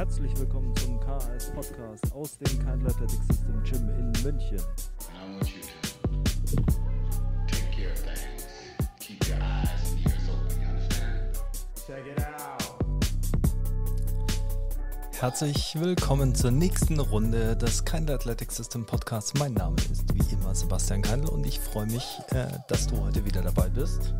Herzlich 0.00 0.34
willkommen 0.38 0.74
zum 0.76 0.98
KAS 0.98 1.50
Podcast 1.50 2.10
aus 2.14 2.38
dem 2.38 2.48
Kind 2.48 2.86
Athletic 2.86 3.20
System 3.28 3.62
Gym 3.64 3.88
in 3.90 4.12
München. 4.22 4.58
Herzlich 15.18 15.76
willkommen 15.78 16.34
zur 16.34 16.50
nächsten 16.50 16.98
Runde 16.98 17.54
des 17.58 17.84
Kindle 17.84 18.14
Athletic 18.14 18.50
System 18.52 18.86
Podcasts. 18.86 19.34
Mein 19.34 19.52
Name 19.52 19.76
ist 19.92 20.14
wie 20.14 20.32
immer 20.32 20.54
Sebastian 20.54 21.02
Keindl 21.02 21.28
und 21.28 21.46
ich 21.46 21.60
freue 21.60 21.84
mich, 21.84 22.20
äh, 22.30 22.46
dass 22.68 22.86
du 22.86 22.98
heute 23.02 23.26
wieder 23.26 23.42
dabei 23.42 23.68
bist. 23.68 24.14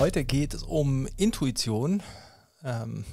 Heute 0.00 0.24
geht 0.24 0.52
es 0.52 0.64
um 0.64 1.06
Intuition, 1.16 2.02
ähm, 2.66 3.04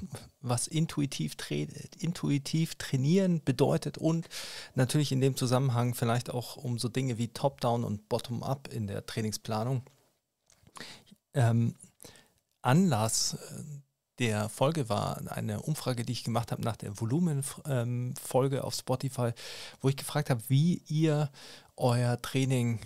was 0.41 0.67
intuitiv, 0.67 1.35
tra 1.35 1.55
intuitiv 1.99 2.75
trainieren 2.75 3.41
bedeutet 3.43 3.97
und 3.97 4.27
natürlich 4.73 5.11
in 5.11 5.21
dem 5.21 5.37
Zusammenhang 5.37 5.93
vielleicht 5.93 6.31
auch 6.31 6.57
um 6.57 6.79
so 6.79 6.89
Dinge 6.89 7.17
wie 7.17 7.27
Top-Down 7.27 7.83
und 7.83 8.09
Bottom-Up 8.09 8.67
in 8.73 8.87
der 8.87 9.05
Trainingsplanung. 9.05 9.83
Ähm, 11.35 11.75
Anlass 12.63 13.35
äh, 13.35 13.63
der 14.19 14.49
Folge 14.49 14.89
war 14.89 15.21
eine 15.31 15.61
Umfrage, 15.61 16.03
die 16.03 16.13
ich 16.13 16.23
gemacht 16.23 16.51
habe 16.51 16.61
nach 16.61 16.77
der 16.77 16.99
Volumenfolge 16.99 18.57
ähm, 18.57 18.61
auf 18.61 18.75
Spotify, 18.75 19.31
wo 19.81 19.89
ich 19.89 19.97
gefragt 19.97 20.29
habe, 20.29 20.41
wie 20.49 20.83
ihr 20.87 21.31
euer 21.77 22.21
Training 22.21 22.79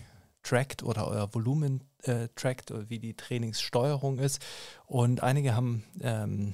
trackt 0.48 0.84
oder 0.84 1.08
euer 1.08 1.34
Volumen 1.34 1.84
äh, 2.04 2.30
trackt 2.36 2.72
oder 2.72 2.90
wie 2.90 3.00
die 3.00 3.16
Trainingssteuerung 3.16 4.20
ist. 4.20 4.42
Und 4.86 5.22
einige 5.22 5.56
haben 5.56 5.84
ähm, 6.00 6.54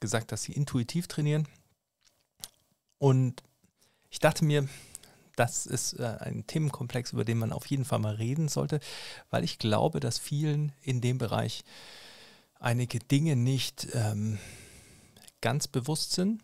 gesagt, 0.00 0.32
dass 0.32 0.44
sie 0.44 0.52
intuitiv 0.52 1.08
trainieren. 1.08 1.46
Und 2.98 3.42
ich 4.08 4.18
dachte 4.18 4.44
mir, 4.44 4.66
das 5.36 5.66
ist 5.66 5.94
äh, 5.94 6.16
ein 6.20 6.46
Themenkomplex, 6.46 7.12
über 7.12 7.24
den 7.24 7.38
man 7.38 7.52
auf 7.52 7.66
jeden 7.66 7.84
Fall 7.84 7.98
mal 7.98 8.14
reden 8.14 8.48
sollte, 8.48 8.80
weil 9.30 9.44
ich 9.44 9.58
glaube, 9.58 10.00
dass 10.00 10.18
vielen 10.18 10.72
in 10.80 11.00
dem 11.00 11.18
Bereich 11.18 11.64
einige 12.58 12.98
Dinge 12.98 13.36
nicht 13.36 13.88
ähm, 13.92 14.38
ganz 15.42 15.68
bewusst 15.68 16.12
sind 16.12 16.42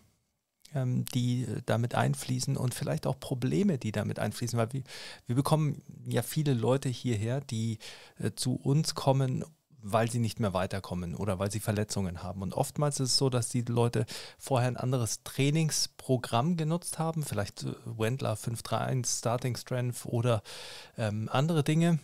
die 0.74 1.42
äh, 1.42 1.62
damit 1.66 1.94
einfließen 1.94 2.56
und 2.56 2.74
vielleicht 2.74 3.06
auch 3.06 3.18
Probleme, 3.18 3.78
die 3.78 3.92
damit 3.92 4.18
einfließen, 4.18 4.58
weil 4.58 4.72
wir, 4.72 4.82
wir 5.26 5.36
bekommen 5.36 5.82
ja 6.06 6.22
viele 6.22 6.54
Leute 6.54 6.88
hierher, 6.88 7.40
die 7.40 7.78
äh, 8.18 8.32
zu 8.34 8.54
uns 8.54 8.94
kommen, 8.94 9.44
weil 9.82 10.10
sie 10.10 10.18
nicht 10.18 10.40
mehr 10.40 10.52
weiterkommen 10.52 11.14
oder 11.14 11.38
weil 11.38 11.50
sie 11.50 11.60
Verletzungen 11.60 12.22
haben. 12.22 12.42
Und 12.42 12.54
oftmals 12.54 13.00
ist 13.00 13.10
es 13.10 13.16
so, 13.16 13.30
dass 13.30 13.48
die 13.48 13.62
Leute 13.62 14.04
vorher 14.38 14.68
ein 14.68 14.76
anderes 14.76 15.22
Trainingsprogramm 15.24 16.56
genutzt 16.56 16.98
haben, 16.98 17.22
vielleicht 17.22 17.64
äh, 17.64 17.74
Wendler 17.84 18.36
531, 18.36 19.18
Starting 19.18 19.56
Strength 19.56 20.06
oder 20.06 20.42
ähm, 20.96 21.28
andere 21.32 21.64
Dinge 21.64 21.98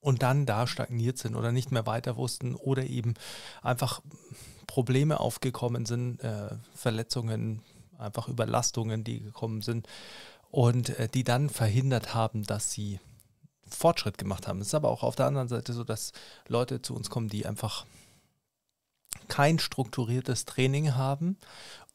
und 0.00 0.22
dann 0.22 0.46
da 0.46 0.66
stagniert 0.66 1.18
sind 1.18 1.36
oder 1.36 1.52
nicht 1.52 1.70
mehr 1.70 1.86
weiter 1.86 2.16
wussten 2.16 2.54
oder 2.54 2.84
eben 2.84 3.14
einfach 3.62 4.00
Probleme 4.70 5.18
aufgekommen 5.18 5.84
sind, 5.84 6.22
äh, 6.22 6.50
Verletzungen, 6.76 7.60
einfach 7.98 8.28
Überlastungen, 8.28 9.02
die 9.02 9.20
gekommen 9.20 9.62
sind 9.62 9.88
und 10.52 10.90
äh, 10.90 11.08
die 11.08 11.24
dann 11.24 11.50
verhindert 11.50 12.14
haben, 12.14 12.44
dass 12.44 12.70
sie 12.70 13.00
Fortschritt 13.66 14.16
gemacht 14.16 14.46
haben. 14.46 14.60
Es 14.60 14.68
ist 14.68 14.74
aber 14.76 14.90
auch 14.90 15.02
auf 15.02 15.16
der 15.16 15.26
anderen 15.26 15.48
Seite 15.48 15.72
so, 15.72 15.82
dass 15.82 16.12
Leute 16.46 16.82
zu 16.82 16.94
uns 16.94 17.10
kommen, 17.10 17.28
die 17.28 17.46
einfach 17.46 17.84
kein 19.26 19.58
strukturiertes 19.58 20.44
Training 20.44 20.94
haben 20.94 21.36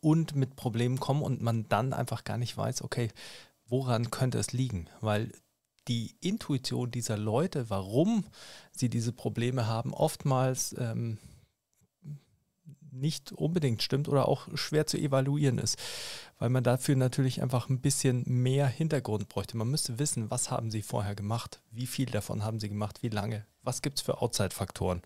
und 0.02 0.36
mit 0.36 0.58
Problemen 0.58 1.00
kommen 1.00 1.22
und 1.22 1.42
man 1.42 1.70
dann 1.70 1.94
einfach 1.94 2.26
gar 2.26 2.38
nicht 2.38 2.58
weiß, 2.58 2.82
okay, 2.82 3.10
woran 3.70 4.12
könnte 4.12 4.38
es 4.38 4.52
liegen? 4.52 4.90
Weil 5.00 5.32
die 5.88 6.18
Intuition 6.20 6.92
dieser 6.92 7.16
Leute, 7.16 7.70
warum 7.70 8.26
sie 8.74 8.90
diese 8.90 9.14
Probleme 9.14 9.66
haben, 9.66 9.94
oftmals 9.94 10.76
ähm, 10.78 11.20
nicht 12.96 13.32
unbedingt 13.32 13.84
stimmt 13.84 14.08
oder 14.08 14.28
auch 14.28 14.48
schwer 14.56 14.88
zu 14.88 14.98
evaluieren 14.98 15.58
ist, 15.58 15.78
weil 16.40 16.50
man 16.50 16.64
dafür 16.64 16.96
natürlich 16.96 17.42
einfach 17.42 17.70
ein 17.70 17.82
bisschen 17.82 18.24
mehr 18.26 18.68
Hintergrund 18.68 19.30
bräuchte. 19.30 19.58
Man 19.58 19.70
müsste 19.70 20.00
wissen, 20.00 20.32
was 20.32 20.52
haben 20.52 20.72
sie 20.72 20.82
vorher 20.82 21.16
gemacht, 21.16 21.62
wie 21.72 21.88
viel 21.88 22.08
davon 22.08 22.44
haben 22.44 22.60
sie 22.60 22.70
gemacht, 22.70 23.04
wie 23.04 23.10
lange, 23.10 23.46
was 23.62 23.82
gibt 23.82 23.98
es 23.98 24.04
für 24.04 24.22
Outside-Faktoren. 24.22 25.02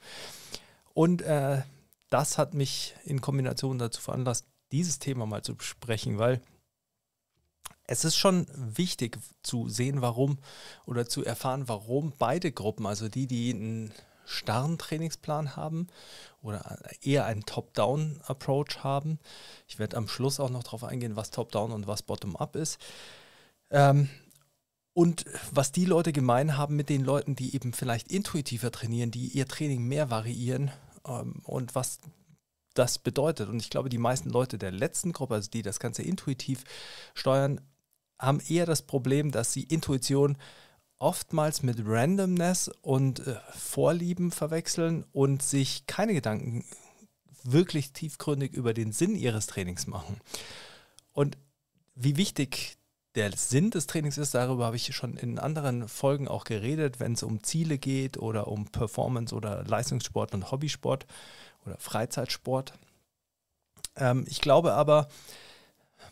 Und 0.93 1.21
äh, 1.21 1.63
das 2.09 2.37
hat 2.37 2.53
mich 2.53 2.95
in 3.05 3.21
Kombination 3.21 3.77
dazu 3.77 4.01
veranlasst, 4.01 4.45
dieses 4.71 4.99
Thema 4.99 5.25
mal 5.25 5.43
zu 5.43 5.55
besprechen, 5.55 6.17
weil 6.17 6.41
es 7.87 8.05
ist 8.05 8.17
schon 8.17 8.45
wichtig 8.53 9.17
zu 9.41 9.67
sehen, 9.67 10.01
warum 10.01 10.37
oder 10.85 11.07
zu 11.07 11.25
erfahren, 11.25 11.67
warum 11.67 12.13
beide 12.19 12.51
Gruppen, 12.51 12.85
also 12.85 13.09
die, 13.09 13.25
die 13.25 13.49
einen 13.49 13.91
starren 14.29 14.77
Trainingsplan 14.77 15.55
haben 15.55 15.87
oder 16.41 16.77
eher 17.01 17.25
einen 17.25 17.45
Top-Down-Approach 17.45 18.83
haben. 18.83 19.19
Ich 19.67 19.79
werde 19.79 19.97
am 19.97 20.07
Schluss 20.07 20.39
auch 20.39 20.49
noch 20.51 20.63
darauf 20.63 20.83
eingehen, 20.83 21.15
was 21.15 21.31
Top-Down 21.31 21.71
und 21.71 21.87
was 21.87 22.03
Bottom-Up 22.03 22.55
ist. 22.55 22.79
Ähm, 23.71 24.09
und 24.93 25.25
was 25.51 25.71
die 25.71 25.85
Leute 25.85 26.13
gemein 26.13 26.57
haben 26.57 26.75
mit 26.75 26.89
den 26.89 27.03
Leuten, 27.03 27.35
die 27.35 27.55
eben 27.55 27.73
vielleicht 27.73 28.11
intuitiver 28.11 28.71
trainieren, 28.71 29.11
die 29.11 29.27
ihr 29.27 29.47
Training 29.47 29.83
mehr 29.83 30.09
variieren 30.09 30.71
ähm, 31.07 31.41
und 31.43 31.73
was 31.73 31.99
das 32.73 32.99
bedeutet. 32.99 33.49
Und 33.49 33.61
ich 33.61 33.69
glaube, 33.69 33.89
die 33.89 33.97
meisten 33.97 34.29
Leute 34.29 34.57
der 34.57 34.71
letzten 34.71 35.11
Gruppe, 35.11 35.35
also 35.35 35.49
die 35.49 35.61
das 35.61 35.79
Ganze 35.79 36.03
intuitiv 36.03 36.63
steuern, 37.13 37.61
haben 38.19 38.41
eher 38.47 38.65
das 38.65 38.81
Problem, 38.83 39.31
dass 39.31 39.53
sie 39.53 39.63
Intuition 39.63 40.37
oftmals 40.99 41.63
mit 41.63 41.77
Randomness 41.83 42.69
und 42.81 43.25
äh, 43.25 43.35
Vorlieben 43.55 44.31
verwechseln 44.31 45.05
und 45.13 45.41
sich 45.41 45.87
keine 45.87 46.13
Gedanken 46.13 46.65
wirklich 47.43 47.93
tiefgründig 47.93 48.53
über 48.53 48.73
den 48.73 48.91
Sinn 48.91 49.15
ihres 49.15 49.47
Trainings 49.47 49.87
machen. 49.87 50.19
Und 51.13 51.37
wie 51.95 52.17
wichtig 52.17 52.77
der 53.15 53.35
Sinn 53.35 53.71
des 53.71 53.87
Trainings 53.87 54.17
ist, 54.17 54.35
darüber 54.35 54.65
habe 54.65 54.75
ich 54.75 54.93
schon 54.95 55.17
in 55.17 55.39
anderen 55.39 55.87
Folgen 55.87 56.27
auch 56.27 56.43
geredet, 56.43 56.99
wenn 56.99 57.13
es 57.13 57.23
um 57.23 57.43
Ziele 57.43 57.77
geht 57.77 58.17
oder 58.17 58.47
um 58.47 58.65
Performance 58.67 59.33
oder 59.33 59.63
Leistungssport 59.63 60.33
und 60.33 60.51
Hobbysport 60.51 61.07
oder 61.65 61.77
Freizeitsport. 61.77 62.73
Ähm, 63.95 64.25
ich 64.27 64.41
glaube 64.41 64.73
aber, 64.73 65.07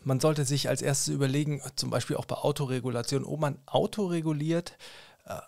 man 0.04 0.20
sollte 0.20 0.44
sich 0.44 0.68
als 0.68 0.82
erstes 0.82 1.14
überlegen, 1.14 1.60
zum 1.76 1.90
Beispiel 1.90 2.16
auch 2.16 2.24
bei 2.24 2.36
Autoregulation, 2.36 3.24
ob 3.24 3.40
man 3.40 3.58
autoreguliert, 3.66 4.76
äh, 5.24 5.40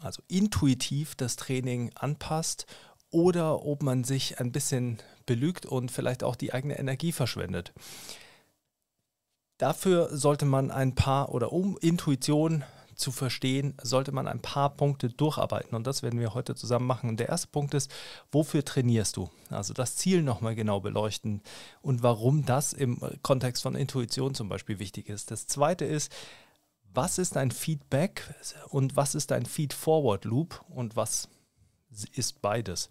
also 0.00 0.22
intuitiv 0.28 1.14
das 1.14 1.36
Training 1.36 1.90
anpasst 1.94 2.66
oder 3.10 3.64
ob 3.64 3.82
man 3.82 4.04
sich 4.04 4.38
ein 4.40 4.52
bisschen 4.52 4.98
belügt 5.26 5.66
und 5.66 5.90
vielleicht 5.90 6.22
auch 6.22 6.36
die 6.36 6.52
eigene 6.52 6.78
Energie 6.78 7.12
verschwendet. 7.12 7.72
Dafür 9.58 10.16
sollte 10.16 10.44
man 10.44 10.70
ein 10.70 10.94
paar 10.94 11.30
oder 11.34 11.52
um 11.52 11.76
Intuition 11.78 12.64
zu 12.98 13.12
verstehen, 13.12 13.74
sollte 13.82 14.12
man 14.12 14.26
ein 14.26 14.42
paar 14.42 14.70
Punkte 14.70 15.08
durcharbeiten. 15.08 15.74
Und 15.76 15.86
das 15.86 16.02
werden 16.02 16.18
wir 16.18 16.34
heute 16.34 16.54
zusammen 16.54 16.86
machen. 16.86 17.08
Und 17.08 17.20
der 17.20 17.28
erste 17.28 17.48
Punkt 17.48 17.72
ist, 17.74 17.90
wofür 18.32 18.64
trainierst 18.64 19.16
du? 19.16 19.30
Also 19.50 19.72
das 19.72 19.96
Ziel 19.96 20.22
nochmal 20.22 20.54
genau 20.56 20.80
beleuchten 20.80 21.40
und 21.80 22.02
warum 22.02 22.44
das 22.44 22.72
im 22.72 23.00
Kontext 23.22 23.62
von 23.62 23.76
Intuition 23.76 24.34
zum 24.34 24.48
Beispiel 24.48 24.80
wichtig 24.80 25.08
ist. 25.08 25.30
Das 25.30 25.46
zweite 25.46 25.84
ist, 25.84 26.12
was 26.92 27.18
ist 27.18 27.36
ein 27.36 27.52
Feedback 27.52 28.34
und 28.68 28.96
was 28.96 29.14
ist 29.14 29.30
ein 29.30 29.46
Feed-Forward-Loop 29.46 30.64
und 30.68 30.96
was 30.96 31.28
ist 32.12 32.42
beides? 32.42 32.88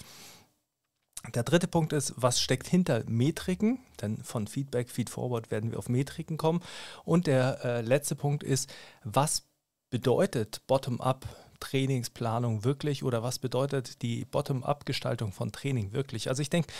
Der 1.33 1.43
dritte 1.43 1.67
Punkt 1.67 1.91
ist, 1.91 2.13
was 2.15 2.39
steckt 2.39 2.67
hinter 2.67 3.03
Metriken? 3.07 3.79
Denn 4.01 4.23
von 4.23 4.47
Feedback, 4.47 4.89
Feedforward 4.89 5.51
werden 5.51 5.71
wir 5.71 5.79
auf 5.79 5.89
Metriken 5.89 6.37
kommen. 6.37 6.61
Und 7.03 7.27
der 7.27 7.65
äh, 7.65 7.81
letzte 7.81 8.15
Punkt 8.15 8.43
ist, 8.43 8.73
was 9.03 9.43
bedeutet 9.89 10.61
Bottom-up 10.67 11.27
Trainingsplanung 11.59 12.63
wirklich 12.63 13.03
oder 13.03 13.23
was 13.23 13.39
bedeutet 13.39 14.01
die 14.01 14.25
Bottom-up-Gestaltung 14.25 15.31
von 15.31 15.51
Training 15.51 15.93
wirklich? 15.93 16.29
Also 16.29 16.41
ich 16.41 16.49
denke, 16.49 16.71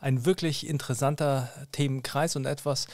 ein 0.00 0.26
wirklich 0.26 0.66
interessanter 0.66 1.50
Themenkreis 1.72 2.36
und 2.36 2.44
etwas, 2.44 2.86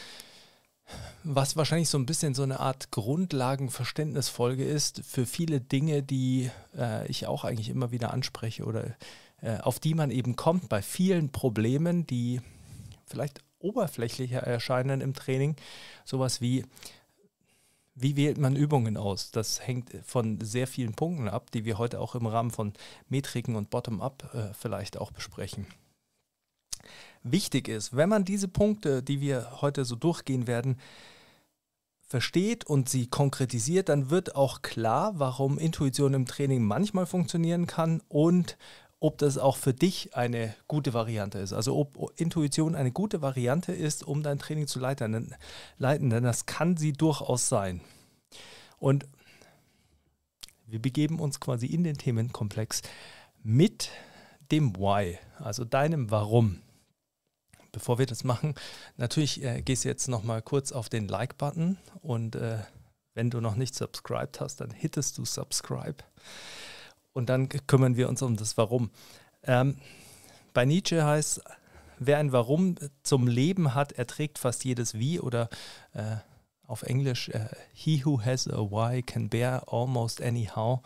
was 1.25 1.57
wahrscheinlich 1.57 1.89
so 1.89 1.99
ein 1.99 2.07
bisschen 2.07 2.35
so 2.35 2.43
eine 2.43 2.61
Art 2.61 2.91
Grundlagenverständnisfolge 2.91 4.65
ist 4.65 5.03
für 5.05 5.27
viele 5.27 5.61
Dinge, 5.61 6.03
die 6.03 6.51
äh, 6.77 7.07
ich 7.09 7.27
auch 7.27 7.45
eigentlich 7.45 7.69
immer 7.69 7.91
wieder 7.91 8.13
anspreche 8.13 8.65
oder 8.65 8.97
äh, 9.41 9.59
auf 9.59 9.81
die 9.81 9.95
man 9.95 10.11
eben 10.11 10.37
kommt 10.37 10.69
bei 10.69 10.83
vielen 10.83 11.31
Problemen, 11.31 12.07
die 12.07 12.41
vielleicht 13.07 13.41
oberflächlicher 13.59 14.41
erscheinen 14.41 15.01
im 15.01 15.15
Training. 15.15 15.57
Sowas 16.05 16.41
wie 16.41 16.65
wie 17.95 18.17
wählt 18.17 18.39
man 18.39 18.57
Übungen 18.57 18.97
aus? 18.97 19.31
Das 19.31 19.67
hängt 19.67 19.91
von 20.05 20.41
sehr 20.41 20.67
vielen 20.67 20.95
Punkten 20.95 21.29
ab, 21.29 21.51
die 21.51 21.65
wir 21.65 21.79
heute 21.79 22.01
auch 22.01 22.15
im 22.15 22.27
Rahmen 22.27 22.51
von 22.51 22.73
Metriken 23.09 23.57
und 23.57 23.71
Bottom-up 23.71 24.35
äh, 24.35 24.55
vielleicht 24.55 24.97
auch 24.97 25.11
besprechen. 25.11 25.67
wichtig 27.23 27.69
ist, 27.69 27.95
wenn 27.95 28.09
man 28.09 28.25
diese 28.25 28.49
Punkte, 28.49 29.03
die 29.03 29.21
wir 29.21 29.61
heute 29.61 29.85
so 29.85 29.95
durchgehen 29.95 30.47
werden, 30.47 30.79
versteht 32.13 32.67
und 32.67 32.91
sie 32.91 33.07
konkretisiert, 33.07 33.89
dann 33.89 34.11
wird 34.11 34.37
auch 34.37 34.61
klar, 34.61 35.15
warum 35.17 35.59
Intuition 35.59 36.13
im 36.13 36.27
Training 36.27 36.63
manchmal 36.63 37.07
funktionieren 37.07 37.67
kann 37.67 38.03
und 38.09 38.59
ob 39.03 39.19
das 39.19 39.37
auch 39.37 39.57
für 39.57 39.75
dich 39.75 40.15
eine 40.15 40.55
gute 40.69 40.95
Variante 40.95 41.41
ist. 41.41 41.53
Also 41.53 41.77
ob 41.77 42.13
Intuition 42.21 42.77
eine 42.77 42.93
gute 42.93 43.21
Variante 43.21 43.73
ist, 43.73 44.05
um 44.05 44.23
dein 44.23 44.39
Training 44.39 44.69
zu 44.69 44.79
leiten, 44.79 45.35
leiten 45.77 46.09
denn 46.09 46.23
das 46.23 46.47
kann 46.47 46.77
sie 46.77 46.93
durchaus 46.93 47.49
sein. 47.49 47.81
Und 48.79 49.09
wir 50.67 50.81
begeben 50.81 51.19
uns 51.19 51.41
quasi 51.41 51.67
in 51.67 51.83
den 51.83 51.99
Themenkomplex 51.99 52.83
mit 53.43 53.91
dem 54.53 54.77
Why, 54.77 55.19
also 55.39 55.65
deinem 55.65 56.11
Warum 56.11 56.63
bevor 57.73 57.99
wir 57.99 58.05
das 58.05 58.23
machen, 58.23 58.55
natürlich 58.99 59.43
äh, 59.43 59.63
gehst 59.63 59.85
du 59.85 59.89
jetzt 59.89 60.07
nochmal 60.07 60.43
kurz 60.43 60.73
auf 60.73 60.91
den 60.91 61.09
Like-Button 61.09 61.79
und 62.03 62.37
äh, 62.37 62.59
wenn 63.15 63.31
du 63.31 63.41
noch 63.41 63.57
nicht 63.57 63.75
subscribed 63.75 64.41
hast, 64.41 64.61
dann 64.61 64.71
hittest 64.71 65.17
du 65.17 65.25
Subscribe 65.25 66.05
und 67.13 67.29
dann 67.29 67.49
kümmern 67.49 67.97
wir 67.97 68.09
uns 68.09 68.23
um 68.23 68.37
das 68.37 68.57
Warum. 68.57 68.91
Ähm, 69.45 69.77
bei 70.55 70.65
Nietzsche 70.65 71.05
heißt, 71.05 71.43
wer 71.99 72.19
ein 72.19 72.33
Warum 72.33 72.77
zum 73.03 73.27
Leben 73.27 73.75
hat, 73.75 73.93
erträgt 73.93 74.39
fast 74.39 74.65
jedes 74.65 74.95
Wie 74.95 75.21
oder 75.21 75.49
äh, 75.95 76.17
auf 76.67 76.83
Englisch, 76.85 77.29
uh, 77.29 77.49
he 77.75 78.03
who 78.05 78.23
has 78.25 78.49
a 78.49 78.59
why 78.59 79.03
can 79.03 79.29
bear 79.29 79.63
almost 79.71 80.23
anyhow. 80.23 80.81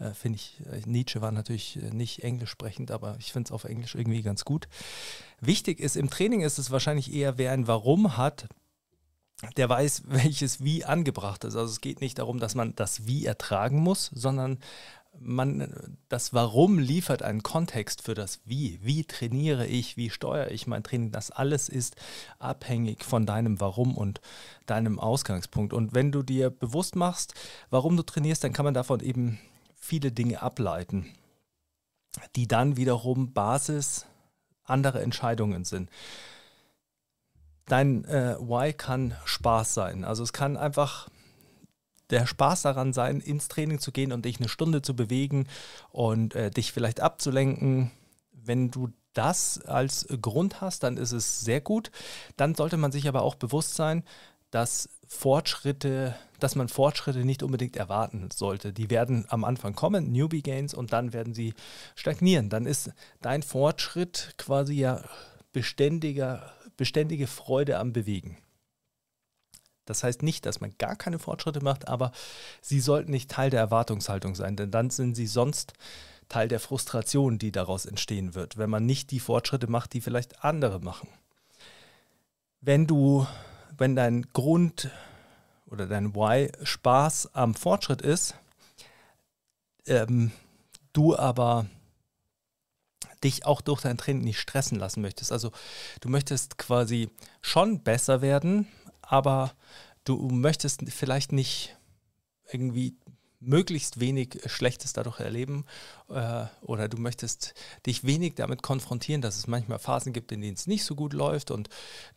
Uh, 0.00 0.12
finde 0.12 0.36
ich, 0.36 0.60
äh, 0.70 0.80
Nietzsche 0.84 1.20
war 1.20 1.30
natürlich 1.30 1.76
nicht 1.92 2.24
englisch 2.24 2.50
sprechend, 2.50 2.90
aber 2.90 3.16
ich 3.20 3.32
finde 3.32 3.48
es 3.48 3.52
auf 3.52 3.64
Englisch 3.64 3.94
irgendwie 3.94 4.22
ganz 4.22 4.44
gut. 4.44 4.68
Wichtig 5.40 5.78
ist, 5.78 5.96
im 5.96 6.10
Training 6.10 6.40
ist 6.40 6.58
es 6.58 6.70
wahrscheinlich 6.70 7.12
eher, 7.12 7.38
wer 7.38 7.52
ein 7.52 7.68
Warum 7.68 8.16
hat, 8.16 8.48
der 9.56 9.68
weiß, 9.68 10.02
welches 10.06 10.62
Wie 10.62 10.84
angebracht 10.84 11.44
ist. 11.44 11.56
Also 11.56 11.70
es 11.70 11.80
geht 11.80 12.00
nicht 12.00 12.18
darum, 12.18 12.40
dass 12.40 12.54
man 12.54 12.74
das 12.74 13.06
Wie 13.06 13.24
ertragen 13.24 13.78
muss, 13.78 14.10
sondern 14.12 14.58
man, 15.20 15.98
das 16.08 16.32
Warum 16.32 16.78
liefert 16.78 17.22
einen 17.22 17.42
Kontext 17.42 18.02
für 18.02 18.14
das 18.14 18.40
Wie. 18.44 18.78
Wie 18.82 19.04
trainiere 19.04 19.66
ich, 19.66 19.96
wie 19.96 20.10
steuere 20.10 20.50
ich 20.50 20.66
mein 20.66 20.82
Training? 20.82 21.12
Das 21.12 21.30
alles 21.30 21.68
ist 21.68 21.96
abhängig 22.38 23.04
von 23.04 23.26
deinem 23.26 23.60
Warum 23.60 23.96
und 23.96 24.20
deinem 24.66 24.98
Ausgangspunkt. 24.98 25.72
Und 25.72 25.94
wenn 25.94 26.12
du 26.12 26.22
dir 26.22 26.50
bewusst 26.50 26.96
machst, 26.96 27.34
warum 27.70 27.96
du 27.96 28.02
trainierst, 28.02 28.44
dann 28.44 28.52
kann 28.52 28.64
man 28.64 28.74
davon 28.74 29.00
eben 29.00 29.38
viele 29.74 30.12
Dinge 30.12 30.42
ableiten, 30.42 31.06
die 32.36 32.46
dann 32.46 32.76
wiederum 32.76 33.32
Basis 33.32 34.06
anderer 34.64 35.00
Entscheidungen 35.00 35.64
sind. 35.64 35.90
Dein 37.66 38.04
äh, 38.04 38.36
Why 38.38 38.72
kann 38.72 39.14
Spaß 39.24 39.74
sein. 39.74 40.04
Also 40.04 40.22
es 40.22 40.32
kann 40.32 40.56
einfach 40.56 41.08
der 42.10 42.26
Spaß 42.26 42.62
daran 42.62 42.92
sein, 42.92 43.20
ins 43.20 43.48
Training 43.48 43.78
zu 43.78 43.92
gehen 43.92 44.12
und 44.12 44.24
dich 44.24 44.38
eine 44.38 44.48
Stunde 44.48 44.82
zu 44.82 44.96
bewegen 44.96 45.46
und 45.90 46.34
äh, 46.34 46.50
dich 46.50 46.72
vielleicht 46.72 47.00
abzulenken. 47.00 47.90
Wenn 48.32 48.70
du 48.70 48.88
das 49.12 49.60
als 49.62 50.06
Grund 50.22 50.60
hast, 50.60 50.82
dann 50.82 50.96
ist 50.96 51.12
es 51.12 51.40
sehr 51.40 51.60
gut. 51.60 51.90
Dann 52.36 52.54
sollte 52.54 52.76
man 52.76 52.92
sich 52.92 53.08
aber 53.08 53.22
auch 53.22 53.34
bewusst 53.34 53.74
sein, 53.74 54.04
dass 54.50 54.88
Fortschritte, 55.06 56.14
dass 56.38 56.54
man 56.54 56.68
Fortschritte 56.68 57.24
nicht 57.24 57.42
unbedingt 57.42 57.76
erwarten 57.76 58.28
sollte. 58.32 58.72
Die 58.72 58.90
werden 58.90 59.26
am 59.28 59.44
Anfang 59.44 59.74
kommen, 59.74 60.12
Newbie 60.12 60.42
Gains, 60.42 60.74
und 60.74 60.92
dann 60.92 61.12
werden 61.12 61.34
sie 61.34 61.54
stagnieren. 61.94 62.48
Dann 62.48 62.66
ist 62.66 62.90
dein 63.20 63.42
Fortschritt 63.42 64.34
quasi 64.36 64.74
ja 64.74 65.02
beständiger, 65.52 66.52
beständige 66.76 67.26
Freude 67.26 67.78
am 67.78 67.92
Bewegen. 67.92 68.38
Das 69.88 70.04
heißt 70.04 70.22
nicht, 70.22 70.46
dass 70.46 70.60
man 70.60 70.74
gar 70.78 70.96
keine 70.96 71.18
Fortschritte 71.18 71.62
macht, 71.62 71.88
aber 71.88 72.12
sie 72.60 72.80
sollten 72.80 73.10
nicht 73.10 73.30
Teil 73.30 73.50
der 73.50 73.60
Erwartungshaltung 73.60 74.34
sein, 74.34 74.56
denn 74.56 74.70
dann 74.70 74.90
sind 74.90 75.14
sie 75.14 75.26
sonst 75.26 75.72
Teil 76.28 76.48
der 76.48 76.60
Frustration, 76.60 77.38
die 77.38 77.52
daraus 77.52 77.86
entstehen 77.86 78.34
wird, 78.34 78.58
wenn 78.58 78.70
man 78.70 78.84
nicht 78.84 79.10
die 79.10 79.20
Fortschritte 79.20 79.66
macht, 79.66 79.94
die 79.94 80.00
vielleicht 80.00 80.44
andere 80.44 80.80
machen. 80.80 81.08
Wenn 82.60 82.86
du, 82.86 83.26
wenn 83.76 83.96
dein 83.96 84.26
Grund 84.32 84.90
oder 85.66 85.86
dein 85.86 86.14
Why 86.14 86.52
Spaß 86.62 87.34
am 87.34 87.54
Fortschritt 87.54 88.02
ist, 88.02 88.34
ähm, 89.86 90.32
du 90.92 91.16
aber 91.16 91.66
dich 93.24 93.46
auch 93.46 93.60
durch 93.60 93.80
dein 93.80 93.98
Training 93.98 94.24
nicht 94.24 94.38
stressen 94.38 94.78
lassen 94.78 95.00
möchtest. 95.00 95.32
Also 95.32 95.50
du 96.00 96.08
möchtest 96.08 96.58
quasi 96.58 97.10
schon 97.40 97.82
besser 97.82 98.20
werden, 98.20 98.68
aber 99.08 99.52
du 100.04 100.28
möchtest 100.28 100.82
vielleicht 100.90 101.32
nicht 101.32 101.76
irgendwie 102.50 102.96
möglichst 103.40 104.00
wenig 104.00 104.40
Schlechtes 104.46 104.92
dadurch 104.92 105.20
erleben 105.20 105.64
äh, 106.08 106.46
oder 106.60 106.88
du 106.88 106.98
möchtest 106.98 107.54
dich 107.86 108.04
wenig 108.04 108.34
damit 108.34 108.62
konfrontieren, 108.62 109.22
dass 109.22 109.36
es 109.36 109.46
manchmal 109.46 109.78
Phasen 109.78 110.12
gibt, 110.12 110.32
in 110.32 110.40
denen 110.40 110.54
es 110.54 110.66
nicht 110.66 110.84
so 110.84 110.94
gut 110.94 111.12
läuft 111.12 111.50
und 111.50 111.68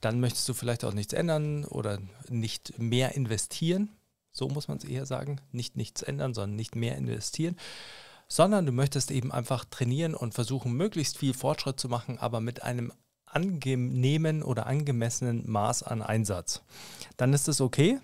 dann 0.02 0.20
möchtest 0.20 0.50
du 0.50 0.54
vielleicht 0.54 0.84
auch 0.84 0.94
nichts 0.94 1.14
ändern 1.14 1.64
oder 1.66 2.00
nicht 2.28 2.78
mehr 2.80 3.16
investieren. 3.16 3.90
So 4.32 4.48
muss 4.48 4.68
man 4.68 4.78
es 4.78 4.84
eher 4.84 5.06
sagen. 5.06 5.42
Nicht 5.52 5.76
nichts 5.76 6.02
ändern, 6.02 6.34
sondern 6.34 6.56
nicht 6.56 6.76
mehr 6.76 6.98
investieren. 6.98 7.58
Sondern 8.28 8.66
du 8.66 8.72
möchtest 8.72 9.12
eben 9.12 9.32
einfach 9.32 9.66
trainieren 9.66 10.16
und 10.16 10.34
versuchen, 10.34 10.72
möglichst 10.72 11.18
viel 11.18 11.34
Fortschritt 11.34 11.80
zu 11.80 11.90
machen, 11.90 12.18
aber 12.18 12.40
mit 12.40 12.64
einem 12.64 12.94
angenehmen 13.34 14.44
oder 14.44 14.68
angemessenen 14.68 15.50
Maß 15.50 15.84
an 15.84 16.02
Einsatz. 16.02 16.62
Dann 17.18 17.34
ist 17.34 17.48
es 17.48 17.62
okay. 17.62 18.00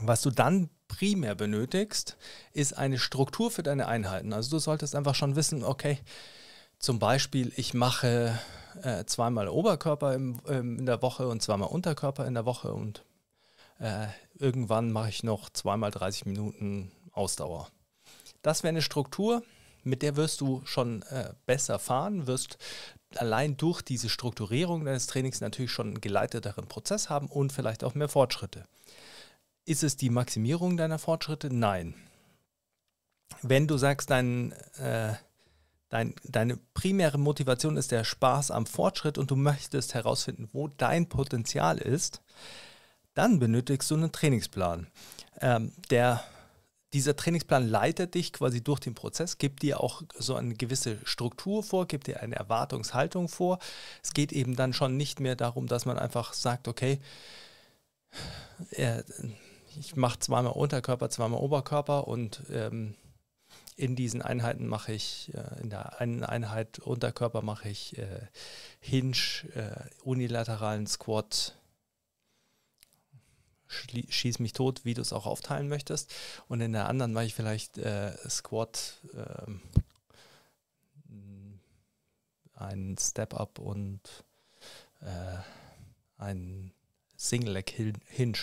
Was 0.00 0.22
du 0.22 0.30
dann 0.30 0.70
primär 0.88 1.34
benötigst, 1.34 2.16
ist 2.52 2.76
eine 2.76 2.98
Struktur 2.98 3.50
für 3.50 3.62
deine 3.62 3.86
Einheiten. 3.86 4.32
Also 4.32 4.50
du 4.50 4.58
solltest 4.58 4.94
einfach 4.94 5.14
schon 5.14 5.36
wissen, 5.36 5.64
okay, 5.64 5.98
zum 6.78 6.98
Beispiel, 6.98 7.52
ich 7.56 7.74
mache 7.74 8.38
äh, 8.82 9.04
zweimal 9.04 9.48
Oberkörper 9.48 10.14
im, 10.14 10.40
ähm, 10.48 10.78
in 10.78 10.86
der 10.86 11.00
Woche 11.02 11.28
und 11.28 11.42
zweimal 11.42 11.68
Unterkörper 11.68 12.26
in 12.26 12.34
der 12.34 12.44
Woche 12.44 12.72
und 12.72 13.04
äh, 13.78 14.06
irgendwann 14.38 14.92
mache 14.92 15.08
ich 15.08 15.22
noch 15.22 15.48
zweimal 15.50 15.90
30 15.90 16.26
Minuten 16.26 16.90
Ausdauer. 17.12 17.68
Das 18.42 18.62
wäre 18.62 18.70
eine 18.70 18.82
Struktur, 18.82 19.42
mit 19.84 20.02
der 20.02 20.16
wirst 20.16 20.40
du 20.40 20.62
schon 20.64 21.02
äh, 21.02 21.32
besser 21.46 21.78
fahren, 21.78 22.26
wirst 22.26 22.58
allein 23.20 23.56
durch 23.56 23.82
diese 23.82 24.08
Strukturierung 24.08 24.84
deines 24.84 25.06
Trainings 25.06 25.40
natürlich 25.40 25.72
schon 25.72 25.88
einen 25.88 26.00
geleiteteren 26.00 26.66
Prozess 26.66 27.10
haben 27.10 27.28
und 27.28 27.52
vielleicht 27.52 27.84
auch 27.84 27.94
mehr 27.94 28.08
Fortschritte. 28.08 28.64
Ist 29.64 29.82
es 29.82 29.96
die 29.96 30.10
Maximierung 30.10 30.76
deiner 30.76 30.98
Fortschritte? 30.98 31.52
Nein. 31.52 31.94
Wenn 33.42 33.66
du 33.66 33.78
sagst, 33.78 34.10
dein, 34.10 34.52
äh, 34.78 35.14
dein, 35.88 36.14
deine 36.24 36.58
primäre 36.74 37.18
Motivation 37.18 37.76
ist 37.76 37.90
der 37.90 38.04
Spaß 38.04 38.50
am 38.50 38.66
Fortschritt 38.66 39.18
und 39.18 39.30
du 39.30 39.36
möchtest 39.36 39.94
herausfinden, 39.94 40.48
wo 40.52 40.68
dein 40.68 41.08
Potenzial 41.08 41.78
ist, 41.78 42.22
dann 43.14 43.38
benötigst 43.38 43.90
du 43.90 43.94
einen 43.94 44.12
Trainingsplan. 44.12 44.88
Ähm, 45.40 45.72
der 45.90 46.22
dieser 46.94 47.16
Trainingsplan 47.16 47.68
leitet 47.68 48.14
dich 48.14 48.32
quasi 48.32 48.62
durch 48.62 48.80
den 48.80 48.94
Prozess, 48.94 49.38
gibt 49.38 49.62
dir 49.62 49.80
auch 49.80 50.02
so 50.16 50.36
eine 50.36 50.54
gewisse 50.54 50.98
Struktur 51.04 51.62
vor, 51.62 51.86
gibt 51.86 52.06
dir 52.06 52.20
eine 52.20 52.36
Erwartungshaltung 52.36 53.28
vor. 53.28 53.58
Es 54.02 54.14
geht 54.14 54.32
eben 54.32 54.54
dann 54.54 54.72
schon 54.72 54.96
nicht 54.96 55.20
mehr 55.20 55.34
darum, 55.34 55.66
dass 55.66 55.86
man 55.86 55.98
einfach 55.98 56.32
sagt, 56.32 56.68
okay, 56.68 57.00
ich 59.80 59.96
mache 59.96 60.20
zweimal 60.20 60.52
Unterkörper, 60.52 61.10
zweimal 61.10 61.40
Oberkörper 61.40 62.06
und 62.06 62.42
ähm, 62.52 62.94
in 63.76 63.96
diesen 63.96 64.22
Einheiten 64.22 64.68
mache 64.68 64.92
ich, 64.92 65.32
äh, 65.34 65.60
in 65.60 65.70
der 65.70 66.00
einen 66.00 66.22
Einheit 66.22 66.78
Unterkörper 66.78 67.42
mache 67.42 67.68
ich 67.68 67.98
äh, 67.98 68.06
Hinge, 68.78 69.16
äh, 69.56 69.72
unilateralen 70.04 70.86
Squat, 70.86 71.56
schieß 74.08 74.38
mich 74.38 74.52
tot, 74.52 74.84
wie 74.84 74.94
du 74.94 75.02
es 75.02 75.12
auch 75.12 75.26
aufteilen 75.26 75.68
möchtest. 75.68 76.12
Und 76.48 76.60
in 76.60 76.72
der 76.72 76.88
anderen 76.88 77.12
mache 77.12 77.26
ich 77.26 77.34
vielleicht 77.34 77.78
äh, 77.78 78.12
Squat, 78.28 79.00
ähm, 79.14 79.60
ein 82.54 82.96
Step-Up 82.98 83.58
und 83.58 84.00
äh, 85.00 85.38
ein 86.18 86.72
Single-Leg 87.16 87.70
Hinge. 88.08 88.38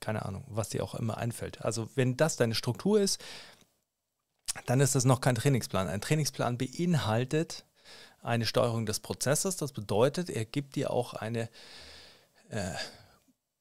Keine 0.00 0.24
Ahnung, 0.24 0.44
was 0.48 0.68
dir 0.68 0.84
auch 0.84 0.94
immer 0.94 1.18
einfällt. 1.18 1.64
Also 1.64 1.88
wenn 1.94 2.16
das 2.16 2.36
deine 2.36 2.54
Struktur 2.54 3.00
ist, 3.00 3.20
dann 4.66 4.80
ist 4.80 4.94
das 4.94 5.04
noch 5.04 5.20
kein 5.20 5.34
Trainingsplan. 5.34 5.88
Ein 5.88 6.00
Trainingsplan 6.00 6.58
beinhaltet 6.58 7.64
eine 8.22 8.46
Steuerung 8.46 8.86
des 8.86 9.00
Prozesses. 9.00 9.56
Das 9.56 9.72
bedeutet, 9.72 10.30
er 10.30 10.44
gibt 10.44 10.76
dir 10.76 10.90
auch 10.90 11.14
eine 11.14 11.48
äh, 12.50 12.74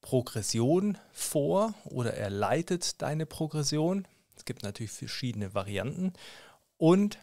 Progression 0.08 0.98
vor 1.12 1.74
oder 1.84 2.14
er 2.14 2.30
leitet 2.30 3.02
deine 3.02 3.26
Progression. 3.26 4.08
Es 4.38 4.46
gibt 4.46 4.64
natürlich 4.64 4.94
verschiedene 4.94 5.54
Varianten 5.54 6.14
und 6.78 7.18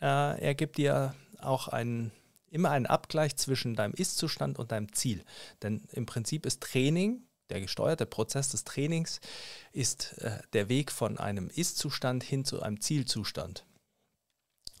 äh, 0.00 0.40
er 0.40 0.54
gibt 0.54 0.78
dir 0.78 1.16
auch 1.40 1.66
einen 1.66 2.12
immer 2.48 2.70
ein 2.70 2.86
Abgleich 2.86 3.34
zwischen 3.34 3.74
deinem 3.74 3.94
Ist-Zustand 3.94 4.60
und 4.60 4.70
deinem 4.70 4.92
Ziel. 4.92 5.24
Denn 5.62 5.82
im 5.90 6.06
Prinzip 6.06 6.46
ist 6.46 6.60
Training, 6.60 7.24
der 7.48 7.62
gesteuerte 7.62 8.06
Prozess 8.06 8.50
des 8.50 8.62
Trainings, 8.62 9.20
ist 9.72 10.16
äh, 10.18 10.38
der 10.52 10.68
Weg 10.68 10.92
von 10.92 11.18
einem 11.18 11.48
Ist-Zustand 11.48 12.22
hin 12.22 12.44
zu 12.44 12.62
einem 12.62 12.80
Zielzustand. 12.80 13.66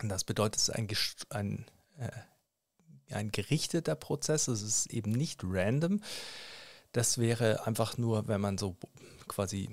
Und 0.00 0.08
das 0.08 0.22
bedeutet, 0.22 0.60
es 0.60 0.68
ist 0.68 0.76
ein, 0.76 0.86
ein, 1.30 1.66
äh, 1.98 3.12
ein 3.12 3.32
gerichteter 3.32 3.96
Prozess, 3.96 4.46
es 4.46 4.62
ist 4.62 4.86
eben 4.92 5.10
nicht 5.10 5.40
random. 5.42 6.00
Das 6.92 7.18
wäre 7.18 7.66
einfach 7.66 7.98
nur, 7.98 8.26
wenn 8.28 8.40
man 8.40 8.58
so 8.58 8.76
quasi 9.28 9.70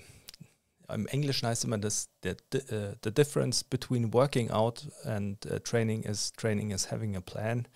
im 0.89 1.07
Englischen 1.07 1.47
heißt 1.47 1.65
immer 1.65 1.77
das 1.77 2.09
the, 2.23 2.35
uh, 2.53 2.93
the 3.03 3.11
difference 3.11 3.63
between 3.63 4.13
working 4.13 4.49
out 4.51 4.87
and 5.03 5.45
uh, 5.45 5.59
training 5.59 6.03
is 6.03 6.31
training 6.31 6.71
is 6.71 6.91
having 6.91 7.15
a 7.15 7.21
plan 7.21 7.67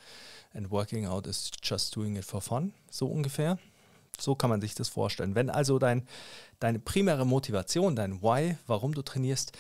and 0.54 0.72
working 0.72 1.06
out 1.06 1.28
is 1.28 1.52
just 1.62 1.96
doing 1.96 2.16
it 2.16 2.26
for 2.26 2.42
fun, 2.42 2.74
so 2.90 3.08
ungefähr. 3.08 3.58
So 4.20 4.36
kann 4.36 4.50
man 4.50 4.62
sich 4.62 4.76
das 4.76 4.90
vorstellen. 4.90 5.36
Wenn 5.36 5.50
also 5.50 5.80
dein, 5.80 6.06
deine 6.60 6.80
primäre 6.80 7.26
Motivation, 7.26 7.96
dein 7.96 8.22
Why, 8.22 8.58
warum 8.68 8.94
du 8.94 9.02
trainierst, 9.02 9.54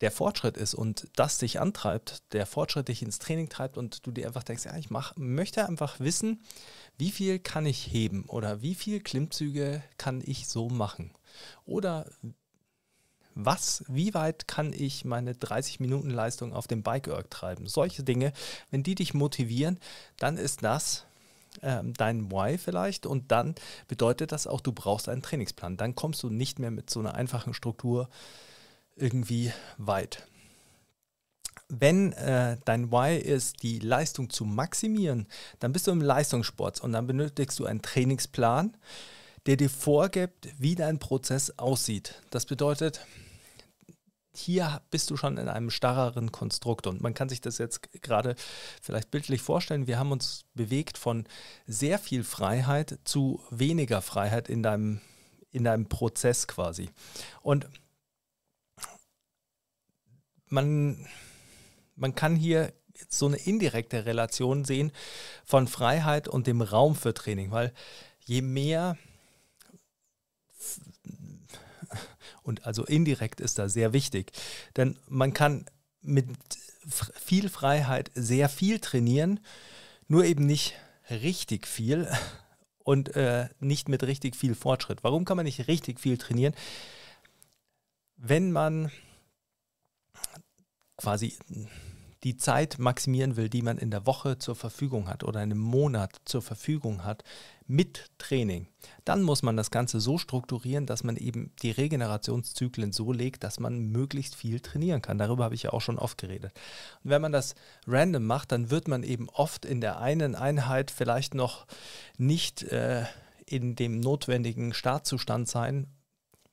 der 0.00 0.10
Fortschritt 0.10 0.56
ist 0.56 0.74
und 0.74 1.08
das 1.16 1.38
dich 1.38 1.60
antreibt, 1.60 2.22
der 2.32 2.46
Fortschritt 2.46 2.88
dich 2.88 3.02
ins 3.02 3.18
Training 3.18 3.48
treibt 3.48 3.78
und 3.78 4.06
du 4.06 4.10
dir 4.10 4.26
einfach 4.26 4.42
denkst, 4.42 4.64
ja, 4.64 4.76
ich 4.76 4.90
mach, 4.90 5.16
möchte 5.16 5.66
einfach 5.66 6.00
wissen, 6.00 6.42
wie 6.98 7.10
viel 7.10 7.38
kann 7.38 7.66
ich 7.66 7.90
heben 7.90 8.24
oder 8.24 8.60
wie 8.60 8.74
viele 8.74 9.00
Klimmzüge 9.00 9.82
kann 9.96 10.22
ich 10.24 10.48
so 10.48 10.68
machen 10.68 11.12
oder 11.64 12.06
was, 13.38 13.84
wie 13.88 14.14
weit 14.14 14.48
kann 14.48 14.72
ich 14.72 15.04
meine 15.04 15.34
30 15.34 15.78
Minuten 15.78 16.08
Leistung 16.08 16.54
auf 16.54 16.66
dem 16.66 16.82
Bike 16.82 17.08
Erg 17.08 17.30
treiben? 17.30 17.66
Solche 17.66 18.02
Dinge, 18.02 18.32
wenn 18.70 18.82
die 18.82 18.94
dich 18.94 19.12
motivieren, 19.12 19.78
dann 20.18 20.38
ist 20.38 20.62
das 20.64 21.04
ähm, 21.62 21.92
dein 21.92 22.30
Why 22.30 22.56
vielleicht 22.56 23.04
und 23.04 23.30
dann 23.30 23.54
bedeutet 23.88 24.32
das 24.32 24.46
auch, 24.46 24.62
du 24.62 24.72
brauchst 24.72 25.10
einen 25.10 25.22
Trainingsplan. 25.22 25.76
Dann 25.76 25.94
kommst 25.94 26.22
du 26.22 26.30
nicht 26.30 26.58
mehr 26.58 26.70
mit 26.70 26.88
so 26.88 27.00
einer 27.00 27.14
einfachen 27.14 27.52
Struktur 27.52 28.08
irgendwie 28.96 29.52
weit. 29.78 30.26
Wenn 31.68 32.12
äh, 32.12 32.58
dein 32.64 32.92
Why 32.92 33.16
ist, 33.16 33.62
die 33.62 33.78
Leistung 33.80 34.30
zu 34.30 34.44
maximieren, 34.44 35.26
dann 35.58 35.72
bist 35.72 35.86
du 35.86 35.90
im 35.90 36.00
Leistungssport 36.00 36.80
und 36.80 36.92
dann 36.92 37.06
benötigst 37.06 37.58
du 37.58 37.66
einen 37.66 37.82
Trainingsplan, 37.82 38.76
der 39.46 39.56
dir 39.56 39.70
vorgibt, 39.70 40.48
wie 40.58 40.74
dein 40.74 40.98
Prozess 40.98 41.58
aussieht. 41.58 42.20
Das 42.30 42.46
bedeutet, 42.46 43.00
hier 44.36 44.82
bist 44.90 45.10
du 45.10 45.16
schon 45.16 45.38
in 45.38 45.48
einem 45.48 45.70
starreren 45.70 46.30
Konstrukt. 46.30 46.86
Und 46.86 47.00
man 47.00 47.14
kann 47.14 47.28
sich 47.28 47.40
das 47.40 47.58
jetzt 47.58 47.90
gerade 48.02 48.36
vielleicht 48.82 49.10
bildlich 49.10 49.42
vorstellen. 49.42 49.86
Wir 49.86 49.98
haben 49.98 50.12
uns 50.12 50.44
bewegt 50.54 50.98
von 50.98 51.26
sehr 51.66 51.98
viel 51.98 52.22
Freiheit 52.22 52.98
zu 53.04 53.40
weniger 53.50 54.02
Freiheit 54.02 54.48
in 54.48 54.62
deinem, 54.62 55.00
in 55.52 55.64
deinem 55.64 55.86
Prozess 55.88 56.46
quasi. 56.46 56.90
Und 57.42 57.66
man, 60.48 61.06
man 61.94 62.14
kann 62.14 62.36
hier 62.36 62.72
so 63.08 63.26
eine 63.26 63.36
indirekte 63.36 64.06
Relation 64.06 64.64
sehen 64.64 64.92
von 65.44 65.68
Freiheit 65.68 66.28
und 66.28 66.46
dem 66.46 66.62
Raum 66.62 66.94
für 66.94 67.14
Training, 67.14 67.50
weil 67.50 67.72
je 68.24 68.42
mehr 68.42 68.96
und 72.42 72.66
also 72.66 72.84
indirekt 72.84 73.40
ist 73.40 73.58
da 73.58 73.68
sehr 73.68 73.92
wichtig. 73.92 74.32
Denn 74.76 74.98
man 75.08 75.32
kann 75.32 75.66
mit 76.00 76.28
viel 76.88 77.48
Freiheit 77.48 78.10
sehr 78.14 78.48
viel 78.48 78.78
trainieren, 78.78 79.40
nur 80.08 80.24
eben 80.24 80.46
nicht 80.46 80.74
richtig 81.10 81.66
viel 81.66 82.08
und 82.84 83.16
äh, 83.16 83.48
nicht 83.60 83.88
mit 83.88 84.02
richtig 84.04 84.36
viel 84.36 84.54
Fortschritt. 84.54 85.02
Warum 85.02 85.24
kann 85.24 85.36
man 85.36 85.46
nicht 85.46 85.68
richtig 85.68 86.00
viel 86.00 86.18
trainieren? 86.18 86.54
Wenn 88.16 88.52
man 88.52 88.90
quasi 90.96 91.36
die 92.24 92.36
Zeit 92.36 92.78
maximieren 92.78 93.36
will, 93.36 93.48
die 93.48 93.62
man 93.62 93.78
in 93.78 93.90
der 93.90 94.04
Woche 94.04 94.38
zur 94.38 94.56
Verfügung 94.56 95.08
hat 95.08 95.22
oder 95.22 95.38
einem 95.38 95.58
Monat 95.58 96.16
zur 96.24 96.42
Verfügung 96.42 97.04
hat, 97.04 97.22
mit 97.68 98.10
Training. 98.18 98.68
Dann 99.04 99.22
muss 99.22 99.42
man 99.42 99.56
das 99.56 99.70
Ganze 99.70 100.00
so 100.00 100.18
strukturieren, 100.18 100.86
dass 100.86 101.04
man 101.04 101.16
eben 101.16 101.52
die 101.62 101.70
Regenerationszyklen 101.70 102.92
so 102.92 103.12
legt, 103.12 103.44
dass 103.44 103.60
man 103.60 103.78
möglichst 103.78 104.34
viel 104.34 104.60
trainieren 104.60 105.02
kann. 105.02 105.18
Darüber 105.18 105.44
habe 105.44 105.54
ich 105.54 105.64
ja 105.64 105.72
auch 105.72 105.80
schon 105.80 105.98
oft 105.98 106.18
geredet. 106.18 106.52
Und 107.04 107.10
wenn 107.10 107.22
man 107.22 107.32
das 107.32 107.54
random 107.86 108.24
macht, 108.24 108.50
dann 108.50 108.70
wird 108.70 108.88
man 108.88 109.02
eben 109.02 109.28
oft 109.28 109.64
in 109.64 109.80
der 109.80 110.00
einen 110.00 110.34
Einheit 110.34 110.90
vielleicht 110.90 111.34
noch 111.34 111.66
nicht 112.18 112.62
äh, 112.64 113.04
in 113.46 113.76
dem 113.76 114.00
notwendigen 114.00 114.74
Startzustand 114.74 115.48
sein, 115.48 115.86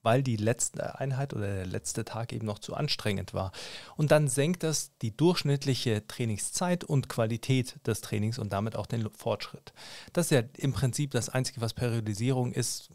weil 0.03 0.22
die 0.22 0.36
letzte 0.36 1.00
Einheit 1.00 1.33
oder 1.33 1.48
der 1.48 1.65
letzte 1.65 2.05
Tag 2.05 2.33
eben 2.33 2.45
noch 2.45 2.60
zu 2.60 2.75
anstrengend 2.75 3.33
war. 3.33 3.51
Und 3.95 4.12
dann 4.12 4.27
senkt 4.27 4.63
das 4.63 4.91
die 5.01 5.15
durchschnittliche 5.15 6.05
Trainingszeit 6.07 6.83
und 6.83 7.10
Qualität 7.10 7.75
des 7.88 8.01
Trainings 8.01 8.38
und 8.38 8.53
damit 8.53 8.75
auch 8.75 8.86
den 8.86 9.10
Fortschritt. 9.10 9.74
Das 10.12 10.27
ist 10.27 10.31
ja 10.31 10.43
im 10.57 10.74
Prinzip 10.74 11.12
das 11.12 11.29
Einzige, 11.29 11.62
was 11.62 11.74
Periodisierung 11.74 12.53
ist. 12.53 12.89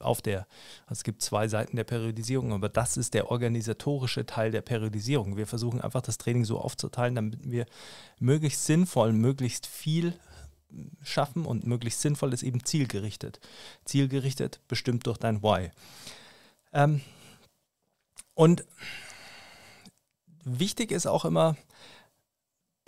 Auf 0.00 0.20
der, 0.20 0.48
es 0.90 1.04
gibt 1.04 1.22
zwei 1.22 1.46
Seiten 1.46 1.76
der 1.76 1.84
Periodisierung, 1.84 2.52
aber 2.52 2.68
das 2.68 2.96
ist 2.96 3.14
der 3.14 3.30
organisatorische 3.30 4.26
Teil 4.26 4.50
der 4.50 4.60
Periodisierung. 4.60 5.36
Wir 5.36 5.46
versuchen 5.46 5.80
einfach 5.80 6.02
das 6.02 6.18
Training 6.18 6.44
so 6.44 6.58
aufzuteilen, 6.58 7.14
damit 7.14 7.48
wir 7.48 7.66
möglichst 8.18 8.66
sinnvoll, 8.66 9.12
möglichst 9.12 9.68
viel 9.68 10.12
schaffen 11.02 11.46
und 11.46 11.66
möglichst 11.66 12.00
sinnvoll 12.00 12.32
ist 12.32 12.42
eben 12.42 12.64
zielgerichtet. 12.64 13.40
Zielgerichtet 13.84 14.60
bestimmt 14.68 15.06
durch 15.06 15.18
dein 15.18 15.42
Why. 15.42 15.70
Ähm, 16.72 17.00
und 18.34 18.64
wichtig 20.44 20.92
ist 20.92 21.06
auch 21.06 21.24
immer, 21.24 21.56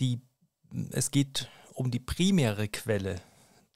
die, 0.00 0.21
es 0.90 1.11
geht 1.11 1.49
um 1.73 1.90
die 1.90 2.00
primäre 2.00 2.68
Quelle 2.68 3.21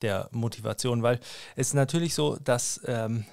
der 0.03 0.29
Motivation, 0.33 1.03
weil 1.03 1.21
es 1.57 1.69
ist 1.69 1.75
natürlich 1.75 2.15
so, 2.15 2.37
dass 2.37 2.81
ähm, 2.87 3.25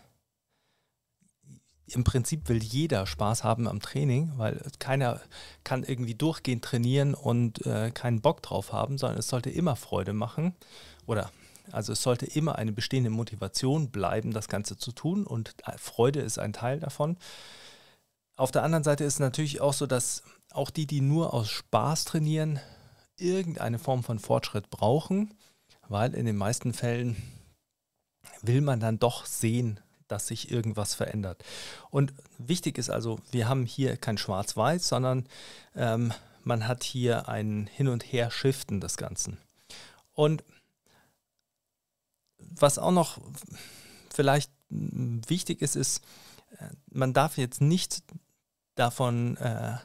im 1.94 2.04
Prinzip 2.04 2.50
will 2.50 2.62
jeder 2.62 3.06
Spaß 3.06 3.44
haben 3.44 3.68
am 3.68 3.80
Training, 3.80 4.34
weil 4.38 4.62
keiner 4.80 5.22
kann 5.64 5.84
irgendwie 5.84 6.16
durchgehend 6.16 6.64
trainieren 6.64 7.14
und 7.14 7.66
äh, 7.66 7.92
keinen 7.92 8.22
Bock 8.22 8.42
drauf 8.42 8.72
haben, 8.74 8.98
sondern 8.98 9.20
es 9.20 9.28
sollte 9.28 9.50
immer 9.50 9.76
Freude 9.76 10.14
machen 10.14 10.56
oder 11.06 11.32
also 11.72 11.94
es 11.94 12.02
sollte 12.02 12.26
immer 12.26 12.56
eine 12.56 12.72
bestehende 12.72 13.10
Motivation 13.10 13.92
bleiben, 13.92 14.32
das 14.32 14.48
Ganze 14.48 14.78
zu 14.78 14.92
tun 14.92 15.26
und 15.26 15.56
äh, 15.66 15.78
Freude 15.78 16.20
ist 16.22 16.40
ein 16.40 16.54
Teil 16.54 16.80
davon. 16.80 17.18
Auf 18.36 18.52
der 18.52 18.64
anderen 18.64 18.84
Seite 18.84 19.04
ist 19.04 19.16
es 19.16 19.20
natürlich 19.20 19.62
auch 19.62 19.74
so, 19.74 19.86
dass 19.86 20.24
auch 20.52 20.70
die, 20.70 20.88
die 20.88 21.02
nur 21.02 21.34
aus 21.34 21.50
Spaß 21.50 22.06
trainieren, 22.06 22.60
irgendeine 23.18 23.80
Form 23.80 24.04
von 24.04 24.18
Fortschritt 24.18 24.70
brauchen, 24.70 25.34
weil 25.88 26.14
in 26.16 26.26
den 26.26 26.38
meisten 26.38 26.74
Fällen 26.74 27.18
will 28.42 28.62
man 28.62 28.80
dann 28.80 29.00
doch 29.00 29.26
sehen, 29.26 29.80
dass 30.10 30.28
sich 30.28 30.52
irgendwas 30.52 30.94
verändert. 30.94 31.44
Und 31.90 32.14
wichtig 32.38 32.78
ist 32.78 32.90
also, 32.90 33.20
wir 33.32 33.48
haben 33.48 33.66
hier 33.66 33.96
kein 33.98 34.18
Schwarz-Weiß, 34.18 34.88
sondern 34.88 35.28
ähm, 35.76 36.14
man 36.44 36.68
hat 36.68 36.84
hier 36.84 37.30
ein 37.30 37.68
Hin- 37.68 37.88
und 37.88 38.04
Her-Shiften 38.04 38.82
des 38.82 38.98
Ganzen. 38.98 39.38
Und 40.14 40.44
was 42.38 42.78
auch 42.80 42.92
noch 42.92 43.20
vielleicht 44.14 44.52
wichtig 44.70 45.62
ist, 45.62 45.76
ist, 45.76 46.04
äh, 46.58 46.70
man 46.92 47.14
darf 47.14 47.38
jetzt 47.38 47.62
nicht 47.62 48.04
davon 48.76 49.38
äh, 49.38 49.78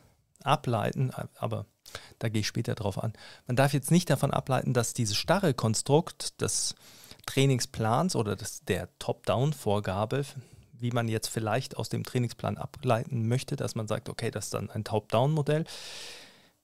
ableiten, 0.43 1.11
aber 1.37 1.67
da 2.19 2.29
gehe 2.29 2.41
ich 2.41 2.47
später 2.47 2.75
drauf 2.75 3.03
an, 3.03 3.13
man 3.47 3.57
darf 3.57 3.73
jetzt 3.73 3.91
nicht 3.91 4.11
davon 4.11 4.31
ableiten, 4.31 4.75
dass 4.75 4.95
dieses 4.95 5.17
starre 5.17 5.55
Konstrukt, 5.55 6.41
das 6.41 6.75
Trainingsplans 7.27 8.17
oder 8.17 8.37
des, 8.37 8.65
der 8.65 8.89
Top-Down-Vorgabe, 8.99 10.25
wie 10.73 10.91
man 10.91 11.09
jetzt 11.09 11.29
vielleicht 11.29 11.77
aus 11.77 11.89
dem 11.89 12.05
Trainingsplan 12.05 12.59
ableiten 12.59 13.29
möchte, 13.29 13.57
dass 13.57 13.75
man 13.75 13.89
sagt, 13.89 14.09
okay, 14.09 14.31
das 14.31 14.47
ist 14.47 14.55
dann 14.55 14.71
ein 14.71 14.85
Top-Down-Modell. 14.85 15.65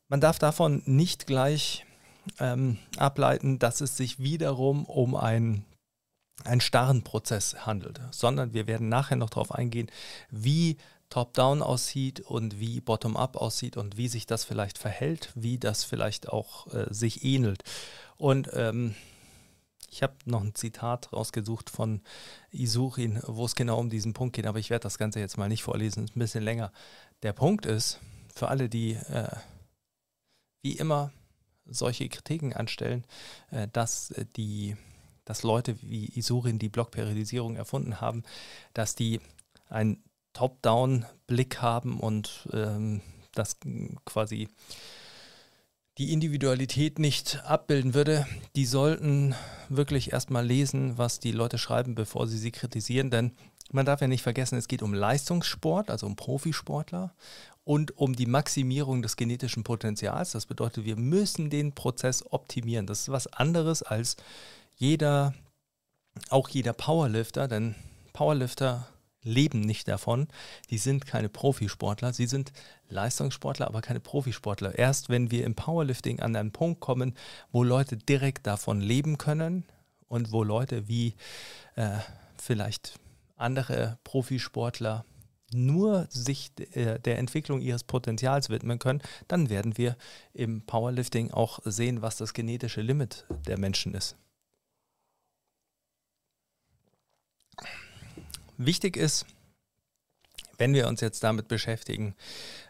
Man 0.09 0.21
darf 0.21 0.39
davon 0.39 0.83
nicht 0.87 1.27
gleich 1.27 1.87
ähm, 2.39 2.79
ableiten, 2.97 3.59
dass 3.59 3.81
es 3.81 3.97
sich 3.97 4.19
wiederum 4.19 4.85
um 4.85 5.15
einen, 5.15 5.65
einen 6.45 6.61
starren 6.61 7.03
Prozess 7.03 7.67
handelt, 7.67 8.01
sondern 8.11 8.53
wir 8.53 8.67
werden 8.67 8.89
nachher 8.89 9.17
noch 9.17 9.31
darauf 9.31 9.53
eingehen, 9.53 9.91
wie 10.31 10.77
Top-Down 11.11 11.61
aussieht 11.61 12.21
und 12.21 12.61
wie 12.61 12.81
Bottom-Up 12.81 13.37
aussieht 13.37 13.77
und 13.77 13.97
wie 13.97 14.09
sich 14.09 14.27
das 14.27 14.45
vielleicht 14.45 14.79
verhält, 14.79 15.31
wie 15.35 15.59
das 15.59 15.85
vielleicht 15.85 16.29
auch 16.29 16.73
äh, 16.73 16.87
sich 16.93 17.25
ähnelt. 17.25 17.65
Und 18.17 18.49
ähm, 18.55 18.95
ich 19.91 20.03
habe 20.03 20.15
noch 20.25 20.43
ein 20.43 20.55
Zitat 20.55 21.13
rausgesucht 21.13 21.69
von 21.69 22.01
Isurin, 22.53 23.21
wo 23.27 23.45
es 23.45 23.55
genau 23.55 23.79
um 23.79 23.91
diesen 23.91 24.13
Punkt 24.13 24.37
geht, 24.37 24.47
aber 24.47 24.59
ich 24.59 24.71
werde 24.71 24.85
das 24.85 24.99
Ganze 24.99 25.21
jetzt 25.21 25.37
mal 25.37 25.49
nicht 25.49 25.63
vorlesen, 25.63 26.05
ist 26.05 26.17
ein 26.17 26.21
bisschen 26.21 26.45
länger. 26.45 26.73
Der 27.23 27.33
Punkt 27.33 27.67
ist, 27.67 27.99
für 28.35 28.49
alle, 28.49 28.69
die 28.69 28.93
äh, 28.93 29.37
wie 30.63 30.73
immer 30.73 31.13
solche 31.67 32.09
Kritiken 32.09 32.53
anstellen, 32.53 33.05
äh, 33.51 33.69
dass 33.73 34.13
äh, 34.13 34.25
die 34.37 34.77
dass 35.25 35.43
Leute 35.45 35.77
wie 35.83 36.11
Isurin 36.19 36.59
die 36.59 36.69
Blockperiodisierung 36.69 37.55
erfunden 37.55 38.01
haben, 38.01 38.25
dass 38.75 38.97
die 38.97 39.21
einen 39.69 40.03
Top-Down-Blick 40.33 41.63
haben 41.63 42.01
und 42.01 42.49
ähm, 42.53 43.01
das 43.33 43.59
quasi 44.05 44.49
die 46.01 46.15
Individualität 46.15 46.99
nicht 46.99 47.43
abbilden 47.45 47.93
würde, 47.93 48.27
die 48.57 48.65
sollten 48.65 49.35
wirklich 49.69 50.15
erstmal 50.15 50.47
lesen, 50.47 50.97
was 50.97 51.21
die 51.21 51.31
Leute 51.31 51.59
schreiben, 51.59 51.95
bevor 51.95 52.27
sie 52.27 52.39
sie 52.39 52.53
kritisieren. 52.53 53.11
Denn 53.11 53.33
man 53.71 53.85
darf 53.85 54.01
ja 54.01 54.09
nicht 54.09 54.23
vergessen, 54.23 54.57
es 54.57 54.67
geht 54.67 54.83
um 54.83 54.95
Leistungssport, 54.95 55.91
also 55.91 56.07
um 56.07 56.17
Profisportler 56.17 57.13
und 57.65 57.99
um 57.99 58.17
die 58.17 58.25
Maximierung 58.25 59.03
des 59.03 59.17
genetischen 59.17 59.63
Potenzials. 59.63 60.31
Das 60.31 60.47
bedeutet, 60.47 60.87
wir 60.87 60.97
müssen 60.97 61.51
den 61.51 61.75
Prozess 61.75 62.25
optimieren. 62.31 62.87
Das 62.87 63.01
ist 63.01 63.11
was 63.11 63.27
anderes 63.27 63.83
als 63.83 64.17
jeder, 64.77 65.35
auch 66.31 66.49
jeder 66.49 66.73
Powerlifter, 66.73 67.47
denn 67.47 67.75
Powerlifter 68.15 68.89
leben 69.23 69.61
nicht 69.61 69.89
davon. 69.89 70.29
Die 70.71 70.79
sind 70.79 71.07
keine 71.07 71.29
Profisportler, 71.29 72.13
sie 72.13 72.27
sind 72.27 72.53
Leistungssportler, 72.89 73.67
aber 73.67 73.81
keine 73.81 74.01
Profisportler. 74.01 74.79
Erst 74.79 75.09
wenn 75.09 75.31
wir 75.31 75.45
im 75.45 75.55
Powerlifting 75.55 76.21
an 76.21 76.37
einen 76.37 76.53
Punkt 76.53 76.81
kommen, 76.81 77.15
wo 77.53 77.63
Leute 77.63 77.97
direkt 77.97 78.47
davon 78.47 78.81
leben 78.81 79.19
können 79.19 79.65
und 80.09 80.33
wo 80.33 80.43
Leute 80.43 80.89
wie 80.89 81.15
äh, 81.77 81.99
vielleicht 82.41 82.99
andere 83.37 83.99
Profisportler 84.05 85.05
nur 85.53 86.07
sich 86.11 86.53
äh, 86.75 86.99
der 87.01 87.19
Entwicklung 87.19 87.61
ihres 87.61 87.85
Potenzials 87.85 88.51
widmen 88.51 88.79
können, 88.79 89.03
dann 89.29 89.51
werden 89.51 89.77
wir 89.79 89.97
im 90.33 90.63
Powerlifting 90.63 91.33
auch 91.33 91.59
sehen, 91.65 92.03
was 92.03 92.17
das 92.17 92.35
genetische 92.35 92.83
Limit 92.83 93.27
der 93.47 93.59
Menschen 93.59 93.95
ist. 93.95 94.17
Wichtig 98.63 98.99
ist, 98.99 99.25
wenn 100.59 100.75
wir 100.75 100.87
uns 100.87 101.01
jetzt 101.01 101.25
damit 101.25 101.49
beschäftigen, 101.49 102.15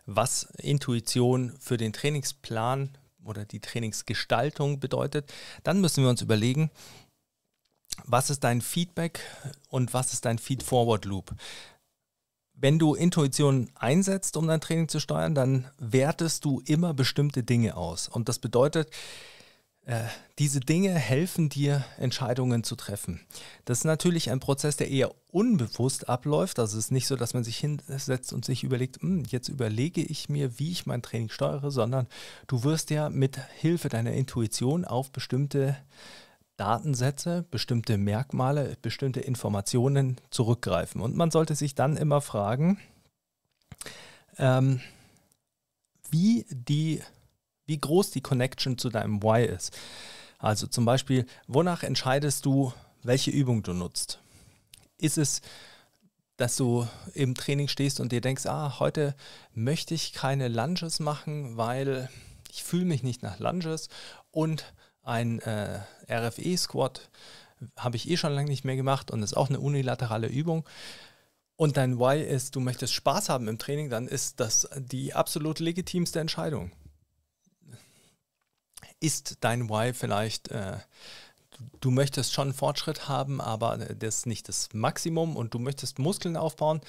was 0.07 0.45
Intuition 0.59 1.57
für 1.59 1.79
den 1.79 1.93
Trainingsplan 1.93 2.97
oder 3.25 3.45
die 3.45 3.59
Trainingsgestaltung 3.59 4.79
bedeutet, 4.79 5.35
dann 5.65 5.81
müssen 5.81 6.05
wir 6.05 6.11
uns 6.11 6.23
überlegen, 6.23 6.71
was 8.05 8.31
ist 8.31 8.45
dein 8.45 8.61
Feedback 8.61 9.19
und 9.69 9.93
was 9.93 10.13
ist 10.13 10.27
dein 10.27 10.39
Feed-Forward-Loop. 10.39 11.35
Wenn 12.53 12.79
du 12.79 12.95
Intuition 12.95 13.69
einsetzt, 13.75 14.37
um 14.37 14.47
dein 14.47 14.61
Training 14.61 14.87
zu 14.87 15.01
steuern, 15.01 15.35
dann 15.35 15.69
wertest 15.79 16.45
du 16.45 16.61
immer 16.67 16.95
bestimmte 16.95 17.43
Dinge 17.43 17.77
aus. 17.77 18.07
Und 18.07 18.29
das 18.29 18.39
bedeutet, 18.39 18.93
äh, 19.87 20.05
diese 20.39 20.61
Dinge 20.61 20.93
helfen 20.95 21.49
dir, 21.49 21.85
Entscheidungen 21.99 22.65
zu 22.65 22.77
treffen. 22.77 23.21
Das 23.65 23.79
ist 23.79 23.85
natürlich 23.85 24.31
ein 24.31 24.41
Prozess, 24.41 24.77
der 24.77 24.91
eher 24.91 25.13
unbewusst 25.31 26.09
abläuft. 26.09 26.59
Also 26.59 26.79
es 26.79 26.87
ist 26.87 26.91
nicht 26.91 27.07
so, 27.07 27.17
dass 27.17 27.35
man 27.35 27.45
sich 27.45 27.59
hinsetzt 27.59 28.33
und 28.33 28.45
sich 28.45 28.63
überlegt, 28.63 29.01
hm, 29.01 29.25
jetzt 29.29 29.49
überlege 29.49 30.03
ich 30.03 30.29
mir, 30.29 30.59
wie 30.59 30.71
ich 30.71 30.87
mein 30.87 31.03
Training 31.03 31.31
steuere, 31.31 31.71
sondern 31.71 32.07
du 32.47 32.63
wirst 32.63 32.91
ja 32.91 33.09
mit 33.09 33.39
Hilfe 33.59 33.89
deiner 33.89 34.13
Intuition 34.13 34.85
auf 34.85 35.11
bestimmte 35.13 35.77
Datensätze, 36.57 37.47
bestimmte 37.51 37.97
Merkmale, 37.97 38.77
bestimmte 38.83 39.21
Informationen 39.21 40.19
zurückgreifen. 40.31 41.01
Und 41.01 41.17
man 41.17 41.31
sollte 41.31 41.55
sich 41.55 41.75
dann 41.75 41.97
immer 41.97 42.21
fragen, 42.21 42.79
ähm, 44.37 44.81
wie 46.11 46.45
die 46.51 47.03
wie 47.71 47.79
groß 47.79 48.11
die 48.11 48.21
Connection 48.21 48.79
zu 48.79 48.91
deinem 48.91 49.23
Why 49.23 49.45
ist. 49.45 49.79
Also 50.41 50.67
zum 50.67 50.85
Beispiel, 50.85 51.25
wonach 51.47 51.85
entscheidest 51.85 52.45
du, 52.45 52.73
welche 53.05 53.31
Übung 53.31 53.63
du 53.63 53.75
nutzt? 53.75 54.19
Ist 54.99 55.19
es, 55.19 55.41
dass 56.37 56.57
du 56.57 56.89
im 57.15 57.37
Training 57.37 57.69
stehst 57.69 58.01
und 58.01 58.11
dir 58.11 58.21
denkst, 58.21 58.47
ah, 58.47 58.81
heute 58.81 59.15
möchte 59.55 59.95
ich 59.95 60.13
keine 60.13 60.49
Lunges 60.49 60.99
machen, 60.99 61.57
weil 61.57 62.09
ich 62.51 62.65
fühle 62.65 62.87
mich 62.87 63.05
nicht 63.05 63.23
nach 63.23 63.39
Lunges 63.39 63.89
und 64.33 64.75
ein 65.05 65.39
äh, 65.39 65.79
RFE-Squat 66.11 67.09
habe 67.77 67.95
ich 67.95 68.11
eh 68.11 68.17
schon 68.17 68.33
lange 68.33 68.51
nicht 68.51 68.65
mehr 68.65 68.77
gemacht 68.77 69.13
und 69.13 69.23
ist 69.23 69.37
auch 69.37 69.49
eine 69.49 69.61
unilaterale 69.61 70.27
Übung. 70.27 70.69
Und 71.55 71.77
dein 71.77 72.01
Why 72.01 72.21
ist, 72.21 72.57
du 72.57 72.61
möchtest 72.61 72.95
Spaß 72.95 73.29
haben 73.29 73.47
im 73.47 73.59
Training, 73.59 73.91
dann 73.91 74.09
ist 74.09 74.41
das 74.41 74.69
die 74.77 75.15
absolut 75.15 75.61
legitimste 75.61 76.19
Entscheidung 76.19 76.73
ist 79.01 79.39
dein 79.41 79.69
Why 79.69 79.93
vielleicht, 79.93 80.49
äh, 80.49 80.79
du 81.81 81.91
möchtest 81.91 82.33
schon 82.33 82.53
Fortschritt 82.53 83.09
haben, 83.09 83.41
aber 83.41 83.77
das 83.79 84.19
ist 84.19 84.27
nicht 84.27 84.49
das 84.49 84.69
Maximum 84.73 85.37
und 85.37 85.55
du 85.55 85.59
möchtest 85.59 85.99
Muskeln 85.99 86.37
aufbauen, 86.37 86.81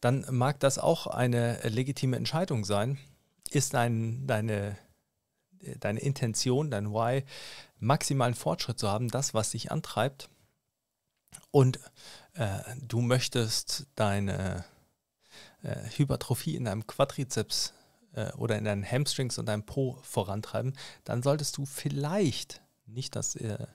dann 0.00 0.26
mag 0.30 0.60
das 0.60 0.78
auch 0.78 1.06
eine 1.06 1.60
legitime 1.62 2.16
Entscheidung 2.16 2.64
sein. 2.64 2.98
Ist 3.50 3.74
dein, 3.74 4.26
deine, 4.26 4.76
deine 5.80 6.00
Intention, 6.00 6.70
dein 6.70 6.92
Why, 6.92 7.24
maximalen 7.78 8.34
Fortschritt 8.34 8.78
zu 8.78 8.88
haben, 8.88 9.08
das, 9.08 9.32
was 9.32 9.50
dich 9.50 9.70
antreibt, 9.70 10.28
und 11.50 11.78
äh, 12.34 12.58
du 12.80 13.00
möchtest 13.00 13.86
deine 13.94 14.64
äh, 15.62 15.76
Hypertrophie 15.96 16.56
in 16.56 16.68
einem 16.68 16.86
Quadrizeps 16.86 17.72
äh, 18.14 18.32
oder 18.32 18.56
in 18.58 18.64
deinen 18.64 18.84
Hamstrings 18.84 19.38
und 19.38 19.46
deinem 19.46 19.64
Po 19.64 19.98
vorantreiben, 20.02 20.74
dann 21.04 21.22
solltest 21.22 21.56
du 21.56 21.66
vielleicht, 21.66 22.60
nicht, 22.86 23.16
dass 23.16 23.34
äh, 23.36 23.66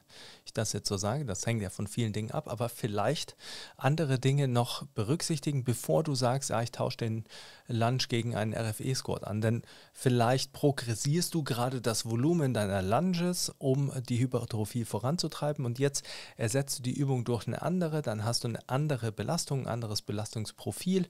ich 0.45 0.53
das 0.53 0.73
jetzt 0.73 0.87
so 0.87 0.97
sage, 0.97 1.25
das 1.25 1.45
hängt 1.45 1.61
ja 1.61 1.69
von 1.69 1.87
vielen 1.87 2.13
Dingen 2.13 2.31
ab, 2.31 2.47
aber 2.47 2.69
vielleicht 2.69 3.35
andere 3.75 4.19
Dinge 4.19 4.47
noch 4.47 4.85
berücksichtigen, 4.87 5.63
bevor 5.63 6.03
du 6.03 6.15
sagst, 6.15 6.51
ja, 6.51 6.61
ich 6.61 6.71
tausche 6.71 6.97
den 6.97 7.25
Lunge 7.67 8.05
gegen 8.07 8.35
einen 8.35 8.53
RFE-Squat 8.53 9.25
an. 9.25 9.41
Denn 9.41 9.63
vielleicht 9.93 10.53
progressierst 10.53 11.33
du 11.33 11.43
gerade 11.43 11.81
das 11.81 12.05
Volumen 12.05 12.53
deiner 12.53 12.81
Lunges, 12.81 13.51
um 13.57 13.91
die 14.07 14.19
Hypertrophie 14.19 14.85
voranzutreiben 14.85 15.65
und 15.65 15.79
jetzt 15.79 16.05
ersetzt 16.37 16.79
du 16.79 16.83
die 16.83 16.93
Übung 16.93 17.23
durch 17.23 17.47
eine 17.47 17.61
andere, 17.61 18.01
dann 18.01 18.23
hast 18.23 18.43
du 18.43 18.47
eine 18.47 18.59
andere 18.67 19.11
Belastung, 19.11 19.61
ein 19.61 19.67
anderes 19.67 20.01
Belastungsprofil. 20.01 21.07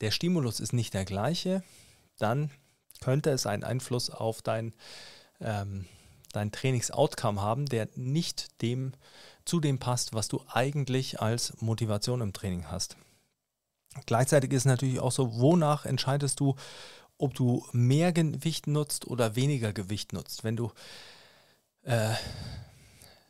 Der 0.00 0.10
Stimulus 0.10 0.58
ist 0.60 0.72
nicht 0.72 0.94
der 0.94 1.04
gleiche, 1.04 1.62
dann 2.18 2.50
könnte 3.00 3.30
es 3.30 3.46
einen 3.46 3.64
Einfluss 3.64 4.10
auf 4.10 4.42
dein, 4.42 4.74
ähm, 5.40 5.86
dein 6.32 6.52
Trainingsoutcome 6.52 7.40
haben, 7.40 7.66
der 7.66 7.88
nicht 7.94 8.62
dem 8.62 8.92
zu 9.44 9.60
dem 9.60 9.78
passt, 9.78 10.14
was 10.14 10.28
du 10.28 10.42
eigentlich 10.48 11.20
als 11.20 11.60
Motivation 11.60 12.20
im 12.20 12.32
Training 12.32 12.70
hast. 12.70 12.96
Gleichzeitig 14.06 14.52
ist 14.52 14.62
es 14.62 14.66
natürlich 14.66 15.00
auch 15.00 15.12
so, 15.12 15.38
wonach 15.40 15.84
entscheidest 15.84 16.40
du, 16.40 16.56
ob 17.18 17.34
du 17.34 17.66
mehr 17.72 18.12
Gewicht 18.12 18.66
nutzt 18.66 19.06
oder 19.06 19.36
weniger 19.36 19.72
Gewicht 19.72 20.12
nutzt. 20.12 20.44
Wenn 20.44 20.56
du 20.56 20.72
äh, 21.82 22.14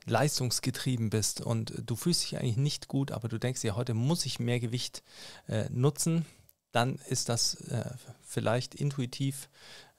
leistungsgetrieben 0.07 1.11
bist 1.11 1.41
und 1.41 1.73
du 1.85 1.97
fühlst 1.97 2.23
dich 2.23 2.39
eigentlich 2.39 2.57
nicht 2.57 2.89
gut, 2.89 3.11
aber 3.11 3.29
du 3.29 3.39
denkst 3.39 3.61
dir, 3.61 3.77
heute 3.77 3.95
muss 3.95 4.27
ich 4.27 4.39
mehr 4.39 4.61
Gewicht 4.61 5.03
äh, 5.49 5.69
nutzen, 5.71 6.27
dann 6.73 6.97
ist 7.09 7.29
das 7.29 7.55
äh, 7.69 7.91
vielleicht 8.23 8.75
intuitiv 8.75 9.49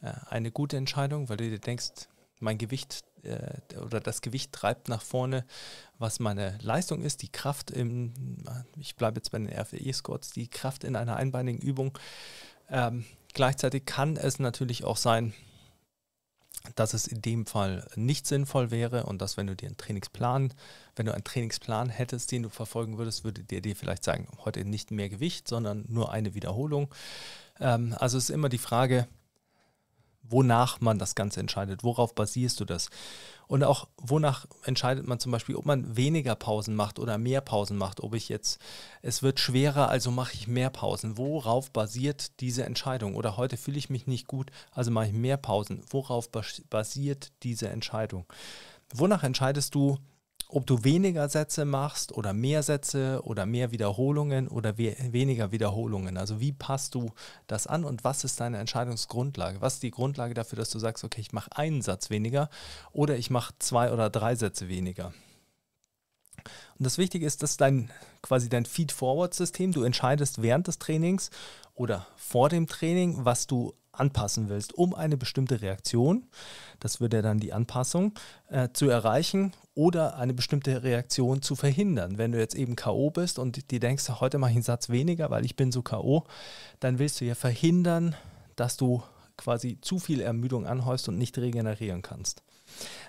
äh, 0.01 0.11
eine 0.29 0.51
gute 0.51 0.77
Entscheidung, 0.77 1.29
weil 1.29 1.37
du 1.37 1.49
dir 1.49 1.59
denkst, 1.59 2.07
mein 2.39 2.57
Gewicht 2.57 3.03
äh, 3.23 3.77
oder 3.77 3.99
das 3.99 4.21
Gewicht 4.21 4.51
treibt 4.51 4.89
nach 4.89 5.01
vorne, 5.01 5.45
was 5.97 6.19
meine 6.19 6.57
Leistung 6.61 7.01
ist, 7.01 7.21
die 7.21 7.31
Kraft 7.31 7.71
im, 7.71 8.13
ich 8.77 8.95
bleibe 8.95 9.17
jetzt 9.17 9.31
bei 9.31 9.39
den 9.39 9.47
RFE-Squats, 9.47 10.31
die 10.31 10.47
Kraft 10.47 10.83
in 10.83 10.95
einer 10.95 11.15
einbeinigen 11.15 11.59
Übung. 11.59 11.97
Ähm, 12.69 13.05
gleichzeitig 13.33 13.85
kann 13.85 14.17
es 14.17 14.39
natürlich 14.39 14.83
auch 14.83 14.97
sein, 14.97 15.33
dass 16.75 16.93
es 16.93 17.07
in 17.07 17.21
dem 17.21 17.45
Fall 17.45 17.87
nicht 17.95 18.25
sinnvoll 18.25 18.71
wäre 18.71 19.05
und 19.05 19.21
dass 19.21 19.37
wenn 19.37 19.47
du 19.47 19.55
dir 19.55 19.67
einen 19.67 19.77
Trainingsplan, 19.77 20.53
wenn 20.95 21.05
du 21.05 21.13
einen 21.13 21.23
Trainingsplan 21.23 21.89
hättest, 21.89 22.31
den 22.31 22.43
du 22.43 22.49
verfolgen 22.49 22.97
würdest, 22.97 23.23
würde 23.23 23.43
der 23.43 23.61
dir 23.61 23.75
vielleicht 23.75 24.03
sagen, 24.03 24.27
heute 24.45 24.63
nicht 24.65 24.91
mehr 24.91 25.09
Gewicht, 25.09 25.47
sondern 25.47 25.85
nur 25.89 26.11
eine 26.11 26.33
Wiederholung. 26.33 26.93
Ähm, 27.59 27.95
also 27.99 28.17
es 28.17 28.25
ist 28.25 28.29
immer 28.29 28.49
die 28.49 28.57
Frage, 28.57 29.07
wonach 30.23 30.81
man 30.81 30.99
das 30.99 31.15
Ganze 31.15 31.39
entscheidet. 31.39 31.83
Worauf 31.83 32.15
basierst 32.15 32.59
du 32.59 32.65
das? 32.65 32.89
Und 33.47 33.63
auch 33.63 33.87
wonach 33.97 34.45
entscheidet 34.63 35.05
man 35.05 35.19
zum 35.19 35.31
Beispiel, 35.31 35.55
ob 35.55 35.65
man 35.65 35.95
weniger 35.95 36.33
Pausen 36.35 36.75
macht 36.75 36.97
oder 36.97 37.17
mehr 37.17 37.41
Pausen 37.41 37.77
macht, 37.77 38.01
ob 38.01 38.15
ich 38.15 38.29
jetzt, 38.29 38.59
es 39.01 39.21
wird 39.21 39.39
schwerer, 39.39 39.89
also 39.89 40.11
mache 40.11 40.33
ich 40.33 40.47
mehr 40.47 40.69
Pausen. 40.69 41.17
Worauf 41.17 41.71
basiert 41.71 42.39
diese 42.39 42.63
Entscheidung? 42.63 43.15
Oder 43.15 43.37
heute 43.37 43.57
fühle 43.57 43.77
ich 43.77 43.89
mich 43.89 44.07
nicht 44.07 44.27
gut, 44.27 44.51
also 44.71 44.91
mache 44.91 45.07
ich 45.07 45.13
mehr 45.13 45.37
Pausen. 45.37 45.83
Worauf 45.89 46.29
basiert 46.69 47.31
diese 47.43 47.69
Entscheidung? 47.69 48.25
Wonach 48.93 49.23
entscheidest 49.23 49.75
du, 49.75 49.99
ob 50.53 50.67
du 50.67 50.83
weniger 50.83 51.27
Sätze 51.29 51.65
machst 51.65 52.11
oder 52.11 52.31
mehr 52.31 52.61
Sätze 52.61 53.21
oder 53.23 53.47
mehr 53.47 53.71
Wiederholungen 53.71 54.47
oder 54.47 54.77
we 54.77 54.95
weniger 55.09 55.51
Wiederholungen. 55.51 56.15
Also 56.15 56.39
wie 56.39 56.51
passt 56.51 56.93
du 56.93 57.11
das 57.47 57.65
an 57.65 57.83
und 57.83 58.03
was 58.03 58.23
ist 58.23 58.39
deine 58.39 58.59
Entscheidungsgrundlage? 58.59 59.61
Was 59.61 59.75
ist 59.75 59.83
die 59.83 59.91
Grundlage 59.91 60.35
dafür, 60.35 60.57
dass 60.57 60.69
du 60.69 60.77
sagst, 60.77 61.03
okay, 61.03 61.21
ich 61.21 61.33
mache 61.33 61.57
einen 61.57 61.81
Satz 61.81 62.11
weniger 62.11 62.49
oder 62.91 63.17
ich 63.17 63.31
mache 63.31 63.55
zwei 63.57 63.91
oder 63.91 64.11
drei 64.11 64.35
Sätze 64.35 64.69
weniger? 64.69 65.11
Und 66.77 66.85
das 66.85 66.99
Wichtige 66.99 67.25
ist, 67.25 67.41
dass 67.41 67.57
dein 67.57 67.89
quasi 68.21 68.47
dein 68.47 68.65
Feed-Forward-System, 68.65 69.71
du 69.71 69.83
entscheidest 69.83 70.41
während 70.43 70.67
des 70.67 70.77
Trainings 70.77 71.31
oder 71.73 72.05
vor 72.15 72.49
dem 72.49 72.67
Training, 72.67 73.25
was 73.25 73.47
du 73.47 73.73
anpassen 73.91 74.49
willst, 74.49 74.73
um 74.73 74.93
eine 74.93 75.17
bestimmte 75.17 75.61
Reaktion, 75.61 76.27
das 76.79 76.99
würde 76.99 77.21
dann 77.21 77.39
die 77.39 77.53
Anpassung, 77.53 78.13
äh, 78.49 78.69
zu 78.73 78.89
erreichen 78.89 79.53
oder 79.75 80.17
eine 80.17 80.33
bestimmte 80.33 80.83
Reaktion 80.83 81.41
zu 81.41 81.55
verhindern. 81.55 82.17
Wenn 82.17 82.31
du 82.31 82.39
jetzt 82.39 82.55
eben 82.55 82.75
K.O. 82.75 83.09
bist 83.09 83.39
und 83.39 83.71
dir 83.71 83.79
denkst, 83.79 84.07
heute 84.19 84.37
mache 84.37 84.51
ich 84.51 84.57
einen 84.57 84.63
Satz 84.63 84.89
weniger, 84.89 85.29
weil 85.31 85.45
ich 85.45 85.55
bin 85.55 85.71
so 85.71 85.81
K.O., 85.81 86.25
dann 86.79 86.99
willst 86.99 87.19
du 87.21 87.25
ja 87.25 87.35
verhindern, 87.35 88.15
dass 88.55 88.77
du 88.77 89.01
quasi 89.37 89.79
zu 89.81 89.97
viel 89.97 90.21
Ermüdung 90.21 90.67
anhäufst 90.67 91.09
und 91.09 91.17
nicht 91.17 91.37
regenerieren 91.37 92.03
kannst. 92.03 92.43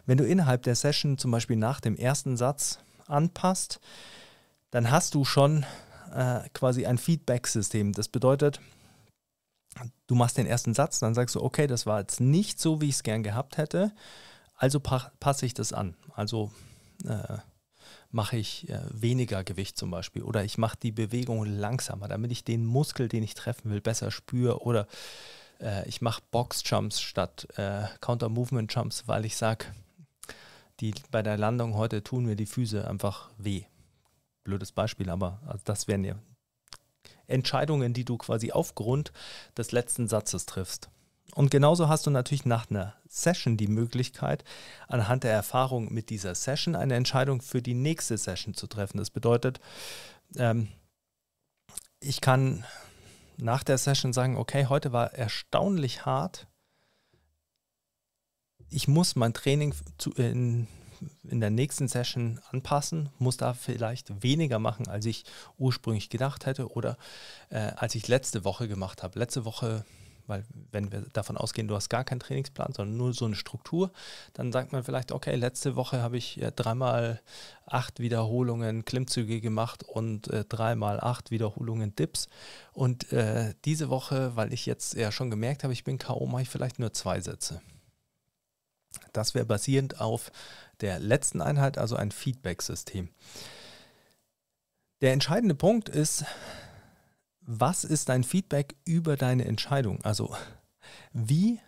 Wenn 0.06 0.18
du 0.18 0.26
innerhalb 0.26 0.62
der 0.62 0.74
Session 0.74 1.18
zum 1.18 1.30
Beispiel 1.30 1.56
nach 1.56 1.80
dem 1.80 1.96
ersten 1.96 2.36
Satz 2.36 2.78
anpasst, 3.06 3.80
dann 4.70 4.90
hast 4.90 5.14
du 5.14 5.24
schon 5.24 5.64
äh, 6.14 6.40
quasi 6.54 6.86
ein 6.86 6.98
Feedback-System. 6.98 7.92
Das 7.92 8.08
bedeutet, 8.08 8.60
du 10.06 10.14
machst 10.14 10.38
den 10.38 10.46
ersten 10.46 10.74
Satz, 10.74 10.98
dann 10.98 11.14
sagst 11.14 11.34
du, 11.34 11.42
okay, 11.42 11.66
das 11.66 11.86
war 11.86 12.00
jetzt 12.00 12.20
nicht 12.20 12.60
so, 12.60 12.80
wie 12.80 12.88
ich 12.88 12.96
es 12.96 13.02
gern 13.02 13.22
gehabt 13.22 13.58
hätte, 13.58 13.92
also 14.56 14.80
pa 14.80 15.12
passe 15.20 15.46
ich 15.46 15.54
das 15.54 15.72
an. 15.72 15.96
Also 16.14 16.50
äh, 17.04 17.38
mache 18.10 18.36
ich 18.36 18.68
äh, 18.68 18.80
weniger 18.90 19.44
Gewicht 19.44 19.76
zum 19.76 19.90
Beispiel 19.90 20.22
oder 20.22 20.44
ich 20.44 20.58
mache 20.58 20.78
die 20.80 20.92
Bewegung 20.92 21.44
langsamer, 21.44 22.08
damit 22.08 22.30
ich 22.30 22.44
den 22.44 22.64
Muskel, 22.64 23.08
den 23.08 23.22
ich 23.22 23.34
treffen 23.34 23.70
will, 23.70 23.80
besser 23.80 24.10
spüre 24.10 24.62
oder 24.62 24.86
äh, 25.60 25.86
ich 25.88 26.00
mache 26.00 26.22
Box-Jumps 26.30 27.00
statt 27.00 27.48
äh, 27.56 27.84
Counter-Movement-Jumps, 28.00 29.08
weil 29.08 29.24
ich 29.24 29.36
sage, 29.36 29.66
die 30.80 30.94
bei 31.10 31.22
der 31.22 31.36
Landung 31.36 31.74
heute 31.74 32.02
tun 32.02 32.24
mir 32.24 32.36
die 32.36 32.46
Füße 32.46 32.86
einfach 32.88 33.30
weh. 33.38 33.64
Blödes 34.44 34.72
Beispiel, 34.72 35.10
aber 35.10 35.40
also 35.46 35.62
das 35.64 35.88
wären 35.88 36.04
ja 36.04 36.14
Entscheidungen, 37.26 37.94
die 37.94 38.04
du 38.04 38.18
quasi 38.18 38.52
aufgrund 38.52 39.12
des 39.56 39.72
letzten 39.72 40.08
Satzes 40.08 40.46
triffst. 40.46 40.90
Und 41.34 41.50
genauso 41.50 41.88
hast 41.88 42.06
du 42.06 42.10
natürlich 42.10 42.46
nach 42.46 42.70
einer 42.70 42.94
Session 43.08 43.56
die 43.56 43.66
Möglichkeit, 43.66 44.44
anhand 44.86 45.24
der 45.24 45.32
Erfahrung 45.32 45.92
mit 45.92 46.08
dieser 46.10 46.34
Session 46.36 46.76
eine 46.76 46.94
Entscheidung 46.94 47.42
für 47.42 47.60
die 47.60 47.74
nächste 47.74 48.16
Session 48.16 48.54
zu 48.54 48.68
treffen. 48.68 48.98
Das 48.98 49.10
bedeutet, 49.10 49.60
ähm, 50.36 50.68
ich 51.98 52.20
kann 52.20 52.64
nach 53.36 53.64
der 53.64 53.78
Session 53.78 54.12
sagen, 54.12 54.36
okay, 54.36 54.66
heute 54.66 54.92
war 54.92 55.12
erstaunlich 55.12 56.06
hart. 56.06 56.46
Ich 58.68 58.86
muss 58.86 59.16
mein 59.16 59.34
Training 59.34 59.74
zu, 59.98 60.12
in, 60.12 60.68
in 61.24 61.40
der 61.40 61.50
nächsten 61.50 61.88
Session 61.88 62.40
anpassen, 62.52 63.08
muss 63.18 63.38
da 63.38 63.54
vielleicht 63.54 64.22
weniger 64.22 64.60
machen, 64.60 64.86
als 64.86 65.04
ich 65.04 65.24
ursprünglich 65.58 66.10
gedacht 66.10 66.46
hätte 66.46 66.70
oder 66.70 66.96
äh, 67.50 67.72
als 67.76 67.96
ich 67.96 68.06
letzte 68.06 68.44
Woche 68.44 68.68
gemacht 68.68 69.02
habe. 69.02 69.18
Letzte 69.18 69.44
Woche, 69.44 69.84
weil 70.26 70.44
wenn 70.72 70.90
wir 70.92 71.02
davon 71.12 71.36
ausgehen, 71.36 71.68
du 71.68 71.74
hast 71.74 71.88
gar 71.88 72.04
keinen 72.04 72.20
Trainingsplan, 72.20 72.72
sondern 72.72 72.96
nur 72.96 73.12
so 73.12 73.24
eine 73.24 73.34
Struktur, 73.34 73.90
dann 74.32 74.52
sagt 74.52 74.72
man 74.72 74.84
vielleicht, 74.84 75.12
okay, 75.12 75.34
letzte 75.36 75.76
Woche 75.76 76.02
habe 76.02 76.16
ich 76.16 76.40
äh, 76.40 76.52
dreimal 76.52 77.20
acht 77.66 78.00
Wiederholungen 78.00 78.84
Klimmzüge 78.84 79.40
gemacht 79.40 79.82
und 79.82 80.28
äh, 80.28 80.44
dreimal 80.44 81.00
acht 81.00 81.30
Wiederholungen 81.30 81.94
Dips. 81.96 82.28
Und 82.72 83.12
äh, 83.12 83.54
diese 83.64 83.90
Woche, 83.90 84.36
weil 84.36 84.52
ich 84.52 84.66
jetzt 84.66 84.94
ja 84.94 85.12
schon 85.12 85.30
gemerkt 85.30 85.64
habe, 85.64 85.72
ich 85.72 85.84
bin 85.84 85.98
K.O., 85.98 86.26
mache 86.26 86.42
ich 86.42 86.48
vielleicht 86.48 86.78
nur 86.78 86.92
zwei 86.92 87.20
Sätze. 87.20 87.60
Das 89.12 89.34
wäre 89.34 89.44
basierend 89.44 90.00
auf 90.00 90.30
der 90.80 90.98
letzten 90.98 91.40
Einheit, 91.40 91.78
also 91.78 91.96
ein 91.96 92.10
Feedback-System. 92.10 93.08
Der 95.00 95.12
entscheidende 95.12 95.54
Punkt 95.54 95.88
ist, 95.88 96.24
was 97.46 97.84
ist 97.84 98.08
dein 98.08 98.24
Feedback 98.24 98.76
über 98.84 99.16
deine 99.16 99.44
Entscheidung? 99.44 100.02
Also 100.02 100.34
wie 101.12 101.60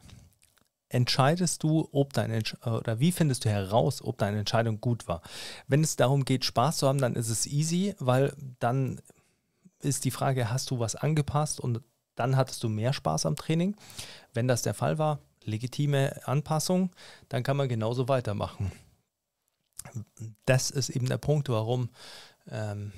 entscheidest 0.89 1.63
du, 1.63 1.89
ob 1.93 2.13
deine 2.13 2.43
oder 2.65 3.01
wie 3.01 3.13
findest 3.13 3.45
du 3.45 3.51
heraus, 3.51 4.03
ob 4.03 4.19
deine 4.19 4.39
Entscheidung 4.39 4.81
gut 4.81 5.09
war? 5.09 5.23
Wenn 5.67 5.83
es 5.83 5.97
darum 5.97 6.25
geht, 6.25 6.45
Spaß 6.45 6.79
zu 6.79 6.89
haben, 6.89 7.01
dann 7.01 7.15
ist 7.15 7.29
es 7.29 7.47
easy, 7.47 7.95
weil 7.99 8.35
dann 8.59 9.01
ist 9.81 10.05
die 10.05 10.11
Frage, 10.11 10.51
hast 10.51 10.71
du 10.71 10.79
was 10.79 10.95
angepasst 10.95 11.61
und 11.61 11.81
dann 12.15 12.37
hattest 12.37 12.63
du 12.63 12.69
mehr 12.69 12.93
Spaß 12.93 13.27
am 13.27 13.37
Training? 13.37 13.77
Wenn 14.33 14.49
das 14.49 14.63
der 14.63 14.75
Fall 14.75 14.99
war, 14.99 15.19
legitime 15.45 16.27
Anpassung, 16.27 16.91
dann 17.29 17.43
kann 17.43 17.57
man 17.57 17.69
genauso 17.69 18.09
weitermachen. 18.09 18.73
Das 20.47 20.71
ist 20.71 20.89
eben 20.89 21.07
der 21.07 21.19
Punkt, 21.19 21.49
warum 21.49 21.91
ähm, 22.51 22.93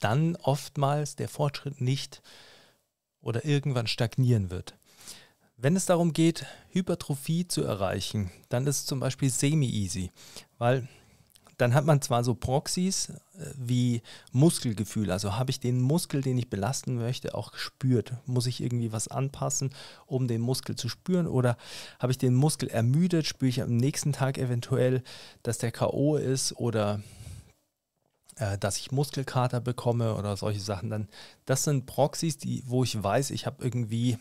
dann 0.00 0.36
oftmals 0.36 1.16
der 1.16 1.28
Fortschritt 1.28 1.80
nicht 1.80 2.22
oder 3.20 3.44
irgendwann 3.44 3.86
stagnieren 3.86 4.50
wird. 4.50 4.74
Wenn 5.56 5.74
es 5.74 5.86
darum 5.86 6.12
geht, 6.12 6.46
Hypertrophie 6.70 7.48
zu 7.48 7.62
erreichen, 7.62 8.30
dann 8.50 8.66
ist 8.66 8.80
es 8.80 8.86
zum 8.86 9.00
Beispiel 9.00 9.30
semi-easy, 9.30 10.10
weil 10.58 10.86
dann 11.56 11.74
hat 11.74 11.86
man 11.86 12.02
zwar 12.02 12.22
so 12.22 12.34
Proxys 12.34 13.08
äh, 13.08 13.14
wie 13.56 14.02
Muskelgefühl, 14.32 15.10
also 15.10 15.36
habe 15.38 15.50
ich 15.50 15.60
den 15.60 15.80
Muskel, 15.80 16.20
den 16.20 16.38
ich 16.38 16.50
belasten 16.50 16.96
möchte, 16.96 17.34
auch 17.34 17.52
gespürt. 17.52 18.12
Muss 18.26 18.46
ich 18.46 18.60
irgendwie 18.60 18.92
was 18.92 19.08
anpassen, 19.08 19.70
um 20.06 20.28
den 20.28 20.40
Muskel 20.40 20.76
zu 20.76 20.88
spüren? 20.88 21.26
Oder 21.26 21.56
habe 21.98 22.12
ich 22.12 22.18
den 22.18 22.34
Muskel 22.34 22.68
ermüdet, 22.68 23.26
spüre 23.26 23.48
ich 23.48 23.62
am 23.62 23.76
nächsten 23.76 24.12
Tag 24.12 24.38
eventuell, 24.38 25.02
dass 25.42 25.58
der 25.58 25.72
KO 25.72 26.16
ist 26.16 26.52
oder 26.58 27.00
äh, 28.36 28.58
dass 28.58 28.78
ich 28.78 28.92
Muskelkater 28.92 29.60
bekomme 29.60 30.14
oder 30.14 30.36
solche 30.36 30.60
Sachen. 30.60 30.90
Dann, 30.90 31.08
das 31.44 31.64
sind 31.64 31.86
Proxys, 31.86 32.38
die, 32.38 32.62
wo 32.66 32.84
ich 32.84 33.02
weiß, 33.02 33.30
ich 33.30 33.46
habe 33.46 33.62
irgendwie 33.62 34.18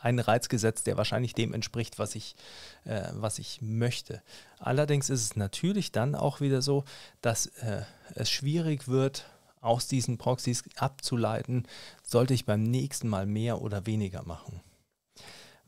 einen 0.00 0.20
Reiz 0.20 0.48
gesetzt, 0.48 0.86
der 0.86 0.96
wahrscheinlich 0.96 1.34
dem 1.34 1.52
entspricht, 1.52 1.98
was 1.98 2.14
ich, 2.14 2.36
äh, 2.84 3.08
was 3.12 3.38
ich 3.38 3.60
möchte. 3.60 4.22
Allerdings 4.58 5.10
ist 5.10 5.22
es 5.22 5.36
natürlich 5.36 5.90
dann 5.92 6.14
auch 6.14 6.40
wieder 6.40 6.62
so, 6.62 6.84
dass 7.20 7.46
äh, 7.46 7.82
es 8.14 8.30
schwierig 8.30 8.88
wird, 8.88 9.26
aus 9.60 9.88
diesen 9.88 10.18
Proxys 10.18 10.64
abzuleiten, 10.76 11.66
sollte 12.04 12.32
ich 12.32 12.46
beim 12.46 12.62
nächsten 12.62 13.08
Mal 13.08 13.26
mehr 13.26 13.60
oder 13.60 13.86
weniger 13.86 14.22
machen. 14.22 14.60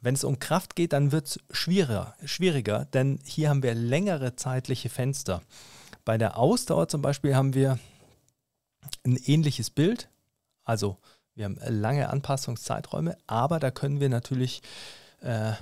Wenn 0.00 0.14
es 0.14 0.24
um 0.24 0.38
Kraft 0.38 0.76
geht, 0.76 0.92
dann 0.92 1.12
wird 1.12 1.26
es 1.26 1.40
schwieriger, 1.50 2.14
schwieriger, 2.24 2.86
denn 2.86 3.18
hier 3.24 3.50
haben 3.50 3.62
wir 3.62 3.74
längere 3.74 4.36
zeitliche 4.36 4.88
Fenster. 4.88 5.42
Bei 6.10 6.18
der 6.18 6.38
Ausdauer 6.38 6.88
zum 6.88 7.02
Beispiel 7.02 7.36
haben 7.36 7.54
wir 7.54 7.78
ein 9.04 9.14
ähnliches 9.26 9.70
Bild, 9.70 10.08
also 10.64 10.98
wir 11.36 11.44
haben 11.44 11.56
lange 11.64 12.10
Anpassungszeiträume, 12.10 13.16
aber 13.28 13.60
da 13.60 13.70
können 13.70 14.00
wir 14.00 14.08
natürlich 14.08 14.60
äh, 15.20 15.52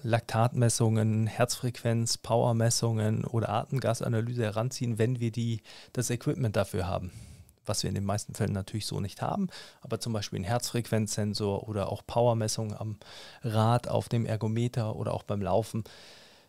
Laktatmessungen, 0.00 1.26
Herzfrequenz, 1.26 2.16
Powermessungen 2.16 3.26
oder 3.26 3.50
Atemgasanalyse 3.50 4.44
heranziehen, 4.44 4.96
wenn 4.96 5.20
wir 5.20 5.30
die, 5.30 5.60
das 5.92 6.08
Equipment 6.08 6.56
dafür 6.56 6.86
haben. 6.86 7.12
Was 7.66 7.82
wir 7.82 7.88
in 7.88 7.94
den 7.94 8.06
meisten 8.06 8.32
Fällen 8.32 8.54
natürlich 8.54 8.86
so 8.86 9.00
nicht 9.00 9.20
haben, 9.20 9.48
aber 9.82 10.00
zum 10.00 10.14
Beispiel 10.14 10.38
ein 10.38 10.44
Herzfrequenzsensor 10.44 11.68
oder 11.68 11.92
auch 11.92 12.00
Powermessungen 12.06 12.74
am 12.74 12.96
Rad, 13.42 13.88
auf 13.88 14.08
dem 14.08 14.24
Ergometer 14.24 14.96
oder 14.96 15.12
auch 15.12 15.24
beim 15.24 15.42
Laufen 15.42 15.84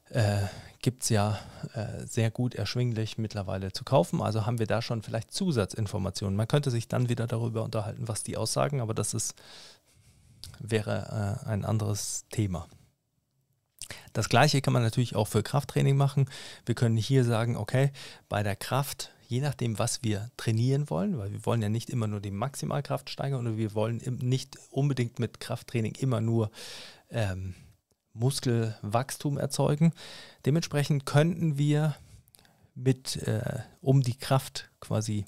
äh, 0.10 0.48
gibt 0.82 1.04
es 1.04 1.10
ja 1.10 1.40
äh, 1.74 2.06
sehr 2.06 2.32
gut 2.32 2.56
erschwinglich 2.56 3.18
mittlerweile 3.18 3.72
zu 3.72 3.84
kaufen. 3.84 4.22
Also 4.22 4.46
haben 4.46 4.60
wir 4.60 4.68
da 4.68 4.82
schon 4.82 5.02
vielleicht 5.04 5.34
Zusatzinformationen. 5.34 6.36
Man 6.36 6.48
könnte 6.48 6.72
sich 6.72 6.88
dann 6.88 7.10
wieder 7.10 7.28
darüber 7.28 7.64
unterhalten, 7.64 8.08
was 8.08 8.24
die 8.24 8.38
aussagen, 8.38 8.80
aber 8.80 8.94
das 8.94 9.14
ist, 9.14 9.36
wäre 10.60 11.42
äh, 11.46 11.50
ein 11.50 11.66
anderes 11.66 12.26
Thema. 12.30 12.68
Das 14.14 14.30
gleiche 14.30 14.62
kann 14.62 14.74
man 14.74 14.84
natürlich 14.84 15.16
auch 15.16 15.28
für 15.28 15.44
Krafttraining 15.44 15.98
machen. 15.98 16.30
Wir 16.66 16.76
können 16.76 16.98
hier 16.98 17.26
sagen, 17.26 17.58
okay, 17.58 17.92
bei 18.28 18.44
der 18.44 18.56
Kraft, 18.56 19.12
je 19.28 19.42
nachdem, 19.42 19.80
was 19.80 20.04
wir 20.04 20.32
trainieren 20.38 20.90
wollen, 20.90 21.18
weil 21.18 21.32
wir 21.32 21.46
wollen 21.46 21.62
ja 21.62 21.70
nicht 21.70 21.90
immer 21.90 22.08
nur 22.08 22.20
die 22.20 22.32
Maximalkraft 22.32 23.10
steigern 23.10 23.46
und 23.46 23.58
wir 23.58 23.74
wollen 23.74 24.02
nicht 24.22 24.58
unbedingt 24.72 25.20
mit 25.20 25.40
Krafttraining 25.40 25.96
immer 25.96 26.22
nur 26.22 26.52
ähm, 27.10 27.56
Muskelwachstum 28.14 29.38
erzeugen. 29.38 29.94
Dementsprechend 30.46 31.06
könnten 31.06 31.58
wir 31.58 31.96
mit, 32.76 33.18
äh, 33.28 33.60
um 33.82 34.02
die 34.02 34.18
Kraft 34.18 34.70
quasi, 34.80 35.26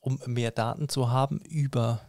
um 0.00 0.20
mehr 0.26 0.50
Daten 0.50 0.88
zu 0.88 1.10
haben 1.10 1.40
über 1.40 2.00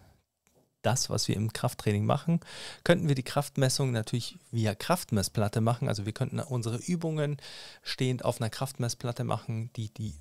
das, 0.81 1.09
was 1.09 1.27
wir 1.27 1.35
im 1.35 1.51
Krafttraining 1.51 2.05
machen, 2.05 2.39
könnten 2.83 3.07
wir 3.07 3.15
die 3.15 3.23
Kraftmessung 3.23 3.91
natürlich 3.91 4.39
via 4.51 4.75
Kraftmessplatte 4.75 5.59
machen. 5.59 5.89
Also 5.89 6.05
wir 6.05 6.13
könnten 6.13 6.39
unsere 6.39 6.77
Übungen 6.77 7.37
stehend 7.81 8.23
auf 8.23 8.39
einer 8.39 8.49
Kraftmessplatte 8.49 9.23
machen, 9.23 9.71
die 9.75 9.93
die 9.93 10.15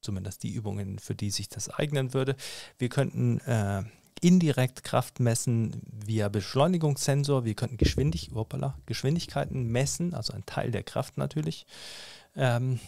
zumindest 0.00 0.42
die 0.42 0.52
Übungen, 0.52 0.98
für 0.98 1.14
die 1.14 1.30
sich 1.30 1.48
das 1.48 1.70
eignen 1.70 2.12
würde. 2.12 2.36
Wir 2.78 2.88
könnten 2.90 3.40
äh, 3.40 3.84
indirekt 4.20 4.84
Kraft 4.84 5.20
messen 5.20 5.82
via 5.86 6.28
Beschleunigungssensor. 6.28 7.44
Wir 7.44 7.54
könnten 7.54 7.76
Geschwindig 7.76 8.30
hoppala, 8.34 8.78
Geschwindigkeiten 8.86 9.66
messen, 9.66 10.14
also 10.14 10.32
ein 10.32 10.46
Teil 10.46 10.70
der 10.70 10.82
Kraft 10.82 11.18
natürlich. 11.18 11.66
Ähm, 12.36 12.80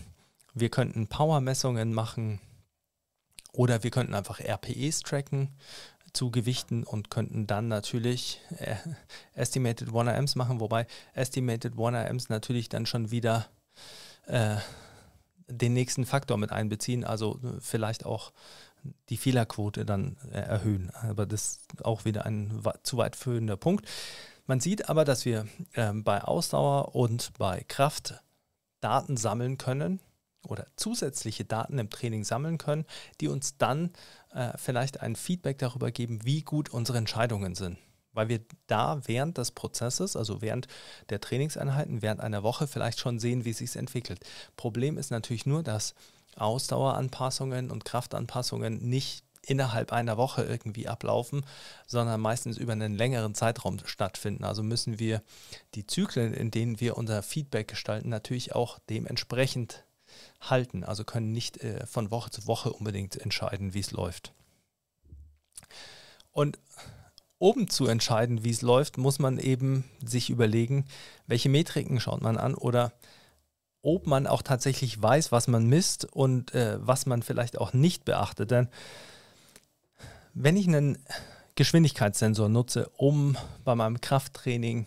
wir 0.55 0.71
könnten 0.71 1.07
Powermessungen 1.07 1.93
machen 1.93 2.41
oder 3.53 3.83
wir 3.83 3.91
könnten 3.91 4.15
einfach 4.15 4.41
RPEs 4.41 5.01
tracken 5.01 5.51
zu 6.13 6.31
Gewichten 6.31 6.83
und 6.83 7.11
könnten 7.11 7.47
dann 7.47 7.69
natürlich 7.69 8.41
äh, 8.59 8.77
Estimated 9.35 9.89
1RMs 9.91 10.39
machen, 10.39 10.61
wobei 10.61 10.87
Estimated 11.15 11.75
1RMs 11.75 12.27
natürlich 12.29 12.69
dann 12.71 12.87
schon 12.87 13.11
wieder 13.11 13.47
äh, 14.27 14.57
den 15.49 15.75
nächsten 15.75 16.07
Faktor 16.07 16.39
mit 16.39 16.53
einbeziehen, 16.53 17.05
also 17.05 17.39
vielleicht 17.61 18.05
auch 18.05 18.33
die 19.09 19.17
Fehlerquote 19.17 19.85
dann 19.85 20.17
äh, 20.31 20.39
erhöhen. 20.39 20.91
Aber 20.91 21.27
das 21.27 21.43
ist 21.43 21.85
auch 21.85 22.05
wieder 22.05 22.27
ein 22.27 22.63
zu 22.83 22.97
weit 22.97 23.17
führender 23.17 23.57
Punkt. 23.57 23.87
Man 24.47 24.61
sieht 24.61 24.89
aber, 24.89 25.05
dass 25.05 25.25
wir 25.25 25.47
äh, 25.73 25.93
bei 25.93 26.23
Ausdauer 26.23 26.95
und 26.95 27.33
bei 27.39 27.65
Kraft 27.67 28.23
Daten 28.81 29.17
sammeln 29.17 29.59
können 29.59 30.01
oder 30.47 30.67
zusätzliche 30.77 31.45
Daten 31.45 31.79
im 31.79 31.91
Training 31.91 32.25
sammeln 32.25 32.59
können, 32.59 32.85
die 33.21 33.29
uns 33.29 33.59
dann 33.59 33.91
äh, 34.33 34.53
vielleicht 34.57 35.01
ein 35.01 35.17
Feedback 35.17 35.59
darüber 35.59 35.91
geben, 35.91 36.25
wie 36.25 36.43
gut 36.43 36.69
unsere 36.69 36.99
Entscheidungen 36.99 37.55
sind. 37.55 37.79
Weil 38.13 38.29
wir 38.29 38.41
da 38.67 39.01
während 39.07 39.37
des 39.37 39.51
Prozesses, 39.51 40.17
also 40.17 40.41
während 40.41 40.69
der 41.11 41.21
Trainingseinheiten, 41.21 42.01
während 42.01 42.21
einer 42.21 42.43
Woche 42.43 42.67
vielleicht 42.67 42.99
schon 42.99 43.19
sehen, 43.19 43.45
wie 43.45 43.51
es 43.51 43.59
sich 43.59 43.77
entwickelt. 43.77 44.21
Problem 44.57 44.97
ist 44.97 45.11
natürlich 45.11 45.45
nur, 45.45 45.63
dass 45.63 45.95
Ausdaueranpassungen 46.37 47.71
und 47.71 47.85
Kraftanpassungen 47.85 48.79
nicht 48.89 49.25
innerhalb 49.47 49.93
einer 49.93 50.17
Woche 50.17 50.43
irgendwie 50.43 50.89
ablaufen, 50.89 51.45
sondern 51.87 52.21
meistens 52.21 52.59
über 52.59 52.73
einen 52.73 52.97
längeren 52.97 53.35
Zeitraum 53.35 53.79
stattfinden. 53.85 54.45
Also 54.45 54.63
müssen 54.63 54.99
wir 54.99 55.23
die 55.75 55.87
Zyklen, 55.87 56.35
in 56.35 56.51
denen 56.51 56.81
wir 56.81 56.97
unser 56.97 57.23
Feedback 57.23 57.69
gestalten, 57.69 58.09
natürlich 58.09 58.55
auch 58.55 58.79
dementsprechend 58.91 59.85
halten. 60.41 60.85
Also 60.85 61.05
können 61.05 61.33
nicht 61.33 61.59
äh, 61.59 61.87
von 61.87 62.11
Woche 62.11 62.31
zu 62.31 62.47
Woche 62.47 62.73
unbedingt 62.73 63.17
entscheiden, 63.17 63.73
wie 63.73 63.81
es 63.81 63.93
läuft. 63.93 64.33
Und 66.33 66.59
um 67.39 67.69
zu 67.69 67.87
entscheiden, 67.87 68.45
wie 68.45 68.51
es 68.51 68.63
läuft, 68.63 68.99
muss 68.99 69.19
man 69.19 69.39
eben 69.39 69.85
sich 70.05 70.31
überlegen, 70.31 70.87
welche 71.27 71.49
Metriken 71.49 72.01
schaut 72.01 72.23
man 72.23 72.39
an 72.39 72.55
oder 72.55 72.93
ob 73.87 74.09
man 74.09 74.27
auch 74.27 74.43
tatsächlich 74.43 75.01
weiß, 75.01 75.31
was 75.31 75.47
man 75.47 75.67
misst 75.67 76.05
und 76.05 76.53
äh, 76.55 76.77
was 76.81 77.07
man 77.07 77.23
vielleicht 77.23 77.57
auch 77.57 77.73
nicht 77.73 78.05
beachtet. 78.05 78.51
Denn 78.51 78.69
wenn 80.35 80.57
ich 80.57 80.67
einen 80.67 80.99
Geschwindigkeitssensor 81.55 82.49
nutze, 82.49 82.91
um 82.97 83.37
bei 83.65 83.77
meinem 83.77 84.01
Krafttraining 84.01 84.87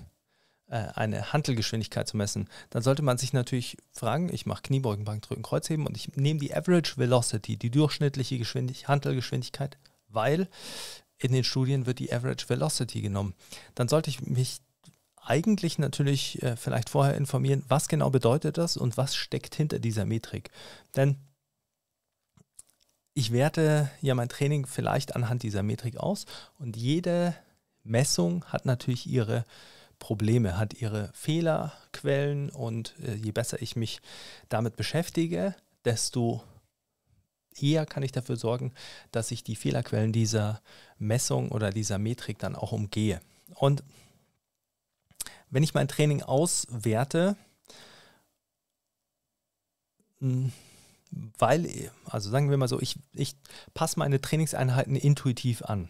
äh, 0.67 0.87
eine 0.95 1.31
Handelgeschwindigkeit 1.31 2.09
zu 2.09 2.17
messen, 2.17 2.49
dann 2.71 2.83
sollte 2.83 3.01
man 3.01 3.17
sich 3.17 3.31
natürlich 3.31 3.77
fragen, 3.93 4.33
ich 4.33 4.45
mache 4.45 4.63
Kniebeugen, 4.63 5.05
Bankdrücken, 5.05 5.43
Kreuzheben 5.43 5.87
und 5.87 5.95
ich 5.95 6.17
nehme 6.17 6.41
die 6.41 6.53
Average 6.53 6.97
Velocity, 6.97 7.55
die 7.55 7.71
durchschnittliche 7.71 8.37
Geschwindig 8.37 8.89
Handelgeschwindigkeit, 8.89 9.77
weil 10.09 10.49
in 11.17 11.31
den 11.31 11.45
Studien 11.45 11.85
wird 11.85 11.99
die 11.99 12.11
Average 12.11 12.49
Velocity 12.49 13.01
genommen. 13.01 13.33
Dann 13.75 13.87
sollte 13.87 14.09
ich 14.09 14.21
mich 14.21 14.59
eigentlich 15.23 15.77
natürlich 15.77 16.41
äh, 16.41 16.55
vielleicht 16.55 16.89
vorher 16.89 17.15
informieren, 17.15 17.63
was 17.67 17.87
genau 17.87 18.09
bedeutet 18.09 18.57
das 18.57 18.77
und 18.77 18.97
was 18.97 19.15
steckt 19.15 19.55
hinter 19.55 19.79
dieser 19.79 20.05
Metrik. 20.05 20.49
Denn 20.95 21.17
ich 23.13 23.31
werte 23.31 23.89
ja 24.01 24.15
mein 24.15 24.29
Training 24.29 24.65
vielleicht 24.65 25.15
anhand 25.15 25.43
dieser 25.43 25.63
Metrik 25.63 25.97
aus 25.97 26.25
und 26.57 26.77
jede 26.77 27.35
Messung 27.83 28.45
hat 28.45 28.65
natürlich 28.65 29.07
ihre 29.07 29.45
Probleme, 29.99 30.57
hat 30.57 30.73
ihre 30.75 31.11
Fehlerquellen 31.13 32.49
und 32.49 32.95
äh, 33.03 33.15
je 33.15 33.31
besser 33.31 33.61
ich 33.61 33.75
mich 33.75 33.99
damit 34.47 34.75
beschäftige, 34.77 35.55
desto 35.85 36.41
eher 37.61 37.85
kann 37.85 38.03
ich 38.03 38.11
dafür 38.11 38.37
sorgen, 38.37 38.73
dass 39.11 39.31
ich 39.31 39.43
die 39.43 39.55
Fehlerquellen 39.55 40.13
dieser 40.13 40.61
Messung 40.97 41.51
oder 41.51 41.71
dieser 41.71 41.97
Metrik 41.97 42.39
dann 42.39 42.55
auch 42.55 42.71
umgehe. 42.71 43.19
Und 43.55 43.83
wenn 45.49 45.63
ich 45.63 45.73
mein 45.73 45.87
Training 45.87 46.21
auswerte, 46.23 47.35
hm, 50.19 50.51
weil, 51.37 51.91
also 52.05 52.29
sagen 52.29 52.49
wir 52.49 52.57
mal 52.57 52.67
so, 52.67 52.79
ich, 52.79 52.95
ich 53.13 53.35
passe 53.73 53.97
meine 53.97 54.21
Trainingseinheiten 54.21 54.95
intuitiv 54.95 55.63
an. 55.63 55.89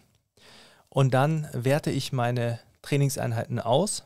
Und 0.89 1.13
dann 1.13 1.47
werte 1.53 1.91
ich 1.91 2.13
meine 2.13 2.59
Trainingseinheiten 2.81 3.59
aus, 3.59 4.03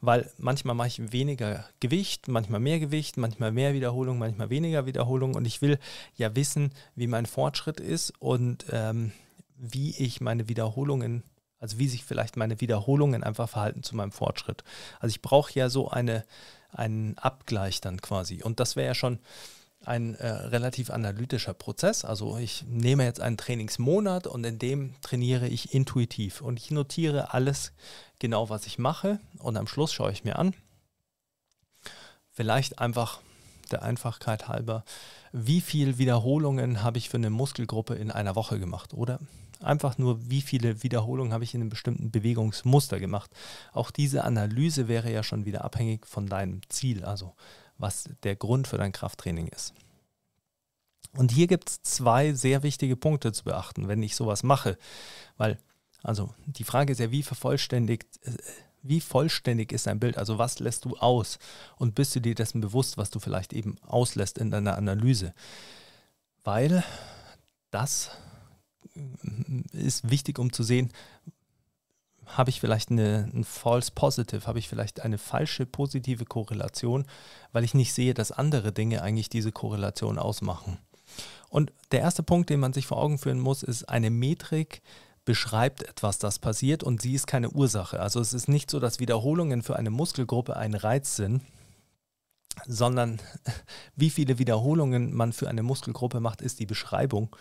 weil 0.00 0.30
manchmal 0.38 0.74
mache 0.74 0.88
ich 0.88 1.12
weniger 1.12 1.64
Gewicht, 1.80 2.28
manchmal 2.28 2.60
mehr 2.60 2.80
Gewicht, 2.80 3.16
manchmal 3.16 3.52
mehr 3.52 3.72
Wiederholung, 3.72 4.18
manchmal 4.18 4.50
weniger 4.50 4.86
Wiederholung. 4.86 5.34
Und 5.34 5.44
ich 5.44 5.62
will 5.62 5.78
ja 6.16 6.34
wissen, 6.34 6.72
wie 6.94 7.06
mein 7.06 7.26
Fortschritt 7.26 7.80
ist 7.80 8.12
und 8.20 8.66
ähm, 8.70 9.12
wie 9.56 9.90
ich 9.96 10.20
meine 10.20 10.48
Wiederholungen 10.48 11.22
also 11.60 11.78
wie 11.78 11.88
sich 11.88 12.04
vielleicht 12.04 12.36
meine 12.36 12.60
Wiederholungen 12.60 13.24
einfach 13.24 13.48
verhalten 13.48 13.82
zu 13.82 13.96
meinem 13.96 14.12
Fortschritt. 14.12 14.64
Also 15.00 15.10
ich 15.10 15.22
brauche 15.22 15.52
ja 15.54 15.68
so 15.68 15.88
eine, 15.88 16.24
einen 16.72 17.18
Abgleich 17.18 17.80
dann 17.80 18.00
quasi. 18.00 18.42
Und 18.42 18.60
das 18.60 18.76
wäre 18.76 18.88
ja 18.88 18.94
schon 18.94 19.18
ein 19.84 20.14
äh, 20.16 20.28
relativ 20.28 20.90
analytischer 20.90 21.54
Prozess. 21.54 22.04
Also 22.04 22.36
ich 22.38 22.64
nehme 22.68 23.04
jetzt 23.04 23.20
einen 23.20 23.36
Trainingsmonat 23.36 24.26
und 24.26 24.44
in 24.44 24.58
dem 24.58 24.94
trainiere 25.02 25.48
ich 25.48 25.72
intuitiv 25.72 26.40
und 26.40 26.58
ich 26.58 26.70
notiere 26.70 27.32
alles 27.32 27.72
genau, 28.18 28.50
was 28.50 28.66
ich 28.66 28.78
mache 28.78 29.20
und 29.38 29.56
am 29.56 29.66
Schluss 29.66 29.92
schaue 29.92 30.12
ich 30.12 30.24
mir 30.24 30.38
an. 30.38 30.54
Vielleicht 32.30 32.78
einfach 32.78 33.20
der 33.70 33.82
Einfachkeit 33.82 34.48
halber, 34.48 34.84
wie 35.32 35.60
viele 35.60 35.98
Wiederholungen 35.98 36.82
habe 36.82 36.98
ich 36.98 37.08
für 37.08 37.16
eine 37.16 37.30
Muskelgruppe 37.30 37.94
in 37.94 38.10
einer 38.10 38.34
Woche 38.34 38.58
gemacht 38.58 38.94
oder 38.94 39.20
Einfach 39.60 39.98
nur, 39.98 40.30
wie 40.30 40.40
viele 40.40 40.82
Wiederholungen 40.82 41.32
habe 41.32 41.44
ich 41.44 41.54
in 41.54 41.60
einem 41.60 41.70
bestimmten 41.70 42.10
Bewegungsmuster 42.10 43.00
gemacht. 43.00 43.30
Auch 43.72 43.90
diese 43.90 44.24
Analyse 44.24 44.86
wäre 44.86 45.10
ja 45.10 45.22
schon 45.22 45.46
wieder 45.46 45.64
abhängig 45.64 46.06
von 46.06 46.26
deinem 46.26 46.60
Ziel, 46.68 47.04
also 47.04 47.34
was 47.76 48.08
der 48.22 48.36
Grund 48.36 48.68
für 48.68 48.78
dein 48.78 48.92
Krafttraining 48.92 49.48
ist. 49.48 49.74
Und 51.16 51.32
hier 51.32 51.46
gibt 51.46 51.70
es 51.70 51.82
zwei 51.82 52.32
sehr 52.32 52.62
wichtige 52.62 52.96
Punkte 52.96 53.32
zu 53.32 53.44
beachten, 53.44 53.88
wenn 53.88 54.02
ich 54.02 54.14
sowas 54.14 54.42
mache. 54.42 54.78
Weil, 55.36 55.58
also 56.02 56.34
die 56.46 56.64
Frage 56.64 56.92
ist 56.92 57.00
ja, 57.00 57.10
wie 57.10 57.22
vervollständigt, 57.22 58.06
äh, 58.22 58.36
wie 58.82 59.00
vollständig 59.00 59.72
ist 59.72 59.86
dein 59.86 59.98
Bild? 59.98 60.18
Also 60.18 60.38
was 60.38 60.60
lässt 60.60 60.84
du 60.84 60.96
aus? 60.96 61.38
Und 61.76 61.94
bist 61.94 62.14
du 62.14 62.20
dir 62.20 62.34
dessen 62.34 62.60
bewusst, 62.60 62.96
was 62.96 63.10
du 63.10 63.18
vielleicht 63.18 63.52
eben 63.52 63.76
auslässt 63.82 64.38
in 64.38 64.50
deiner 64.50 64.76
Analyse? 64.76 65.34
Weil 66.44 66.84
das 67.70 68.10
ist 69.72 70.10
wichtig, 70.10 70.38
um 70.38 70.52
zu 70.52 70.62
sehen, 70.62 70.92
habe 72.26 72.50
ich 72.50 72.60
vielleicht 72.60 72.90
eine, 72.90 73.30
ein 73.32 73.44
False 73.44 73.90
Positive, 73.94 74.46
habe 74.46 74.58
ich 74.58 74.68
vielleicht 74.68 75.00
eine 75.00 75.18
falsche 75.18 75.66
positive 75.66 76.24
Korrelation, 76.24 77.06
weil 77.52 77.64
ich 77.64 77.74
nicht 77.74 77.94
sehe, 77.94 78.14
dass 78.14 78.32
andere 78.32 78.72
Dinge 78.72 79.02
eigentlich 79.02 79.30
diese 79.30 79.52
Korrelation 79.52 80.18
ausmachen. 80.18 80.78
Und 81.48 81.72
der 81.92 82.00
erste 82.00 82.22
Punkt, 82.22 82.50
den 82.50 82.60
man 82.60 82.74
sich 82.74 82.86
vor 82.86 82.98
Augen 82.98 83.18
führen 83.18 83.40
muss, 83.40 83.62
ist, 83.62 83.88
eine 83.88 84.10
Metrik 84.10 84.82
beschreibt 85.24 85.82
etwas, 85.82 86.18
das 86.18 86.38
passiert 86.38 86.82
und 86.82 87.02
sie 87.02 87.14
ist 87.14 87.26
keine 87.26 87.50
Ursache. 87.50 88.00
Also 88.00 88.20
es 88.20 88.32
ist 88.32 88.48
nicht 88.48 88.70
so, 88.70 88.80
dass 88.80 89.00
Wiederholungen 89.00 89.62
für 89.62 89.76
eine 89.76 89.90
Muskelgruppe 89.90 90.56
ein 90.56 90.74
Reiz 90.74 91.16
sind, 91.16 91.42
sondern 92.66 93.20
wie 93.96 94.10
viele 94.10 94.38
Wiederholungen 94.38 95.14
man 95.14 95.32
für 95.32 95.48
eine 95.48 95.62
Muskelgruppe 95.62 96.20
macht, 96.20 96.42
ist 96.42 96.60
die 96.60 96.66
Beschreibung 96.66 97.34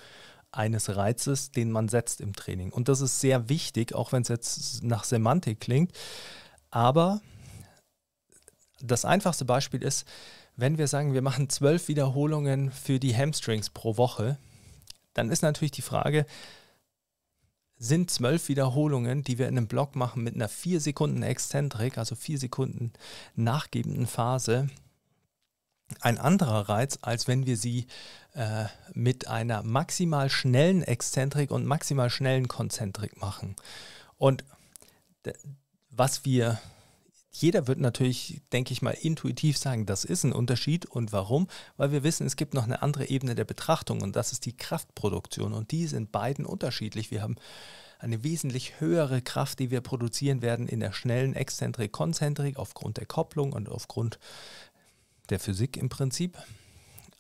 eines 0.52 0.96
Reizes, 0.96 1.52
den 1.52 1.72
man 1.72 1.88
setzt 1.88 2.22
im 2.22 2.34
Training. 2.34 2.72
Und 2.72 2.88
das 2.88 3.02
ist 3.02 3.20
sehr 3.20 3.50
wichtig, 3.50 3.94
auch 3.94 4.12
wenn 4.12 4.22
es 4.22 4.28
jetzt 4.28 4.84
nach 4.84 5.04
Semantik 5.04 5.60
klingt. 5.60 5.92
Aber 6.70 7.22
das 8.82 9.06
einfachste 9.06 9.46
Beispiel 9.46 9.84
ist, 9.84 10.08
wenn 10.56 10.78
wir 10.78 10.88
sagen, 10.88 11.14
wir 11.14 11.22
machen 11.22 11.50
zwölf 11.50 11.88
Wiederholungen 11.88 12.72
für 12.72 13.00
die 13.00 13.16
Hamstrings 13.16 13.70
pro 13.70 13.98
Woche, 13.98 14.38
dann 15.14 15.30
ist 15.30 15.42
natürlich 15.42 15.72
die 15.72 15.82
Frage, 15.82 16.26
sind 17.78 18.10
zwölf 18.10 18.50
Wiederholungen, 18.50 19.24
die 19.24 19.38
wir 19.38 19.48
in 19.48 19.58
einem 19.58 19.68
Block 19.68 19.96
machen 19.96 20.24
mit 20.24 20.36
einer 20.36 20.50
vier 20.50 20.82
Sekunden 20.82 21.22
Exzentrik, 21.22 21.98
also 21.98 22.16
vier 22.16 22.40
Sekunden 22.40 22.92
nachgebenden 23.36 24.08
Phase, 24.08 24.68
ein 26.02 26.18
anderer 26.18 26.70
Reiz, 26.70 27.00
als 27.02 27.28
wenn 27.28 27.46
wir 27.46 27.58
sie 27.58 27.88
äh, 28.34 28.66
mit 28.94 29.28
einer 29.28 29.64
maximal 29.64 30.30
schnellen 30.30 30.84
Exzentrik 30.84 31.52
und 31.52 31.66
maximal 31.66 32.10
schnellen 32.10 32.48
Konzentrik 32.48 33.20
machen. 33.22 33.56
Und 34.18 34.44
was 35.90 36.26
wir, 36.26 36.60
jeder 37.32 37.68
wird 37.68 37.80
natürlich, 37.80 38.42
denke 38.54 38.74
ich 38.74 38.82
mal, 38.82 38.92
intuitiv 38.92 39.58
sagen, 39.58 39.86
das 39.86 40.04
ist 40.04 40.24
ein 40.24 40.34
Unterschied. 40.34 40.86
Und 40.86 41.12
warum? 41.12 41.48
Weil 41.76 41.92
wir 41.92 42.04
wissen, 42.04 42.28
es 42.28 42.36
gibt 42.36 42.54
noch 42.54 42.64
eine 42.64 42.82
andere 42.82 43.10
Ebene 43.10 43.36
der 43.36 43.46
Betrachtung 43.46 44.02
und 44.02 44.16
das 44.16 44.32
ist 44.32 44.46
die 44.46 44.56
Kraftproduktion. 44.56 45.54
Und 45.54 45.72
die 45.72 45.88
sind 45.88 46.12
beiden 46.12 46.46
unterschiedlich. 46.46 47.12
Wir 47.12 47.22
haben 47.22 47.36
eine 48.00 48.24
wesentlich 48.24 48.80
höhere 48.80 49.22
Kraft, 49.22 49.60
die 49.60 49.72
wir 49.72 49.82
produzieren 49.82 50.44
werden 50.44 50.68
in 50.68 50.80
der 50.80 50.94
schnellen 50.94 51.34
Exzentrik-Konzentrik 51.34 52.58
aufgrund 52.58 52.98
der 52.98 53.08
Kopplung 53.08 53.54
und 53.54 53.70
aufgrund 53.70 54.20
der 55.30 55.40
Physik 55.40 55.78
im 55.78 55.90
Prinzip. 55.90 56.38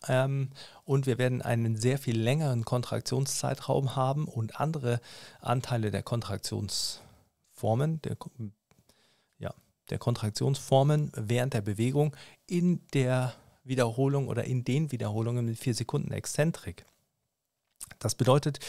Ähm, 0.07 0.49
und 0.85 1.05
wir 1.05 1.17
werden 1.17 1.41
einen 1.41 1.75
sehr 1.75 1.97
viel 1.97 2.19
längeren 2.19 2.65
Kontraktionszeitraum 2.65 3.95
haben 3.95 4.27
und 4.27 4.59
andere 4.59 5.01
Anteile 5.41 5.91
der 5.91 6.03
Kontraktionsformen, 6.03 8.01
der, 8.03 8.17
ja, 9.39 9.53
der 9.89 9.97
Kontraktionsformen 9.97 11.11
während 11.15 11.53
der 11.53 11.61
Bewegung 11.61 12.15
in 12.45 12.81
der 12.93 13.33
Wiederholung 13.63 14.27
oder 14.27 14.45
in 14.45 14.63
den 14.63 14.91
Wiederholungen 14.91 15.45
mit 15.45 15.57
4 15.57 15.73
Sekunden 15.73 16.11
Exzentrik. 16.11 16.85
Das 17.99 18.15
bedeutet, 18.15 18.59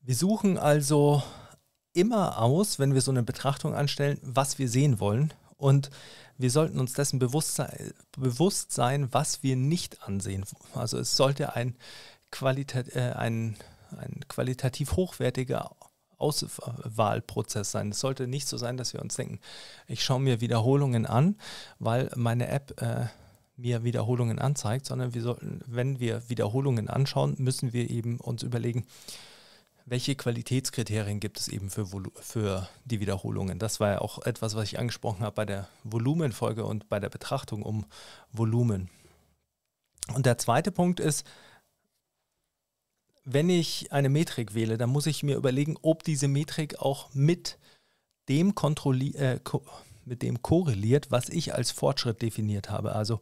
wir 0.00 0.14
suchen 0.14 0.56
also 0.56 1.22
immer 1.92 2.38
aus, 2.40 2.78
wenn 2.78 2.94
wir 2.94 3.00
so 3.00 3.10
eine 3.10 3.22
Betrachtung 3.22 3.74
anstellen, 3.74 4.18
was 4.22 4.58
wir 4.58 4.68
sehen 4.68 5.00
wollen. 5.00 5.32
Und 5.56 5.90
wir 6.38 6.50
sollten 6.50 6.78
uns 6.78 6.92
dessen 6.92 7.18
bewusst 7.18 7.54
sein, 7.56 7.92
bewusst 8.16 8.72
sein 8.72 9.08
was 9.12 9.42
wir 9.42 9.56
nicht 9.56 10.02
ansehen. 10.02 10.44
Also 10.74 10.98
es 10.98 11.16
sollte 11.16 11.54
ein, 11.54 11.76
Qualitat, 12.30 12.94
äh, 12.94 13.12
ein, 13.16 13.56
ein 13.96 14.20
qualitativ 14.28 14.92
hochwertiger 14.92 15.70
Auswahlprozess 16.18 17.70
sein. 17.70 17.90
Es 17.90 18.00
sollte 18.00 18.26
nicht 18.26 18.48
so 18.48 18.56
sein, 18.56 18.76
dass 18.76 18.92
wir 18.92 19.02
uns 19.02 19.16
denken, 19.16 19.40
ich 19.86 20.02
schaue 20.02 20.20
mir 20.20 20.40
Wiederholungen 20.40 21.06
an, 21.06 21.36
weil 21.78 22.10
meine 22.16 22.48
App 22.48 22.80
äh, 22.80 23.06
mir 23.56 23.84
Wiederholungen 23.84 24.38
anzeigt, 24.38 24.86
sondern 24.86 25.14
wir 25.14 25.22
sollten, 25.22 25.60
wenn 25.66 25.98
wir 25.98 26.28
Wiederholungen 26.28 26.88
anschauen, 26.88 27.36
müssen 27.38 27.72
wir 27.72 27.90
eben 27.90 28.18
uns 28.20 28.42
überlegen, 28.42 28.86
welche 29.86 30.16
Qualitätskriterien 30.16 31.20
gibt 31.20 31.38
es 31.38 31.46
eben 31.48 31.70
für, 31.70 31.86
für 32.20 32.68
die 32.84 32.98
Wiederholungen? 32.98 33.60
Das 33.60 33.78
war 33.78 33.92
ja 33.92 34.00
auch 34.00 34.26
etwas, 34.26 34.56
was 34.56 34.64
ich 34.64 34.78
angesprochen 34.80 35.20
habe 35.20 35.36
bei 35.36 35.46
der 35.46 35.68
Volumenfolge 35.84 36.64
und 36.64 36.88
bei 36.88 36.98
der 36.98 37.08
Betrachtung 37.08 37.62
um 37.62 37.86
Volumen. 38.32 38.90
Und 40.12 40.26
der 40.26 40.38
zweite 40.38 40.72
Punkt 40.72 40.98
ist, 40.98 41.24
wenn 43.24 43.48
ich 43.48 43.92
eine 43.92 44.08
Metrik 44.08 44.54
wähle, 44.54 44.76
dann 44.76 44.90
muss 44.90 45.06
ich 45.06 45.22
mir 45.22 45.36
überlegen, 45.36 45.76
ob 45.82 46.02
diese 46.02 46.28
Metrik 46.28 46.80
auch 46.80 47.14
mit 47.14 47.56
dem, 48.28 48.54
äh, 49.14 49.40
mit 50.04 50.22
dem 50.22 50.42
korreliert, 50.42 51.10
was 51.12 51.28
ich 51.28 51.54
als 51.54 51.70
Fortschritt 51.70 52.22
definiert 52.22 52.70
habe. 52.70 52.94
Also 52.94 53.20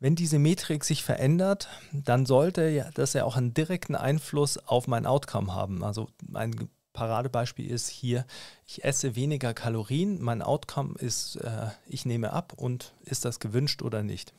wenn 0.00 0.14
diese 0.14 0.38
Metrik 0.38 0.84
sich 0.84 1.02
verändert, 1.02 1.68
dann 1.92 2.24
sollte 2.24 2.90
das 2.94 3.14
ja 3.14 3.24
auch 3.24 3.36
einen 3.36 3.54
direkten 3.54 3.96
Einfluss 3.96 4.58
auf 4.58 4.86
mein 4.86 5.06
Outcome 5.06 5.52
haben. 5.52 5.82
Also 5.82 6.08
ein 6.34 6.68
Paradebeispiel 6.92 7.70
ist 7.70 7.88
hier, 7.88 8.26
ich 8.66 8.84
esse 8.84 9.16
weniger 9.16 9.54
Kalorien, 9.54 10.20
mein 10.20 10.42
Outcome 10.42 10.94
ist, 10.98 11.36
äh, 11.36 11.68
ich 11.86 12.06
nehme 12.06 12.32
ab 12.32 12.52
und 12.56 12.94
ist 13.02 13.24
das 13.24 13.40
gewünscht 13.40 13.82
oder 13.82 14.02
nicht. 14.02 14.34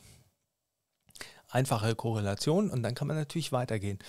Einfache 1.48 1.96
Korrelation 1.96 2.70
und 2.70 2.84
dann 2.84 2.96
kann 2.96 3.08
man 3.08 3.18
natürlich 3.18 3.52
weitergehen. 3.52 4.00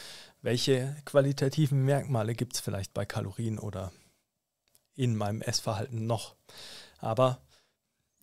Welche 0.43 0.97
qualitativen 1.05 1.85
Merkmale 1.85 2.35
gibt 2.35 2.55
es 2.55 2.61
vielleicht 2.61 2.93
bei 2.93 3.07
Kalorien 3.07 3.59
oder 3.59 3.93
in 4.95 5.17
meinem 5.17 5.43
Essverhalten 5.43 6.07
noch? 6.07 6.35
Aber 6.99 7.41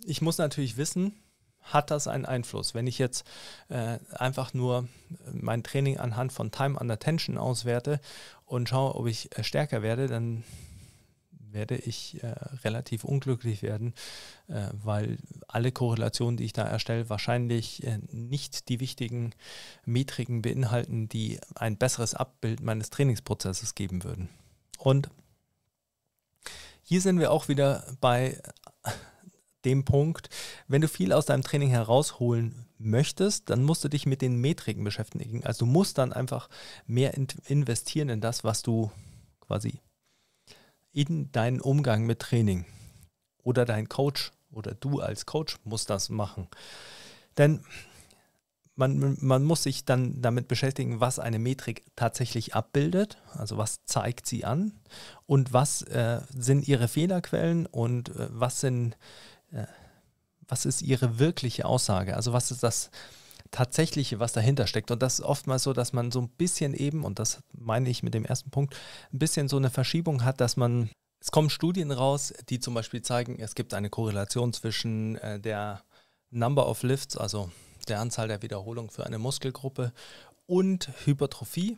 ich 0.04 0.22
muss 0.22 0.38
natürlich 0.38 0.78
wissen, 0.78 1.14
hat 1.74 1.92
das 1.92 2.08
einen 2.08 2.26
Einfluss. 2.26 2.74
Wenn 2.74 2.88
ich 2.88 2.98
jetzt 2.98 3.26
äh, 3.70 4.00
einfach 4.12 4.54
nur 4.54 4.88
mein 5.32 5.64
Training 5.64 5.98
anhand 5.98 6.34
von 6.34 6.52
Time 6.52 6.80
under 6.80 7.00
Tension 7.00 7.38
auswerte 7.38 8.00
und 8.46 8.70
schaue, 8.70 8.96
ob 8.96 9.08
ich 9.08 9.38
äh, 9.38 9.44
stärker 9.44 9.82
werde, 9.82 10.08
dann 10.08 10.44
werde 11.52 11.76
ich 11.76 12.22
äh, 12.24 12.28
relativ 12.64 13.04
unglücklich 13.04 13.62
werden, 13.62 13.94
äh, 14.48 14.68
weil 14.74 15.18
alle 15.48 15.72
Korrelationen, 15.72 16.38
die 16.38 16.46
ich 16.46 16.54
da 16.54 16.64
erstelle, 16.64 17.10
wahrscheinlich 17.10 17.84
äh, 17.84 18.00
nicht 18.12 18.70
die 18.70 18.80
wichtigen 18.80 19.34
Metriken 19.86 20.42
beinhalten, 20.42 21.10
die 21.10 21.40
ein 21.56 21.78
besseres 21.78 22.14
Abbild 22.14 22.62
meines 22.62 22.90
Trainingsprozesses 22.90 23.76
geben 23.76 24.04
würden. 24.04 24.30
Und 24.78 25.10
hier 26.84 27.02
sind 27.02 27.20
wir 27.20 27.32
auch 27.32 27.48
wieder 27.48 27.84
bei 28.00 28.42
dem 29.66 29.86
Punkt, 29.86 30.30
wenn 30.68 30.82
du 30.82 30.88
viel 30.88 31.12
aus 31.14 31.26
deinem 31.26 31.44
Training 31.44 31.70
herausholen 31.70 32.68
möchtest, 32.78 33.50
dann 33.50 33.64
musst 33.64 33.84
du 33.84 33.90
dich 33.90 34.06
mit 34.06 34.22
den 34.22 34.38
Metriken 34.38 34.84
beschäftigen. 34.84 35.44
Also 35.46 35.66
du 35.66 35.72
musst 35.72 35.98
dann 35.98 36.14
einfach 36.14 36.50
mehr 36.86 37.14
investieren 37.16 38.10
in 38.10 38.22
das, 38.22 38.44
was 38.44 38.62
du 38.62 38.92
quasi 39.40 39.80
in 40.92 41.32
deinen 41.32 41.62
Umgang 41.62 42.06
mit 42.06 42.20
Training 42.20 42.66
oder 43.44 43.66
dein 43.66 43.90
Coach 43.90 44.32
oder 44.52 44.74
du 44.74 45.00
als 45.00 45.26
Coach 45.26 45.58
musst 45.64 45.90
das 45.90 46.10
machen. 46.10 46.48
Denn 47.38 47.62
man, 48.76 49.18
man 49.20 49.44
muss 49.44 49.64
sich 49.64 49.86
dann 49.86 50.22
damit 50.22 50.48
beschäftigen, 50.48 51.00
was 51.00 51.20
eine 51.20 51.40
Metrik 51.40 51.84
tatsächlich 51.96 52.56
abbildet, 52.56 53.18
also 53.34 53.58
was 53.58 53.84
zeigt 53.86 54.28
sie 54.28 54.46
an 54.46 54.80
und 55.26 55.52
was 55.52 55.82
äh, 55.82 56.22
sind 56.30 56.68
ihre 56.68 56.88
Fehlerquellen 56.88 57.66
und 57.66 58.10
äh, 58.10 58.28
was 58.30 58.62
sind 58.62 58.98
was 60.48 60.66
ist 60.66 60.82
ihre 60.82 61.20
wirkliche 61.20 61.66
Aussage? 61.66 62.16
Also 62.16 62.34
was 62.34 62.52
ist 62.52 62.64
das 62.64 62.90
Tatsächliche, 63.52 64.20
was 64.20 64.34
dahinter 64.34 64.68
steckt? 64.68 64.92
Und 64.92 65.02
das 65.02 65.20
ist 65.20 65.26
oftmals 65.26 65.64
so, 65.64 65.74
dass 65.74 65.94
man 65.94 66.12
so 66.12 66.22
ein 66.22 66.30
bisschen 66.30 66.74
eben, 66.74 67.04
und 67.04 67.20
das 67.20 67.40
meine 67.54 67.90
ich 67.90 68.04
mit 68.04 68.14
dem 68.14 68.26
ersten 68.26 68.50
Punkt, 68.50 68.76
ein 69.14 69.20
bisschen 69.20 69.48
so 69.48 69.58
eine 69.58 69.70
Verschiebung 69.70 70.24
hat, 70.24 70.42
dass 70.42 70.58
man, 70.58 70.90
es 71.20 71.32
kommen 71.32 71.50
Studien 71.50 71.92
raus, 71.92 72.34
die 72.50 72.60
zum 72.60 72.74
Beispiel 72.74 73.02
zeigen, 73.02 73.40
es 73.40 73.56
gibt 73.56 73.74
eine 73.74 73.90
Korrelation 73.90 74.54
zwischen 74.54 75.16
äh, 75.18 75.40
der 75.40 75.84
Number 76.30 76.68
of 76.68 76.84
Lifts, 76.84 77.18
also 77.18 77.52
der 77.88 78.00
Anzahl 78.00 78.28
der 78.28 78.42
Wiederholungen 78.42 78.90
für 78.92 79.06
eine 79.06 79.18
Muskelgruppe 79.18 79.94
und 80.46 80.90
Hypertrophie. 81.06 81.78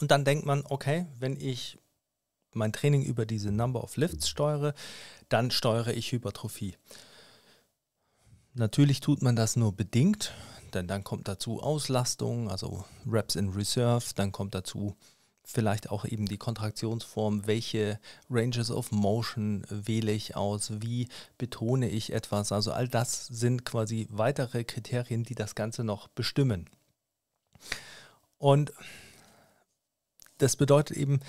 Und 0.00 0.10
dann 0.10 0.24
denkt 0.24 0.46
man, 0.46 0.64
okay, 0.68 1.06
wenn 1.18 1.40
ich 1.40 1.78
mein 2.56 2.72
Training 2.72 3.02
über 3.02 3.26
diese 3.26 3.52
Number 3.52 3.84
of 3.84 3.96
Lifts 3.96 4.28
steuere, 4.28 4.74
dann 5.28 5.50
steuere 5.50 5.94
ich 5.94 6.12
Hypertrophie. 6.12 6.76
Natürlich 8.54 9.00
tut 9.00 9.22
man 9.22 9.36
das 9.36 9.56
nur 9.56 9.72
bedingt, 9.72 10.32
denn 10.72 10.88
dann 10.88 11.04
kommt 11.04 11.28
dazu 11.28 11.62
Auslastung, 11.62 12.50
also 12.50 12.84
Reps 13.06 13.36
in 13.36 13.50
Reserve, 13.50 14.04
dann 14.14 14.32
kommt 14.32 14.54
dazu 14.54 14.96
vielleicht 15.46 15.90
auch 15.90 16.04
eben 16.04 16.26
die 16.26 16.38
Kontraktionsform, 16.38 17.46
welche 17.46 18.00
Ranges 18.28 18.70
of 18.70 18.90
Motion 18.90 19.64
wähle 19.70 20.10
ich 20.10 20.34
aus, 20.34 20.72
wie 20.80 21.08
betone 21.38 21.88
ich 21.88 22.12
etwas. 22.12 22.50
Also 22.50 22.72
all 22.72 22.88
das 22.88 23.26
sind 23.26 23.64
quasi 23.64 24.08
weitere 24.10 24.64
Kriterien, 24.64 25.22
die 25.22 25.36
das 25.36 25.54
Ganze 25.54 25.84
noch 25.84 26.08
bestimmen. 26.08 26.68
Und 28.38 28.72
das 30.38 30.56
bedeutet 30.56 30.96
eben, 30.96 31.20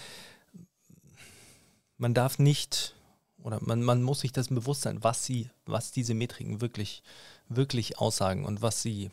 man 1.98 2.14
darf 2.14 2.40
nicht 2.40 2.96
oder 3.44 3.60
man, 3.62 3.84
man 3.84 4.04
muss 4.04 4.22
sich 4.22 4.32
das 4.32 4.48
bewusst 4.48 4.82
sein, 4.82 5.04
was 5.04 5.26
sie, 5.26 5.50
was 5.66 5.92
diese 5.92 6.14
Metriken 6.14 6.62
wirklich, 6.62 7.04
wirklich 7.50 8.00
aussagen 8.00 8.46
und 8.46 8.62
was 8.62 8.82
sie, 8.82 9.12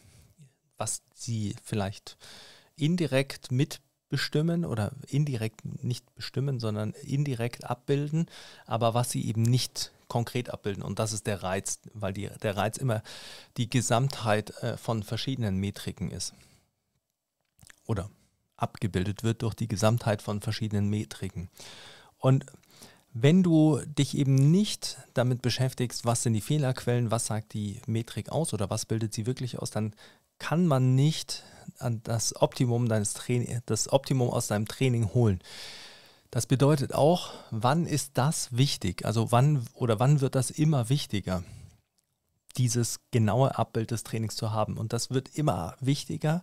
was 0.77 1.03
sie 1.15 1.55
vielleicht 1.63 2.17
indirekt 2.77 3.53
mitbestimmen 3.53 4.65
oder 4.65 4.93
indirekt 5.07 5.65
nicht 5.85 6.15
bestimmen, 6.15 6.59
sondern 6.59 6.93
indirekt 6.93 7.65
abbilden, 7.65 8.27
aber 8.67 8.95
was 8.95 9.11
sie 9.11 9.27
eben 9.27 9.43
nicht 9.43 9.93
konkret 10.09 10.51
abbilden. 10.51 10.83
Und 10.83 10.99
das 10.99 11.13
ist 11.13 11.27
der 11.27 11.43
Reiz, 11.43 11.81
weil 11.93 12.13
die, 12.13 12.29
der 12.43 12.57
Reiz 12.57 12.77
immer 12.77 13.03
die 13.57 13.71
Gesamtheit 13.71 14.51
äh, 14.63 14.77
von 14.77 15.03
verschiedenen 15.03 15.57
Metriken 15.59 16.11
ist. 16.11 16.35
Oder 17.87 18.11
abgebildet 18.57 19.23
wird 19.23 19.43
durch 19.43 19.55
die 19.55 19.69
Gesamtheit 19.69 20.23
von 20.23 20.41
verschiedenen 20.41 20.89
Metriken. 20.89 21.51
Und 22.19 22.47
wenn 23.15 23.45
du 23.45 23.81
dich 23.87 24.17
eben 24.19 24.35
nicht 24.51 24.99
damit 25.15 25.41
beschäftigst, 25.41 26.05
was 26.05 26.25
sind 26.25 26.33
die 26.33 26.41
Fehlerquellen, 26.41 27.13
was 27.13 27.27
sagt 27.27 27.55
die 27.55 27.81
Metrik 27.87 28.29
aus 28.29 28.53
oder 28.53 28.71
was 28.71 28.87
bildet 28.87 29.15
sie 29.15 29.25
wirklich 29.25 29.61
aus, 29.61 29.71
dann 29.71 29.95
kann 30.41 30.67
man 30.67 30.97
nicht 30.97 31.45
an 31.79 32.01
das 32.03 32.35
Optimum 32.43 32.89
deines 32.89 33.15
das 33.67 33.93
Optimum 33.93 34.31
aus 34.31 34.49
deinem 34.49 34.67
Training 34.67 35.15
holen. 35.15 35.39
Das 36.33 36.47
bedeutet 36.47 36.93
auch, 36.93 37.33
wann 37.53 37.87
ist 37.87 38.19
das 38.19 38.57
wichtig? 38.57 39.05
Also 39.05 39.31
wann 39.31 39.65
oder 39.75 40.01
wann 40.01 40.21
wird 40.21 40.35
das 40.35 40.51
immer 40.51 40.89
wichtiger, 40.89 41.45
dieses 42.57 42.99
genaue 43.13 43.57
Abbild 43.57 43.93
des 43.93 44.03
Trainings 44.03 44.35
zu 44.35 44.51
haben? 44.51 44.77
Und 44.77 44.93
das 44.93 45.11
wird 45.11 45.29
immer 45.37 45.77
wichtiger, 45.79 46.43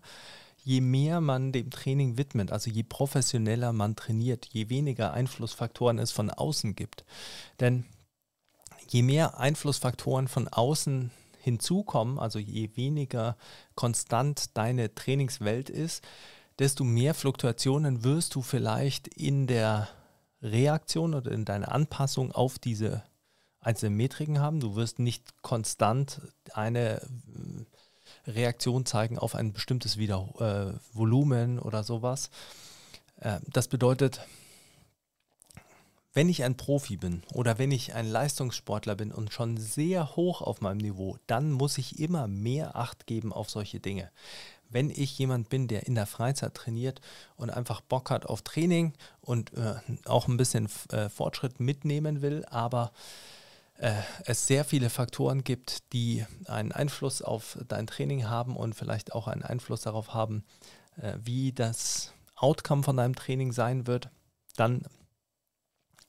je 0.64 0.82
mehr 0.82 1.22
man 1.22 1.52
dem 1.52 1.70
Training 1.70 2.18
widmet, 2.18 2.52
also 2.52 2.70
je 2.70 2.84
professioneller 2.84 3.74
man 3.74 3.96
trainiert, 3.96 4.48
je 4.52 4.70
weniger 4.70 5.14
Einflussfaktoren 5.14 6.00
es 6.00 6.12
von 6.12 6.30
außen 6.30 6.76
gibt. 6.76 7.04
Denn 7.60 7.86
je 8.88 9.02
mehr 9.02 9.40
Einflussfaktoren 9.40 10.28
von 10.28 10.48
außen 10.48 11.12
hinzukommen, 11.40 12.20
also 12.20 12.40
je 12.40 12.70
weniger 12.76 13.38
konstant 13.76 14.56
deine 14.56 14.94
Trainingswelt 14.94 15.70
ist, 15.70 16.04
desto 16.60 16.84
mehr 16.84 17.14
Fluktuationen 17.14 18.04
wirst 18.04 18.36
du 18.36 18.42
vielleicht 18.42 19.08
in 19.08 19.48
der 19.48 19.88
Reaktion 20.42 21.14
oder 21.14 21.32
in 21.32 21.46
deiner 21.46 21.72
Anpassung 21.72 22.32
auf 22.32 22.60
diese 22.60 23.04
einzelnen 23.60 23.96
Metriken 23.96 24.40
haben. 24.40 24.60
Du 24.60 24.76
wirst 24.76 25.00
nicht 25.00 25.42
konstant 25.42 26.22
eine 26.54 27.02
Reaktion 28.28 28.86
zeigen 28.86 29.18
auf 29.18 29.36
ein 29.36 29.54
bestimmtes 29.54 29.98
Wieder 29.98 30.28
äh, 30.40 30.98
Volumen 30.98 31.60
oder 31.60 31.84
sowas. 31.84 32.30
Äh, 33.20 33.40
das 33.52 33.68
bedeutet, 33.68 34.22
wenn 36.14 36.28
ich 36.28 36.44
ein 36.44 36.58
Profi 36.58 36.98
bin 36.98 37.24
oder 37.34 37.58
wenn 37.58 37.72
ich 37.72 37.94
ein 37.94 38.10
Leistungssportler 38.10 38.96
bin 38.96 39.12
und 39.12 39.32
schon 39.32 39.58
sehr 39.58 40.16
hoch 40.16 40.42
auf 40.42 40.60
meinem 40.60 40.78
Niveau, 40.78 41.18
dann 41.28 41.52
muss 41.52 41.78
ich 41.78 42.00
immer 42.00 42.28
mehr 42.28 42.76
Acht 42.76 43.08
geben 43.08 43.32
auf 43.32 43.50
solche 43.50 43.80
Dinge. 43.80 44.12
Wenn 44.70 44.90
ich 44.90 45.18
jemand 45.18 45.50
bin, 45.50 45.68
der 45.68 45.88
in 45.88 45.96
der 45.96 46.06
Freizeit 46.06 46.54
trainiert 46.54 47.02
und 47.36 47.50
einfach 47.50 47.82
Bock 47.82 48.10
hat 48.10 48.26
auf 48.26 48.42
Training 48.42 48.94
und 49.22 49.54
äh, 49.54 49.76
auch 50.06 50.28
ein 50.28 50.38
bisschen 50.38 50.70
äh, 50.92 51.10
Fortschritt 51.10 51.60
mitnehmen 51.60 52.22
will, 52.22 52.46
aber 52.50 52.92
äh, 53.82 53.94
es 54.26 54.46
sehr 54.46 54.64
viele 54.64 54.92
Faktoren 54.92 55.44
gibt, 55.44 55.92
die 55.92 56.24
einen 56.46 56.72
Einfluss 56.72 57.24
auf 57.24 57.58
dein 57.68 57.88
Training 57.88 58.30
haben 58.30 58.56
und 58.56 58.76
vielleicht 58.76 59.14
auch 59.14 59.28
einen 59.28 59.42
Einfluss 59.42 59.82
darauf 59.82 60.14
haben, 60.14 60.44
äh, 60.98 61.14
wie 61.20 61.52
das 61.52 62.14
Outcome 62.36 62.84
von 62.84 62.98
deinem 62.98 63.16
Training 63.16 63.52
sein 63.52 63.88
wird, 63.88 64.10
dann 64.56 64.84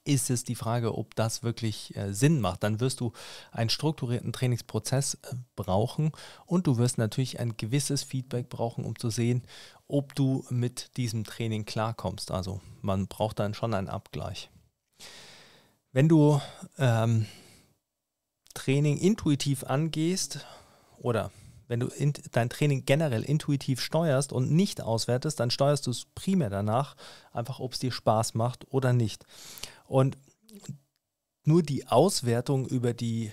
ist 0.04 0.28
es 0.28 0.44
die 0.44 0.54
Frage, 0.54 0.98
ob 0.98 1.14
das 1.14 1.42
wirklich 1.42 1.96
äh, 1.96 2.12
Sinn 2.12 2.40
macht. 2.42 2.62
Dann 2.62 2.78
wirst 2.80 3.00
du 3.00 3.12
einen 3.52 3.70
strukturierten 3.70 4.34
Trainingsprozess 4.34 5.14
äh, 5.14 5.34
brauchen 5.56 6.12
und 6.44 6.66
du 6.66 6.76
wirst 6.76 6.98
natürlich 6.98 7.40
ein 7.40 7.56
gewisses 7.56 8.02
Feedback 8.02 8.50
brauchen, 8.50 8.84
um 8.84 8.98
zu 8.98 9.08
sehen, 9.08 9.44
ob 9.88 10.14
du 10.14 10.44
mit 10.50 10.98
diesem 10.98 11.24
Training 11.24 11.64
klarkommst. 11.64 12.32
Also 12.32 12.60
man 12.82 13.06
braucht 13.06 13.38
dann 13.38 13.54
schon 13.54 13.72
einen 13.72 13.88
Abgleich. 13.88 14.50
Wenn 15.92 16.08
du 16.08 16.40
ähm, 16.78 17.26
Training 18.54 18.98
intuitiv 18.98 19.64
angehst 19.64 20.44
oder 20.98 21.30
wenn 21.68 21.80
du 21.80 21.86
in, 21.86 22.12
dein 22.32 22.50
Training 22.50 22.84
generell 22.84 23.22
intuitiv 23.22 23.80
steuerst 23.80 24.32
und 24.32 24.50
nicht 24.50 24.82
auswertest, 24.82 25.40
dann 25.40 25.50
steuerst 25.50 25.86
du 25.86 25.90
es 25.90 26.06
primär 26.14 26.50
danach, 26.50 26.96
einfach 27.32 27.60
ob 27.60 27.72
es 27.72 27.78
dir 27.78 27.92
Spaß 27.92 28.34
macht 28.34 28.66
oder 28.70 28.92
nicht. 28.92 29.24
Und 29.86 30.18
nur 31.44 31.62
die 31.62 31.88
Auswertung 31.88 32.66
über 32.66 32.92
die 32.92 33.32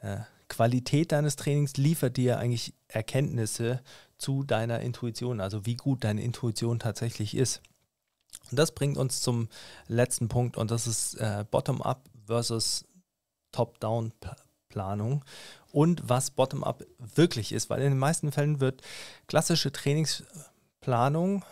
äh, 0.00 0.18
Qualität 0.48 1.12
deines 1.12 1.36
Trainings 1.36 1.76
liefert 1.78 2.18
dir 2.18 2.38
eigentlich 2.38 2.74
Erkenntnisse 2.88 3.80
zu 4.18 4.44
deiner 4.44 4.80
Intuition, 4.80 5.40
also 5.40 5.64
wie 5.64 5.76
gut 5.76 6.04
deine 6.04 6.22
Intuition 6.22 6.78
tatsächlich 6.78 7.34
ist. 7.34 7.62
Und 8.50 8.58
das 8.58 8.72
bringt 8.72 8.98
uns 8.98 9.22
zum 9.22 9.48
letzten 9.88 10.28
Punkt 10.28 10.58
und 10.58 10.70
das 10.70 10.86
ist 10.86 11.14
äh, 11.14 11.44
Bottom-up 11.50 12.04
versus 12.26 12.84
Top-down-Planung 13.52 15.24
und 15.70 16.08
was 16.08 16.30
Bottom-up 16.30 16.84
wirklich 16.98 17.52
ist, 17.52 17.70
weil 17.70 17.82
in 17.82 17.90
den 17.90 17.98
meisten 17.98 18.32
Fällen 18.32 18.60
wird 18.60 18.82
klassische 19.26 19.72
Trainingsplanung 19.72 21.44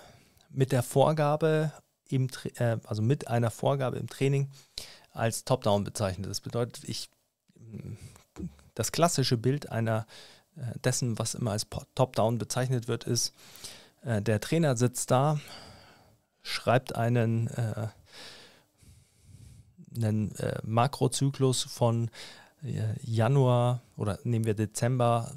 mit 0.51 0.72
der 0.72 0.82
Vorgabe 0.82 1.72
im, 2.09 2.28
äh, 2.57 2.78
also 2.84 3.03
mit 3.03 3.28
einer 3.28 3.51
Vorgabe 3.51 3.98
im 3.98 4.09
Training 4.09 4.51
als 5.12 5.44
Top-Down 5.44 5.84
bezeichnet. 5.84 6.28
Das 6.28 6.40
bedeutet, 6.40 6.84
ich 6.84 7.09
das 8.74 8.92
klassische 8.92 9.36
Bild 9.36 9.70
einer 9.70 10.07
äh, 10.57 10.78
dessen, 10.80 11.18
was 11.18 11.34
immer 11.34 11.53
als 11.53 11.66
Top-Down 11.94 12.38
bezeichnet 12.38 12.88
wird, 12.88 13.05
ist, 13.05 13.34
äh, 14.03 14.22
der 14.22 14.40
Trainer 14.40 14.76
sitzt 14.76 15.11
da, 15.11 15.38
schreibt 16.42 16.96
einen, 16.96 17.48
äh, 17.48 17.88
einen 19.97 20.34
äh, 20.36 20.59
Makrozyklus 20.64 21.62
von 21.62 22.11
äh, 22.62 22.95
Januar 23.03 23.82
oder 23.97 24.18
nehmen 24.24 24.45
wir 24.45 24.55
Dezember, 24.55 25.32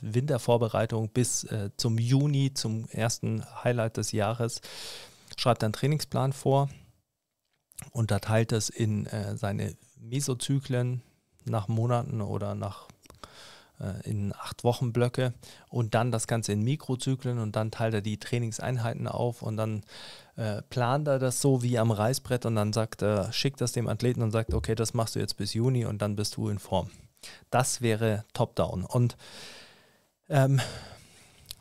Wintervorbereitung 0.00 1.08
bis 1.08 1.44
äh, 1.44 1.70
zum 1.76 1.98
Juni, 1.98 2.52
zum 2.54 2.86
ersten 2.90 3.44
Highlight 3.64 3.96
des 3.96 4.12
Jahres 4.12 4.60
schreibt 5.36 5.64
einen 5.64 5.72
Trainingsplan 5.72 6.32
vor, 6.32 6.68
unterteilt 7.92 8.52
es 8.52 8.68
in 8.68 9.06
äh, 9.06 9.36
seine 9.36 9.76
Mesozyklen 9.98 11.02
nach 11.44 11.68
Monaten 11.68 12.20
oder 12.20 12.54
nach 12.54 12.88
äh, 12.88 12.89
in 14.04 14.32
acht 14.34 14.64
Wochen 14.64 14.92
Blöcke 14.92 15.32
und 15.68 15.94
dann 15.94 16.12
das 16.12 16.26
Ganze 16.26 16.52
in 16.52 16.62
Mikrozyklen 16.62 17.38
und 17.38 17.56
dann 17.56 17.70
teilt 17.70 17.94
er 17.94 18.00
die 18.02 18.18
Trainingseinheiten 18.18 19.08
auf 19.08 19.42
und 19.42 19.56
dann 19.56 19.82
äh, 20.36 20.62
plant 20.62 21.08
er 21.08 21.18
das 21.18 21.40
so 21.40 21.62
wie 21.62 21.78
am 21.78 21.90
Reißbrett 21.90 22.46
und 22.46 22.56
dann 22.56 22.72
sagt 22.72 23.02
er, 23.02 23.32
schickt 23.32 23.60
das 23.60 23.72
dem 23.72 23.88
Athleten 23.88 24.22
und 24.22 24.30
sagt, 24.30 24.54
okay, 24.54 24.74
das 24.74 24.94
machst 24.94 25.14
du 25.14 25.18
jetzt 25.18 25.36
bis 25.36 25.54
Juni 25.54 25.84
und 25.86 26.02
dann 26.02 26.16
bist 26.16 26.36
du 26.36 26.48
in 26.48 26.58
Form. 26.58 26.90
Das 27.50 27.80
wäre 27.80 28.24
Top-Down. 28.32 28.84
Und 28.84 29.16
ähm, 30.28 30.60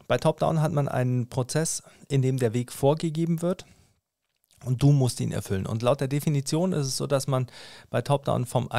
bei 0.08 0.18
Top-Down 0.18 0.62
hat 0.62 0.72
man 0.72 0.88
einen 0.88 1.30
Prozess, 1.30 1.84
in 2.08 2.22
dem 2.22 2.38
der 2.38 2.54
Weg 2.54 2.72
vorgegeben 2.72 3.42
wird 3.42 3.66
und 4.66 4.82
du 4.84 4.92
musst 4.92 5.20
ihn 5.20 5.32
erfüllen. 5.32 5.66
Und 5.66 5.82
laut 5.82 6.02
der 6.02 6.08
Definition 6.08 6.74
ist 6.74 6.88
es 6.88 6.98
so, 6.98 7.08
dass 7.08 7.28
man 7.28 7.48
bei 7.90 8.02
Top-Down 8.02 8.46
vom 8.46 8.70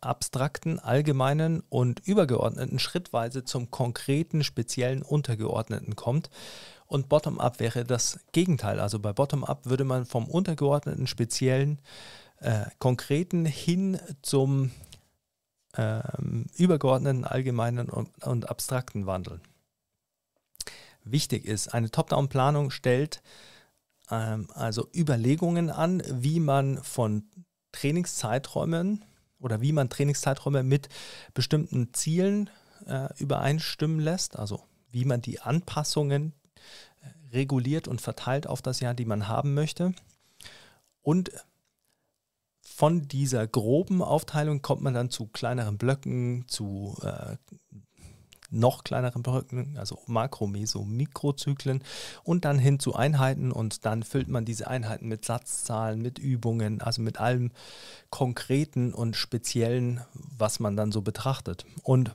abstrakten, 0.00 0.78
allgemeinen 0.78 1.62
und 1.68 2.00
übergeordneten 2.06 2.78
schrittweise 2.78 3.44
zum 3.44 3.70
konkreten, 3.70 4.44
speziellen, 4.44 5.02
untergeordneten 5.02 5.96
kommt. 5.96 6.30
Und 6.86 7.08
Bottom-up 7.08 7.60
wäre 7.60 7.84
das 7.84 8.20
Gegenteil. 8.32 8.80
Also 8.80 8.98
bei 8.98 9.12
Bottom-up 9.12 9.66
würde 9.66 9.84
man 9.84 10.06
vom 10.06 10.26
untergeordneten, 10.26 11.06
speziellen, 11.06 11.78
äh, 12.40 12.64
konkreten 12.78 13.44
hin 13.44 13.98
zum 14.22 14.72
ähm, 15.76 16.46
übergeordneten, 16.56 17.24
allgemeinen 17.24 17.88
und, 17.88 18.08
und 18.24 18.48
abstrakten 18.48 19.06
wandeln 19.06 19.40
wichtig 21.04 21.44
ist. 21.44 21.68
Eine 21.68 21.90
Top-Down-Planung 21.90 22.70
stellt 22.70 23.22
ähm, 24.10 24.48
also 24.54 24.88
Überlegungen 24.94 25.70
an, 25.70 26.02
wie 26.08 26.40
man 26.40 26.82
von 26.82 27.24
Trainingszeiträumen 27.72 29.04
oder 29.38 29.60
wie 29.60 29.72
man 29.72 29.88
Trainingszeiträume 29.88 30.62
mit 30.62 30.88
bestimmten 31.34 31.94
Zielen 31.94 32.50
äh, 32.86 33.08
übereinstimmen 33.18 34.00
lässt, 34.00 34.38
also 34.38 34.62
wie 34.90 35.04
man 35.04 35.22
die 35.22 35.40
Anpassungen 35.40 36.32
äh, 37.00 37.34
reguliert 37.36 37.88
und 37.88 38.00
verteilt 38.00 38.46
auf 38.46 38.62
das 38.62 38.80
Jahr, 38.80 38.94
die 38.94 39.04
man 39.04 39.28
haben 39.28 39.54
möchte. 39.54 39.94
Und 41.02 41.30
von 42.60 43.08
dieser 43.08 43.46
groben 43.46 44.02
Aufteilung 44.02 44.62
kommt 44.62 44.82
man 44.82 44.94
dann 44.94 45.10
zu 45.10 45.26
kleineren 45.26 45.78
Blöcken, 45.78 46.46
zu 46.48 46.96
äh, 47.02 47.36
noch 48.50 48.84
kleineren 48.84 49.22
Blöcken, 49.22 49.76
also 49.78 49.98
Makro-, 50.06 50.46
Meso-, 50.46 50.84
Mikrozyklen 50.84 51.82
und 52.24 52.44
dann 52.44 52.58
hin 52.58 52.78
zu 52.78 52.94
Einheiten 52.94 53.52
und 53.52 53.84
dann 53.84 54.02
füllt 54.02 54.28
man 54.28 54.44
diese 54.44 54.68
Einheiten 54.68 55.08
mit 55.08 55.24
Satzzahlen, 55.24 56.02
mit 56.02 56.18
Übungen, 56.18 56.80
also 56.80 57.02
mit 57.02 57.18
allem 57.18 57.52
Konkreten 58.10 58.92
und 58.92 59.16
Speziellen, 59.16 60.00
was 60.14 60.60
man 60.60 60.76
dann 60.76 60.92
so 60.92 61.02
betrachtet. 61.02 61.64
Und 61.82 62.12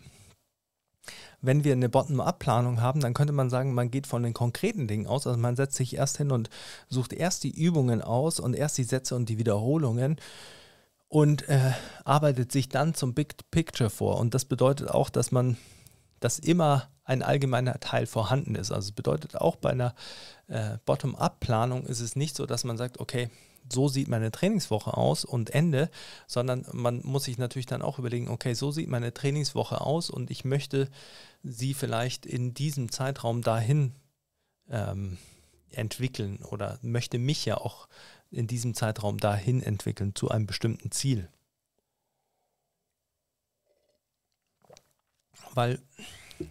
wenn 1.41 1.63
wir 1.63 1.73
eine 1.73 1.89
Bottom-up-Planung 1.89 2.81
haben, 2.81 2.99
dann 2.99 3.13
könnte 3.13 3.33
man 3.33 3.49
sagen, 3.49 3.73
man 3.73 3.91
geht 3.91 4.07
von 4.07 4.23
den 4.23 4.33
konkreten 4.33 4.87
Dingen 4.87 5.07
aus. 5.07 5.27
Also 5.27 5.39
man 5.39 5.55
setzt 5.55 5.75
sich 5.75 5.95
erst 5.95 6.17
hin 6.17 6.31
und 6.31 6.49
sucht 6.89 7.13
erst 7.13 7.43
die 7.43 7.51
Übungen 7.51 8.01
aus 8.01 8.39
und 8.39 8.55
erst 8.55 8.77
die 8.77 8.83
Sätze 8.83 9.15
und 9.15 9.29
die 9.29 9.37
Wiederholungen 9.37 10.17
und 11.07 11.47
äh, 11.47 11.71
arbeitet 12.03 12.51
sich 12.51 12.69
dann 12.69 12.93
zum 12.93 13.13
Big 13.13 13.35
Picture 13.51 13.89
vor. 13.89 14.19
Und 14.19 14.33
das 14.33 14.45
bedeutet 14.45 14.89
auch, 14.89 15.09
dass 15.09 15.31
man 15.31 15.57
dass 16.25 16.39
immer 16.39 16.89
ein 17.03 17.21
allgemeiner 17.21 17.79
Teil 17.79 18.07
vorhanden 18.07 18.55
ist. 18.55 18.71
Also 18.71 18.93
bedeutet 18.93 19.35
auch 19.35 19.57
bei 19.57 19.69
einer 19.69 19.93
äh, 20.47 20.79
Bottom-up-Planung 20.83 21.85
ist 21.85 21.99
es 21.99 22.15
nicht 22.15 22.35
so, 22.35 22.47
dass 22.47 22.63
man 22.63 22.77
sagt, 22.77 22.99
okay, 22.99 23.29
so 23.71 23.89
sieht 23.89 24.07
meine 24.07 24.31
Trainingswoche 24.31 24.97
aus 24.97 25.23
und 25.23 25.51
Ende, 25.51 25.91
sondern 26.25 26.65
man 26.71 27.01
muss 27.03 27.25
sich 27.25 27.37
natürlich 27.37 27.67
dann 27.67 27.83
auch 27.83 27.99
überlegen, 27.99 28.27
okay, 28.27 28.55
so 28.55 28.71
sieht 28.71 28.89
meine 28.89 29.13
Trainingswoche 29.13 29.81
aus 29.81 30.09
und 30.09 30.31
ich 30.31 30.45
möchte 30.45 30.89
sie 31.43 31.75
vielleicht 31.75 32.25
in 32.25 32.55
diesem 32.55 32.91
Zeitraum 32.91 33.43
dahin 33.43 33.93
ähm, 34.67 35.19
entwickeln 35.69 36.39
oder 36.41 36.79
möchte 36.81 37.19
mich 37.19 37.45
ja 37.45 37.57
auch 37.57 37.87
in 38.31 38.47
diesem 38.47 38.73
Zeitraum 38.73 39.19
dahin 39.19 39.61
entwickeln 39.61 40.15
zu 40.15 40.29
einem 40.29 40.47
bestimmten 40.47 40.89
Ziel. 40.89 41.29
Weil 45.55 45.79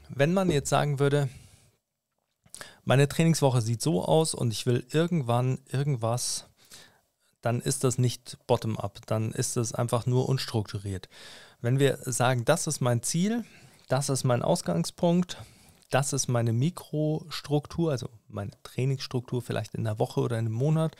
wenn 0.08 0.32
man 0.32 0.50
jetzt 0.50 0.70
sagen 0.70 0.98
würde, 0.98 1.28
meine 2.84 3.08
Trainingswoche 3.08 3.60
sieht 3.60 3.82
so 3.82 4.04
aus 4.04 4.34
und 4.34 4.52
ich 4.52 4.66
will 4.66 4.86
irgendwann 4.90 5.58
irgendwas, 5.70 6.46
dann 7.40 7.60
ist 7.60 7.84
das 7.84 7.98
nicht 7.98 8.38
bottom-up, 8.46 9.00
dann 9.06 9.32
ist 9.32 9.56
das 9.56 9.74
einfach 9.74 10.06
nur 10.06 10.28
unstrukturiert. 10.28 11.08
Wenn 11.60 11.78
wir 11.78 11.98
sagen, 12.00 12.44
das 12.44 12.66
ist 12.66 12.80
mein 12.80 13.02
Ziel, 13.02 13.44
das 13.88 14.08
ist 14.08 14.24
mein 14.24 14.42
Ausgangspunkt, 14.42 15.36
das 15.90 16.12
ist 16.12 16.28
meine 16.28 16.52
Mikrostruktur, 16.52 17.90
also 17.92 18.08
meine 18.28 18.50
Trainingsstruktur 18.62 19.42
vielleicht 19.42 19.74
in 19.74 19.84
der 19.84 19.98
Woche 19.98 20.20
oder 20.20 20.38
in 20.38 20.46
einem 20.46 20.54
Monat. 20.54 20.96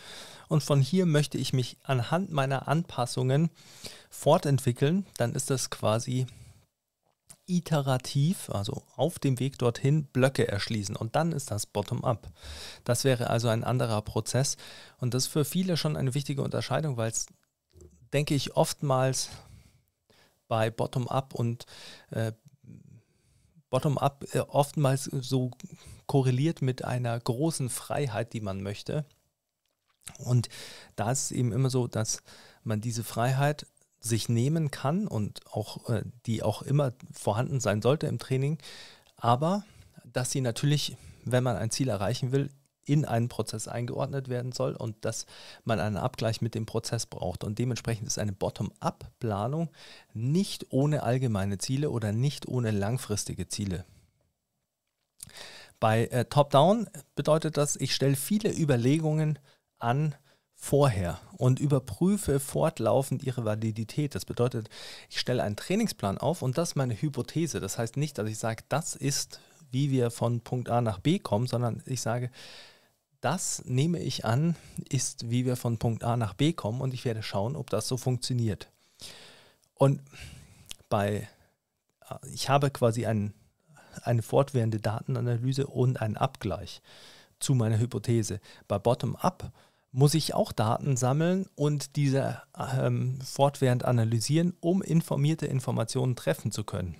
Und 0.49 0.63
von 0.63 0.81
hier 0.81 1.07
möchte 1.07 1.39
ich 1.39 1.53
mich 1.53 1.79
anhand 1.83 2.31
meiner 2.31 2.69
Anpassungen 2.69 3.51
fortentwickeln. 4.11 5.07
Dann 5.17 5.35
ist 5.35 5.51
das 5.51 5.71
quasi 5.71 6.27
iterativ, 7.47 8.51
also 8.51 8.83
auf 8.97 9.19
dem 9.19 9.39
Weg 9.39 9.59
dorthin, 9.59 10.05
Blöcke 10.07 10.49
erschließen. 10.49 10.97
Und 10.97 11.17
dann 11.17 11.33
ist 11.33 11.51
das 11.51 11.67
Bottom-up. 11.67 12.31
Das 12.85 13.05
wäre 13.05 13.31
also 13.31 13.49
ein 13.49 13.65
anderer 13.65 14.03
Prozess. 14.03 14.57
Und 14.99 15.15
das 15.15 15.25
ist 15.25 15.33
für 15.33 15.45
viele 15.45 15.77
schon 15.77 15.97
eine 15.97 16.15
wichtige 16.15 16.43
Unterscheidung, 16.43 16.97
weil 16.97 17.11
es, 17.11 17.27
denke 18.13 18.35
ich, 18.35 18.57
oftmals 18.57 19.29
bei 20.49 20.71
Bottom-up 20.71 21.35
und 21.35 21.67
äh, 22.11 22.33
Bottom-up 23.71 24.25
äh, 24.33 24.41
oftmals 24.41 25.05
so 25.05 25.51
korreliert 26.07 26.63
mit 26.63 26.85
einer 26.85 27.19
großen 27.19 27.69
Freiheit, 27.69 28.33
die 28.33 28.41
man 28.41 28.63
möchte. 28.63 29.05
Und 30.19 30.49
da 30.97 31.11
ist 31.11 31.25
es 31.25 31.31
eben 31.33 31.53
immer 31.53 31.71
so, 31.71 31.87
dass 31.87 32.23
man 32.63 32.81
diese 32.81 33.05
Freiheit 33.05 33.67
sich 34.05 34.29
nehmen 34.29 34.71
kann 34.71 35.09
und 35.09 35.41
auch 35.51 35.89
äh, 35.89 36.03
die 36.27 36.43
auch 36.43 36.63
immer 36.63 36.93
vorhanden 37.13 37.61
sein 37.61 37.83
sollte 37.83 38.07
im 38.07 38.19
Training, 38.19 38.59
aber 39.17 39.65
dass 40.05 40.31
sie 40.31 40.43
natürlich, 40.43 40.97
wenn 41.25 41.43
man 41.43 41.57
ein 41.57 41.71
Ziel 41.71 41.89
erreichen 41.89 42.31
will, 42.31 42.51
in 42.87 43.07
einen 43.07 43.29
Prozess 43.29 43.67
eingeordnet 43.67 44.29
werden 44.29 44.53
soll 44.53 44.75
und 44.75 45.07
dass 45.07 45.25
man 45.65 45.81
einen 45.81 45.97
Abgleich 45.97 46.43
mit 46.43 46.55
dem 46.55 46.67
Prozess 46.67 47.07
braucht. 47.07 47.43
Und 47.43 47.59
dementsprechend 47.59 48.07
ist 48.07 48.19
eine 48.19 48.35
Bottom-up-Planung 48.35 49.71
nicht 50.13 50.67
ohne 50.69 51.03
allgemeine 51.03 51.57
Ziele 51.57 51.91
oder 51.91 52.13
nicht 52.13 52.47
ohne 52.47 52.73
langfristige 52.73 53.49
Ziele. 53.49 53.87
Bei 55.81 56.07
äh, 56.09 56.27
Top-Down 56.27 56.89
bedeutet 57.15 57.57
das, 57.57 57.77
ich 57.77 57.95
stelle 57.95 58.17
viele 58.17 58.55
Überlegungen 58.55 59.39
an 59.79 60.15
vorher 60.65 61.21
und 61.37 61.61
überprüfe 61.61 62.41
fortlaufend 62.41 63.23
ihre 63.23 63.45
Validität. 63.45 64.15
Das 64.15 64.25
bedeutet, 64.25 64.71
ich 65.11 65.21
stelle 65.21 65.43
einen 65.43 65.57
Trainingsplan 65.57 66.17
auf 66.17 66.41
und 66.41 66.57
das 66.57 66.71
ist 66.71 66.75
meine 66.75 66.95
Hypothese. 66.95 67.61
Das 67.61 67.77
heißt 67.77 67.99
nicht, 67.99 68.17
dass 68.17 68.29
ich 68.31 68.39
sage, 68.39 68.65
das 68.71 68.97
ist, 68.97 69.41
wie 69.71 69.91
wir 69.91 70.11
von 70.11 70.41
Punkt 70.41 70.71
A 70.71 70.81
nach 70.81 71.01
B 71.01 71.19
kommen, 71.19 71.47
sondern 71.47 71.83
ich 71.85 72.01
sage, 72.01 72.31
das 73.21 73.62
nehme 73.67 73.99
ich 73.99 74.25
an, 74.25 74.57
ist, 74.89 75.31
wie 75.31 75.45
wir 75.45 75.57
von 75.57 75.79
Punkt 75.79 76.03
A 76.03 76.17
nach 76.17 76.33
B 76.33 76.55
kommen 76.55 76.81
und 76.81 76.95
ich 76.95 77.05
werde 77.05 77.23
schauen, 77.23 77.57
ob 77.57 77.69
das 77.69 77.87
so 77.87 77.99
funktioniert. 77.99 78.71
Und 79.75 80.01
bei, 80.89 81.29
ich 82.33 82.49
habe 82.49 82.71
quasi 82.71 83.05
ein, 83.05 83.35
eine 84.03 84.23
fortwährende 84.23 84.81
Datenanalyse 84.81 85.67
und 85.67 86.01
einen 86.01 86.17
Abgleich 86.17 86.81
zu 87.39 87.55
meiner 87.55 87.79
Hypothese. 87.79 88.41
Bei 88.67 88.79
Bottom-up 88.79 89.53
muss 89.95 90.15
ich 90.15 90.35
auch 90.35 90.51
Daten 90.51 90.97
sammeln 90.97 91.47
und 91.55 91.95
diese 91.95 92.43
ähm, 92.59 93.21
fortwährend 93.21 93.85
analysieren, 93.85 94.53
um 94.59 94.83
informierte 94.83 95.47
Informationen 95.47 96.17
treffen 96.17 96.51
zu 96.51 96.65
können. 96.65 96.97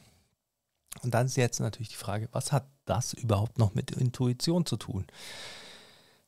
Und 1.03 1.13
dann 1.13 1.27
ist 1.27 1.37
jetzt 1.37 1.59
natürlich 1.59 1.89
die 1.89 1.97
Frage, 1.97 2.29
was 2.31 2.53
hat 2.53 2.69
das 2.85 3.13
überhaupt 3.13 3.59
noch 3.59 3.75
mit 3.75 3.91
Intuition 3.91 4.65
zu 4.65 4.77
tun? 4.77 5.07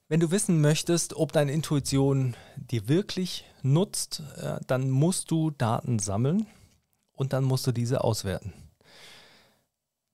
Wenn 0.08 0.18
du 0.18 0.32
wissen 0.32 0.60
möchtest, 0.60 1.14
ob 1.14 1.30
deine 1.30 1.52
Intuition 1.52 2.34
dir 2.56 2.88
wirklich 2.88 3.44
nutzt, 3.62 4.24
äh, 4.36 4.58
dann 4.66 4.90
musst 4.90 5.30
du 5.30 5.52
Daten 5.52 6.00
sammeln 6.00 6.46
und 7.12 7.32
dann 7.32 7.44
musst 7.44 7.68
du 7.68 7.72
diese 7.72 8.02
auswerten. 8.02 8.52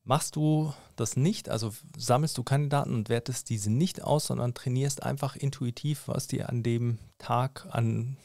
Machst 0.05 0.35
du 0.35 0.73
das 0.97 1.17
nicht, 1.17 1.49
also 1.49 1.73
sammelst 1.97 2.37
du 2.37 2.43
keine 2.43 2.69
Daten 2.69 2.93
und 2.95 3.09
wertest 3.09 3.49
diese 3.51 3.71
nicht 3.71 4.03
aus, 4.03 4.27
sondern 4.27 4.55
trainierst 4.55 5.03
einfach 5.03 5.37
intuitiv, 5.37 6.09
was 6.09 6.27
dir 6.27 6.49
an 6.49 6.63
dem 6.65 6.99
Tag 7.19 7.67
an 7.71 8.17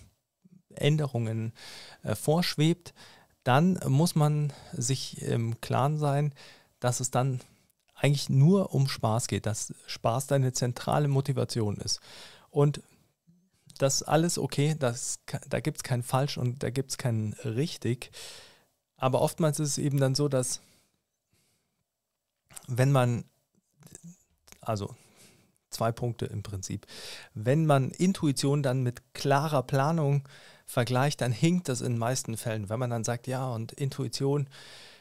Änderungen 0.73 1.53
äh, 2.03 2.15
vorschwebt, 2.15 2.93
dann 3.43 3.79
muss 3.87 4.15
man 4.15 4.51
sich 4.73 5.21
im 5.21 5.61
Klaren 5.61 5.97
sein, 5.97 6.33
dass 6.79 6.99
es 6.99 7.11
dann 7.11 7.41
eigentlich 7.93 8.29
nur 8.29 8.73
um 8.73 8.87
Spaß 8.87 9.27
geht, 9.27 9.45
dass 9.45 9.73
Spaß 9.87 10.27
deine 10.27 10.53
zentrale 10.53 11.07
Motivation 11.07 11.77
ist. 11.77 11.99
Und 12.49 12.81
das 13.77 14.03
alles 14.03 14.37
okay, 14.37 14.75
das, 14.77 15.19
da 15.47 15.59
gibt 15.59 15.77
es 15.77 15.83
kein 15.83 16.03
Falsch 16.03 16.37
und 16.37 16.63
da 16.63 16.69
gibt 16.69 16.91
es 16.91 16.97
kein 16.97 17.33
Richtig. 17.43 18.11
Aber 18.97 19.21
oftmals 19.21 19.59
ist 19.59 19.69
es 19.69 19.77
eben 19.77 19.99
dann 19.99 20.15
so, 20.15 20.27
dass 20.27 20.61
wenn 22.67 22.91
man, 22.91 23.25
also 24.61 24.95
zwei 25.69 25.91
Punkte 25.91 26.25
im 26.25 26.43
Prinzip, 26.43 26.85
wenn 27.33 27.65
man 27.65 27.91
Intuition 27.91 28.63
dann 28.63 28.83
mit 28.83 29.13
klarer 29.13 29.63
Planung 29.63 30.27
vergleicht, 30.65 31.21
dann 31.21 31.31
hinkt 31.31 31.69
das 31.69 31.81
in 31.81 31.93
den 31.93 31.99
meisten 31.99 32.37
Fällen. 32.37 32.69
Wenn 32.69 32.79
man 32.79 32.89
dann 32.89 33.03
sagt, 33.03 33.27
ja, 33.27 33.47
und 33.49 33.71
Intuition, 33.73 34.47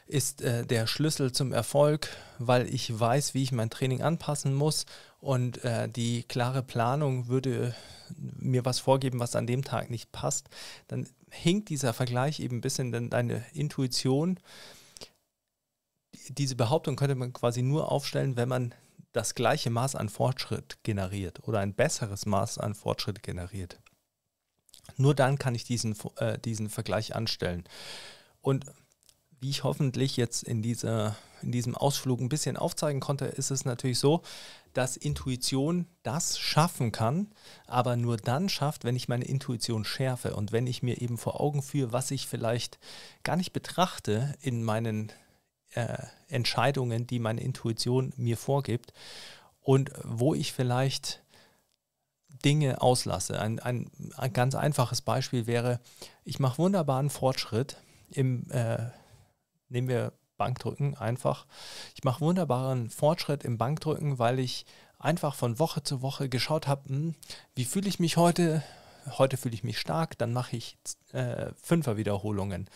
ist 0.07 0.41
äh, 0.41 0.65
der 0.65 0.87
Schlüssel 0.87 1.31
zum 1.31 1.51
Erfolg, 1.51 2.09
weil 2.39 2.73
ich 2.73 2.97
weiß, 2.97 3.33
wie 3.33 3.43
ich 3.43 3.51
mein 3.51 3.69
Training 3.69 4.01
anpassen 4.01 4.53
muss 4.53 4.85
und 5.19 5.63
äh, 5.63 5.89
die 5.89 6.23
klare 6.23 6.63
Planung 6.63 7.27
würde 7.27 7.75
mir 8.17 8.63
was 8.63 8.79
vorgeben, 8.79 9.19
was 9.19 9.35
an 9.35 9.47
dem 9.47 9.63
Tag 9.63 9.89
nicht 9.89 10.11
passt, 10.11 10.47
dann 10.87 11.07
hinkt 11.29 11.69
dieser 11.69 11.93
Vergleich 11.93 12.39
eben 12.39 12.57
ein 12.57 12.61
bisschen, 12.61 12.91
denn 12.91 13.09
deine 13.09 13.43
Intuition, 13.53 14.39
diese 16.29 16.55
Behauptung 16.55 16.95
könnte 16.95 17.15
man 17.15 17.33
quasi 17.33 17.61
nur 17.61 17.91
aufstellen, 17.91 18.35
wenn 18.35 18.49
man 18.49 18.73
das 19.11 19.35
gleiche 19.35 19.69
Maß 19.69 19.95
an 19.95 20.09
Fortschritt 20.09 20.77
generiert 20.83 21.47
oder 21.47 21.59
ein 21.59 21.73
besseres 21.73 22.25
Maß 22.25 22.57
an 22.59 22.75
Fortschritt 22.75 23.23
generiert. 23.23 23.79
Nur 24.95 25.15
dann 25.15 25.37
kann 25.37 25.55
ich 25.55 25.63
diesen, 25.63 25.95
äh, 26.17 26.39
diesen 26.39 26.69
Vergleich 26.69 27.15
anstellen. 27.15 27.63
Und 28.41 28.65
wie 29.39 29.49
ich 29.49 29.63
hoffentlich 29.63 30.17
jetzt 30.17 30.43
in, 30.43 30.61
dieser, 30.61 31.15
in 31.41 31.51
diesem 31.51 31.75
Ausflug 31.75 32.19
ein 32.19 32.29
bisschen 32.29 32.57
aufzeigen 32.57 32.99
konnte, 32.99 33.25
ist 33.25 33.51
es 33.51 33.65
natürlich 33.65 33.99
so, 33.99 34.23
dass 34.73 34.97
Intuition 34.97 35.87
das 36.03 36.39
schaffen 36.39 36.91
kann, 36.91 37.31
aber 37.65 37.95
nur 37.95 38.17
dann 38.17 38.49
schafft, 38.49 38.83
wenn 38.83 38.95
ich 38.95 39.07
meine 39.07 39.25
Intuition 39.25 39.85
schärfe 39.85 40.35
und 40.35 40.51
wenn 40.51 40.67
ich 40.67 40.83
mir 40.83 41.01
eben 41.01 41.17
vor 41.17 41.39
Augen 41.41 41.61
führe, 41.61 41.91
was 41.91 42.11
ich 42.11 42.27
vielleicht 42.27 42.79
gar 43.23 43.35
nicht 43.35 43.53
betrachte 43.53 44.33
in 44.41 44.63
meinen 44.63 45.11
äh, 45.73 45.97
Entscheidungen, 46.27 47.07
die 47.07 47.19
meine 47.19 47.41
Intuition 47.41 48.13
mir 48.17 48.37
vorgibt 48.37 48.93
und 49.61 49.91
wo 50.03 50.33
ich 50.33 50.53
vielleicht 50.53 51.21
Dinge 52.45 52.81
auslasse. 52.81 53.39
Ein, 53.39 53.59
ein, 53.59 53.89
ein 54.15 54.33
ganz 54.33 54.55
einfaches 54.55 55.01
Beispiel 55.01 55.47
wäre, 55.47 55.79
ich 56.23 56.39
mache 56.39 56.59
wunderbaren 56.59 57.09
Fortschritt 57.09 57.77
im 58.11 58.49
äh, 58.51 58.89
nehmen 59.69 59.87
wir 59.87 60.13
Bankdrücken 60.37 60.95
einfach. 60.95 61.45
Ich 61.95 62.03
mache 62.03 62.21
wunderbaren 62.21 62.89
Fortschritt 62.89 63.43
im 63.43 63.57
Bankdrücken, 63.57 64.19
weil 64.19 64.39
ich 64.39 64.65
einfach 64.99 65.35
von 65.35 65.59
Woche 65.59 65.83
zu 65.83 66.01
Woche 66.01 66.29
geschaut 66.29 66.67
habe, 66.67 66.89
hm, 66.89 67.15
wie 67.55 67.65
fühle 67.65 67.89
ich 67.89 67.99
mich 67.99 68.17
heute? 68.17 68.63
Heute 69.17 69.37
fühle 69.37 69.55
ich 69.55 69.63
mich 69.63 69.79
stark, 69.79 70.17
dann 70.17 70.33
mache 70.33 70.57
ich 70.57 70.77
äh, 71.13 71.51
Fünfer 71.61 71.97
Wiederholungen. 71.97 72.69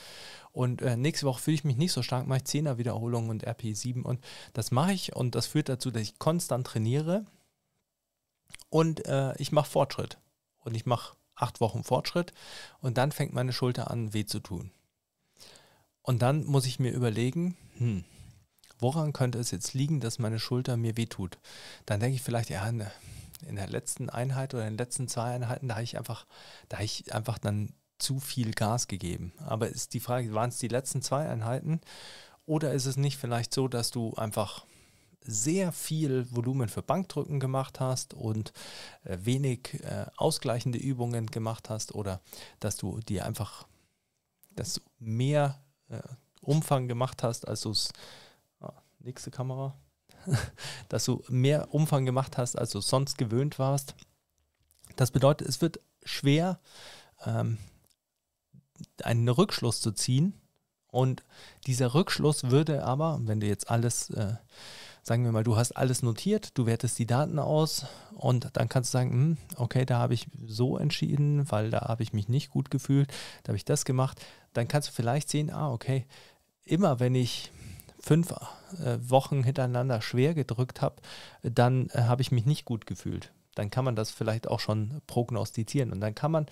Und 0.51 0.82
äh, 0.82 0.97
nächste 0.97 1.25
Woche 1.25 1.41
fühle 1.41 1.55
ich 1.55 1.63
mich 1.63 1.77
nicht 1.77 1.91
so 1.91 2.03
stark, 2.03 2.27
mache 2.27 2.39
ich 2.39 2.45
Zehner 2.45 2.77
Wiederholungen 2.77 3.29
und 3.29 3.47
RP7. 3.47 4.01
Und 4.03 4.23
das 4.53 4.71
mache 4.71 4.93
ich 4.93 5.15
und 5.15 5.36
das 5.36 5.47
führt 5.47 5.69
dazu, 5.69 5.91
dass 5.91 6.01
ich 6.01 6.19
konstant 6.19 6.67
trainiere 6.67 7.25
und 8.69 9.05
äh, 9.07 9.36
ich 9.38 9.51
mache 9.51 9.69
Fortschritt. 9.69 10.17
Und 10.63 10.75
ich 10.75 10.86
mache 10.86 11.15
acht 11.36 11.59
Wochen 11.59 11.84
Fortschritt 11.84 12.34
und 12.82 12.97
dann 12.97 13.11
fängt 13.11 13.34
meine 13.34 13.53
Schulter 13.53 13.89
an, 13.89 14.13
weh 14.13 14.25
zu 14.25 14.39
tun. 14.39 14.71
Und 16.01 16.21
dann 16.21 16.45
muss 16.45 16.65
ich 16.65 16.79
mir 16.79 16.91
überlegen, 16.91 17.57
hm, 17.77 18.03
woran 18.79 19.13
könnte 19.13 19.39
es 19.39 19.51
jetzt 19.51 19.73
liegen, 19.73 19.99
dass 19.99 20.19
meine 20.19 20.39
Schulter 20.39 20.77
mir 20.77 20.97
wehtut? 20.97 21.38
Dann 21.86 21.99
denke 21.99 22.15
ich 22.15 22.21
vielleicht, 22.21 22.49
ja, 22.49 22.71
der, 22.71 22.91
in 23.43 23.55
der 23.55 23.67
letzten 23.67 24.09
Einheit 24.09 24.53
oder 24.53 24.63
in 24.63 24.73
den 24.73 24.77
letzten 24.77 25.07
zwei 25.07 25.35
Einheiten, 25.35 25.67
da 25.67 25.75
habe 25.75 25.83
ich 25.83 25.97
einfach, 25.97 26.25
da 26.69 26.77
habe 26.77 26.85
ich 26.85 27.13
einfach 27.13 27.37
dann 27.37 27.73
zu 27.99 28.19
viel 28.19 28.51
Gas 28.51 28.87
gegeben. 28.87 29.33
Aber 29.45 29.69
ist 29.69 29.93
die 29.93 29.99
Frage, 29.99 30.33
waren 30.33 30.49
es 30.49 30.57
die 30.57 30.67
letzten 30.67 31.01
zwei 31.01 31.27
Einheiten 31.27 31.81
oder 32.45 32.73
ist 32.73 32.85
es 32.85 32.97
nicht 32.97 33.17
vielleicht 33.17 33.53
so, 33.53 33.67
dass 33.67 33.91
du 33.91 34.13
einfach 34.15 34.65
sehr 35.23 35.71
viel 35.71 36.25
Volumen 36.31 36.67
für 36.67 36.81
Bankdrücken 36.81 37.39
gemacht 37.39 37.79
hast 37.79 38.15
und 38.15 38.53
äh, 39.03 39.17
wenig 39.21 39.83
äh, 39.83 40.07
ausgleichende 40.17 40.79
Übungen 40.79 41.27
gemacht 41.27 41.69
hast 41.69 41.93
oder 41.93 42.21
dass 42.59 42.75
du 42.75 42.99
dir 43.01 43.25
einfach 43.25 43.67
dass 44.55 44.75
du 44.75 44.81
mehr 44.99 45.61
äh, 45.89 46.01
Umfang 46.41 46.87
gemacht 46.87 47.23
hast, 47.23 47.47
als 47.47 47.61
du 47.61 47.71
es. 47.71 47.91
Ah, 48.59 48.73
nächste 48.99 49.31
Kamera. 49.31 49.75
dass 50.89 51.05
du 51.05 51.24
mehr 51.30 51.74
Umfang 51.74 52.05
gemacht 52.05 52.38
hast, 52.38 52.57
als 52.57 52.72
du 52.72 52.82
sonst 52.82 53.17
gewöhnt 53.17 53.59
warst. 53.59 53.95
Das 54.95 55.11
bedeutet, 55.11 55.47
es 55.47 55.61
wird 55.61 55.80
schwer, 56.03 56.59
ähm, 57.26 57.57
einen 59.03 59.30
Rückschluss 59.30 59.82
zu 59.82 59.91
ziehen. 59.91 60.34
Und 60.88 61.24
dieser 61.67 61.93
Rückschluss 61.93 62.51
würde 62.51 62.84
aber, 62.84 63.19
wenn 63.24 63.39
du 63.39 63.47
jetzt 63.47 63.69
alles, 63.69 64.09
äh, 64.09 64.36
sagen 65.03 65.24
wir 65.24 65.32
mal, 65.32 65.43
du 65.43 65.55
hast 65.55 65.72
alles 65.72 66.03
notiert, 66.03 66.57
du 66.57 66.65
wertest 66.65 66.99
die 66.99 67.05
Daten 67.05 67.39
aus 67.39 67.86
und 68.13 68.49
dann 68.53 68.67
kannst 68.67 68.93
du 68.93 68.97
sagen, 68.97 69.11
hm, 69.11 69.38
okay, 69.55 69.86
da 69.86 69.99
habe 69.99 70.13
ich 70.13 70.28
so 70.45 70.78
entschieden, 70.78 71.49
weil 71.49 71.72
da 71.72 71.88
habe 71.88 72.03
ich 72.03 72.11
mich 72.11 72.28
nicht 72.28 72.49
gut 72.49 72.69
gefühlt, 72.69 73.09
da 73.43 73.49
habe 73.49 73.57
ich 73.57 73.65
das 73.65 73.86
gemacht. 73.86 74.19
Dann 74.53 74.67
kannst 74.67 74.89
du 74.89 74.93
vielleicht 74.93 75.30
sehen, 75.30 75.49
ah, 75.49 75.72
okay, 75.72 76.05
immer 76.65 76.99
wenn 76.99 77.15
ich 77.15 77.51
fünf 78.02 78.32
äh, 78.32 78.97
Wochen 79.02 79.43
hintereinander 79.43 80.02
schwer 80.02 80.34
gedrückt 80.34 80.82
habe, 80.82 81.02
dann 81.43 81.89
äh, 81.89 82.04
habe 82.04 82.22
ich 82.22 82.32
mich 82.32 82.45
nicht 82.45 82.66
gut 82.66 82.86
gefühlt 82.86 83.32
dann 83.56 83.70
kann 83.70 83.86
man 83.86 83.95
das 83.95 84.12
vielleicht 84.12 84.47
auch 84.47 84.60
schon 84.60 85.02
prognostizieren 85.08 85.91
und 85.91 85.99
dann 85.99 86.16
kann 86.16 86.32
man 86.32 86.45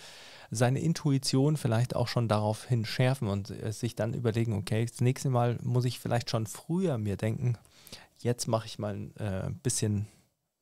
seine 0.52 0.80
Intuition 0.80 1.58
vielleicht 1.58 1.95
auch 1.95 2.08
schon 2.08 2.28
daraufhin 2.28 2.86
schärfen 2.86 3.28
und 3.28 3.52
äh, 3.52 3.72
sich 3.72 3.95
dann 3.95 4.14
überlegen, 4.14 4.54
okay, 4.54 4.86
das 4.86 5.02
nächste 5.02 5.30
Mal 5.30 5.58
muss 5.62 5.86
ich 5.86 6.00
vielleicht 6.00 6.30
schon 6.30 6.45
früher 6.45 6.97
mir 6.97 7.18
denken, 7.18 7.58
jetzt 8.20 8.47
mache 8.47 8.66
ich 8.66 8.80
mal 8.80 8.95
ein 8.95 9.16
äh, 9.18 9.50
bisschen 9.64 10.08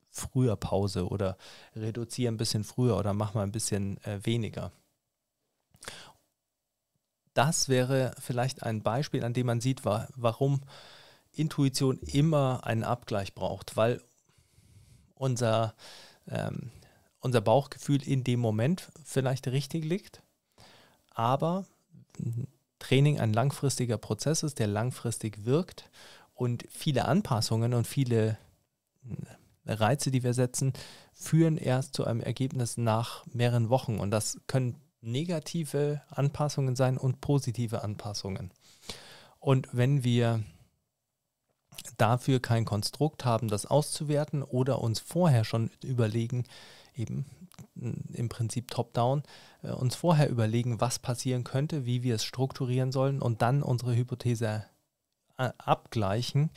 früher 0.09 0.55
Pause 0.55 1.07
oder 1.07 1.37
reduziere 1.75 2.31
ein 2.31 2.37
bisschen 2.37 2.63
früher 2.63 2.97
oder 2.97 3.13
mache 3.13 3.37
mal 3.37 3.43
ein 3.43 3.51
bisschen 3.51 3.97
äh, 4.03 4.19
weniger. 4.23 4.71
Das 7.37 7.69
wäre 7.69 8.15
vielleicht 8.19 8.63
ein 8.63 8.81
Beispiel, 8.81 9.23
an 9.23 9.33
dem 9.33 9.45
man 9.45 9.61
sieht, 9.61 9.85
wa 9.85 10.07
warum 10.15 10.61
Intuition 11.31 11.99
immer 11.99 12.65
einen 12.65 12.83
Abgleich 12.83 13.35
braucht, 13.35 13.77
weil 13.77 14.01
unser 15.13 15.75
ähm, 16.27 16.71
unser 17.19 17.41
Bauchgefühl 17.41 18.01
in 18.01 18.23
dem 18.23 18.39
Moment 18.39 18.89
vielleicht 19.03 19.47
richtig 19.47 19.85
liegt, 19.85 20.23
aber 21.11 21.65
Training 22.79 23.19
ein 23.19 23.33
langfristiger 23.33 23.97
Prozess 23.97 24.43
ist, 24.43 24.59
der 24.59 24.67
langfristig 24.67 25.45
wirkt 25.45 25.89
und 26.33 26.65
viele 26.69 27.05
Anpassungen 27.05 27.73
und 27.73 27.85
viele 27.85 28.37
äh, 29.65 29.73
Reize, 29.73 30.09
die 30.09 30.23
wir 30.23 30.33
setzen, 30.33 30.73
führen 31.13 31.57
erst 31.57 31.95
zu 31.95 32.05
einem 32.05 32.21
Ergebnis 32.21 32.77
nach 32.77 33.25
mehreren 33.27 33.69
Wochen 33.69 33.99
und 33.99 34.09
das 34.09 34.39
können 34.47 34.75
negative 35.01 36.01
Anpassungen 36.09 36.75
sein 36.75 36.97
und 36.97 37.21
positive 37.21 37.83
Anpassungen. 37.83 38.51
Und 39.39 39.69
wenn 39.71 40.03
wir 40.03 40.43
dafür 41.97 42.39
kein 42.39 42.65
Konstrukt 42.65 43.25
haben, 43.25 43.47
das 43.47 43.65
auszuwerten 43.65 44.43
oder 44.43 44.81
uns 44.81 44.99
vorher 44.99 45.43
schon 45.43 45.71
überlegen, 45.83 46.45
eben 46.95 47.25
im 48.13 48.29
Prinzip 48.29 48.69
top-down, 48.71 49.23
äh, 49.63 49.69
uns 49.69 49.95
vorher 49.95 50.29
überlegen, 50.29 50.81
was 50.81 50.99
passieren 50.99 51.43
könnte, 51.43 51.85
wie 51.85 52.03
wir 52.03 52.15
es 52.15 52.23
strukturieren 52.23 52.91
sollen 52.91 53.21
und 53.21 53.41
dann 53.41 53.63
unsere 53.63 53.95
Hypothese 53.95 54.65
äh, 55.37 55.49
abgleichen, 55.57 56.49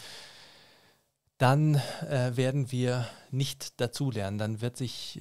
dann 1.38 1.76
äh, 2.08 2.36
werden 2.36 2.70
wir 2.70 3.06
nicht 3.30 3.80
dazulernen. 3.80 4.38
Dann 4.38 4.60
wird 4.60 4.76
sich 4.76 5.20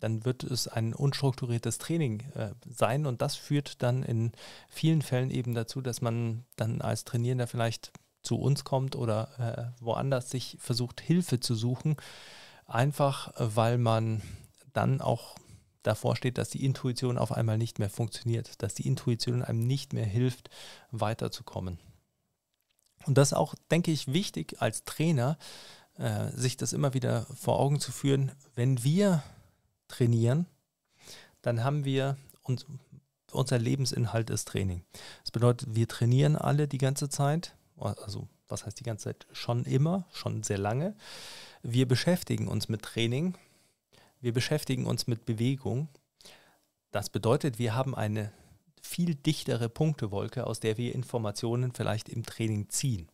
dann 0.00 0.24
wird 0.24 0.44
es 0.44 0.68
ein 0.68 0.94
unstrukturiertes 0.94 1.78
Training 1.78 2.20
äh, 2.34 2.50
sein 2.68 3.06
und 3.06 3.22
das 3.22 3.36
führt 3.36 3.82
dann 3.82 4.02
in 4.02 4.32
vielen 4.68 5.02
Fällen 5.02 5.30
eben 5.30 5.54
dazu, 5.54 5.80
dass 5.80 6.00
man 6.00 6.44
dann 6.56 6.80
als 6.80 7.04
Trainierender 7.04 7.46
vielleicht 7.46 7.92
zu 8.22 8.36
uns 8.36 8.64
kommt 8.64 8.96
oder 8.96 9.74
äh, 9.78 9.82
woanders 9.82 10.30
sich 10.30 10.58
versucht, 10.60 11.00
Hilfe 11.00 11.40
zu 11.40 11.54
suchen, 11.54 11.96
einfach 12.66 13.32
weil 13.38 13.78
man 13.78 14.20
dann 14.72 15.00
auch 15.00 15.36
davor 15.82 16.16
steht, 16.16 16.36
dass 16.36 16.50
die 16.50 16.64
Intuition 16.64 17.16
auf 17.16 17.32
einmal 17.32 17.58
nicht 17.58 17.78
mehr 17.78 17.90
funktioniert, 17.90 18.62
dass 18.62 18.74
die 18.74 18.86
Intuition 18.86 19.42
einem 19.42 19.60
nicht 19.60 19.92
mehr 19.92 20.04
hilft, 20.04 20.50
weiterzukommen. 20.90 21.78
Und 23.06 23.16
das 23.16 23.28
ist 23.28 23.38
auch, 23.38 23.54
denke 23.70 23.92
ich, 23.92 24.12
wichtig 24.12 24.60
als 24.60 24.84
Trainer, 24.84 25.38
äh, 25.96 26.28
sich 26.32 26.56
das 26.56 26.72
immer 26.72 26.92
wieder 26.92 27.26
vor 27.34 27.58
Augen 27.58 27.78
zu 27.78 27.92
führen. 27.92 28.32
Wenn 28.54 28.82
wir 28.82 29.22
trainieren, 29.88 30.46
dann 31.42 31.64
haben 31.64 31.84
wir 31.84 32.16
uns, 32.42 32.66
unser 33.32 33.58
Lebensinhalt 33.58 34.30
ist 34.30 34.48
Training. 34.48 34.84
Das 35.22 35.30
bedeutet, 35.30 35.74
wir 35.74 35.88
trainieren 35.88 36.36
alle 36.36 36.68
die 36.68 36.78
ganze 36.78 37.08
Zeit 37.08 37.56
also 37.78 38.28
was 38.48 38.64
heißt 38.64 38.78
die 38.78 38.84
ganze 38.84 39.04
Zeit? 39.04 39.26
Schon 39.32 39.64
immer, 39.64 40.06
schon 40.12 40.42
sehr 40.42 40.58
lange. 40.58 40.94
Wir 41.62 41.86
beschäftigen 41.86 42.48
uns 42.48 42.68
mit 42.68 42.82
Training, 42.82 43.34
wir 44.20 44.32
beschäftigen 44.32 44.86
uns 44.86 45.06
mit 45.06 45.26
Bewegung. 45.26 45.88
Das 46.90 47.10
bedeutet, 47.10 47.58
wir 47.58 47.74
haben 47.74 47.94
eine 47.94 48.32
viel 48.80 49.14
dichtere 49.14 49.68
Punktewolke, 49.68 50.46
aus 50.46 50.60
der 50.60 50.76
wir 50.76 50.94
Informationen 50.94 51.72
vielleicht 51.72 52.08
im 52.08 52.24
Training 52.24 52.68
ziehen. 52.68 53.08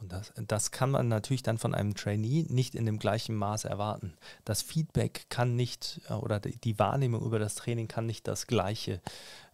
Und 0.00 0.12
das, 0.12 0.32
das 0.36 0.70
kann 0.70 0.90
man 0.90 1.08
natürlich 1.08 1.42
dann 1.42 1.58
von 1.58 1.74
einem 1.74 1.94
Trainee 1.94 2.46
nicht 2.48 2.74
in 2.74 2.86
dem 2.86 2.98
gleichen 2.98 3.34
Maß 3.34 3.64
erwarten. 3.64 4.14
Das 4.44 4.62
Feedback 4.62 5.26
kann 5.28 5.56
nicht 5.56 6.00
äh, 6.08 6.14
oder 6.14 6.38
die 6.40 6.78
Wahrnehmung 6.78 7.24
über 7.24 7.38
das 7.38 7.56
Training 7.56 7.88
kann 7.88 8.06
nicht 8.06 8.28
das 8.28 8.46
gleiche 8.46 9.00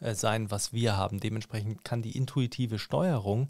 äh, 0.01 0.15
sein, 0.15 0.51
was 0.51 0.73
wir 0.73 0.97
haben. 0.97 1.21
Dementsprechend 1.21 1.85
kann 1.85 2.03
die 2.03 2.17
intuitive 2.17 2.79
Steuerung 2.79 3.49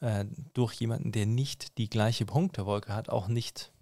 äh, 0.00 0.24
durch 0.54 0.74
jemanden, 0.74 1.10
der 1.10 1.26
nicht 1.26 1.78
die 1.78 1.90
gleiche 1.90 2.26
Punktewolke 2.26 2.94
hat, 2.94 3.08
auch 3.08 3.26
nicht 3.26 3.72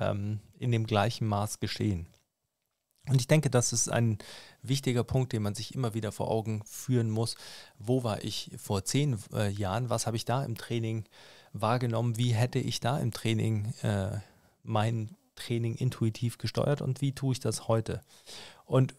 ähm, 0.00 0.40
in 0.58 0.72
dem 0.72 0.86
gleichen 0.86 1.28
Maß 1.28 1.60
geschehen. 1.60 2.08
Und 3.06 3.20
ich 3.20 3.28
denke, 3.28 3.50
das 3.50 3.72
ist 3.72 3.88
ein 3.90 4.18
wichtiger 4.62 5.04
Punkt, 5.04 5.32
den 5.32 5.42
man 5.42 5.54
sich 5.54 5.74
immer 5.74 5.92
wieder 5.92 6.10
vor 6.10 6.30
Augen 6.30 6.62
führen 6.64 7.10
muss. 7.10 7.36
Wo 7.78 8.02
war 8.02 8.24
ich 8.24 8.50
vor 8.56 8.84
zehn 8.84 9.18
äh, 9.34 9.50
Jahren? 9.50 9.90
Was 9.90 10.06
habe 10.06 10.16
ich 10.16 10.24
da 10.24 10.42
im 10.42 10.56
Training 10.56 11.04
wahrgenommen? 11.54 12.18
Wie 12.18 12.34
hätte 12.34 12.58
ich 12.58 12.80
da 12.80 12.98
im 12.98 13.12
Training 13.12 13.72
äh, 13.82 14.18
mein 14.62 15.16
Training 15.36 15.74
intuitiv 15.76 16.36
gesteuert 16.36 16.82
und 16.82 17.00
wie 17.00 17.12
tue 17.12 17.32
ich 17.32 17.40
das 17.40 17.68
heute? 17.68 18.02
Und 18.66 18.94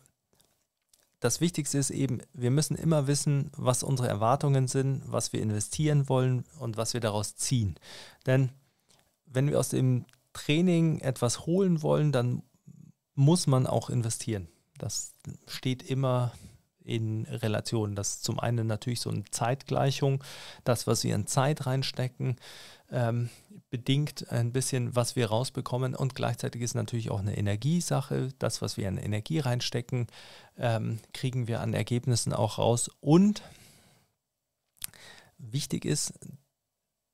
das 1.20 1.42
Wichtigste 1.42 1.78
ist 1.78 1.92
eben, 1.92 2.20
wir 2.34 2.52
müssen 2.52 2.76
immer 2.76 3.08
wissen, 3.08 3.52
was 3.56 3.84
unsere 3.84 4.08
Erwartungen 4.08 4.68
sind, 4.68 5.02
was 5.06 5.34
wir 5.34 5.42
investieren 5.42 6.10
wollen 6.10 6.46
und 6.60 6.78
was 6.78 6.94
wir 6.94 7.02
daraus 7.02 7.36
ziehen. 7.36 7.76
Denn 8.26 8.52
wenn 9.26 9.50
wir 9.50 9.60
aus 9.60 9.70
dem 9.70 10.06
Training 10.34 11.00
etwas 11.00 11.46
holen 11.46 11.82
wollen, 11.82 12.12
dann 12.12 12.44
muss 13.16 13.48
man 13.48 13.66
auch 13.66 13.90
investieren. 13.90 14.48
Das 14.78 15.14
steht 15.48 15.84
immer 15.84 16.34
in 16.86 17.26
Relation. 17.26 17.96
Das 17.96 18.16
ist 18.16 18.24
zum 18.24 18.40
einen 18.40 18.68
natürlich 18.68 19.02
so 19.02 19.10
eine 19.10 19.24
Zeitgleichung, 19.26 20.24
das, 20.64 20.88
was 20.88 21.04
wir 21.04 21.16
in 21.16 21.28
Zeit 21.28 21.66
reinstecken, 21.66 22.38
ähm, 22.92 23.30
bedingt 23.70 24.32
ein 24.32 24.54
bisschen, 24.54 24.96
was 24.96 25.16
wir 25.16 25.28
rausbekommen 25.28 25.96
und 25.96 26.16
gleichzeitig 26.16 26.62
ist 26.62 26.76
natürlich 26.76 27.12
auch 27.12 27.20
eine 27.20 27.38
Energiesache. 27.38 28.30
Das, 28.40 28.62
was 28.62 28.78
wir 28.78 28.88
in 28.88 28.98
Energie 28.98 29.40
reinstecken, 29.40 30.08
ähm, 30.58 31.00
kriegen 31.14 31.48
wir 31.48 31.62
an 31.62 31.74
Ergebnissen 31.74 32.32
auch 32.32 32.58
raus. 32.58 32.90
Und 33.02 33.42
wichtig 35.38 35.84
ist, 35.84 36.14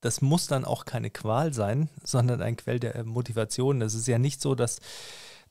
das 0.01 0.22
muss 0.22 0.47
dann 0.47 0.65
auch 0.65 0.86
keine 0.86 1.09
Qual 1.09 1.53
sein, 1.53 1.89
sondern 2.03 2.41
ein 2.41 2.57
Quell 2.57 2.80
der 2.80 3.03
Motivation. 3.03 3.82
Es 3.82 3.93
ist 3.93 4.07
ja 4.07 4.19
nicht 4.19 4.41
so, 4.41 4.55
dass 4.55 4.82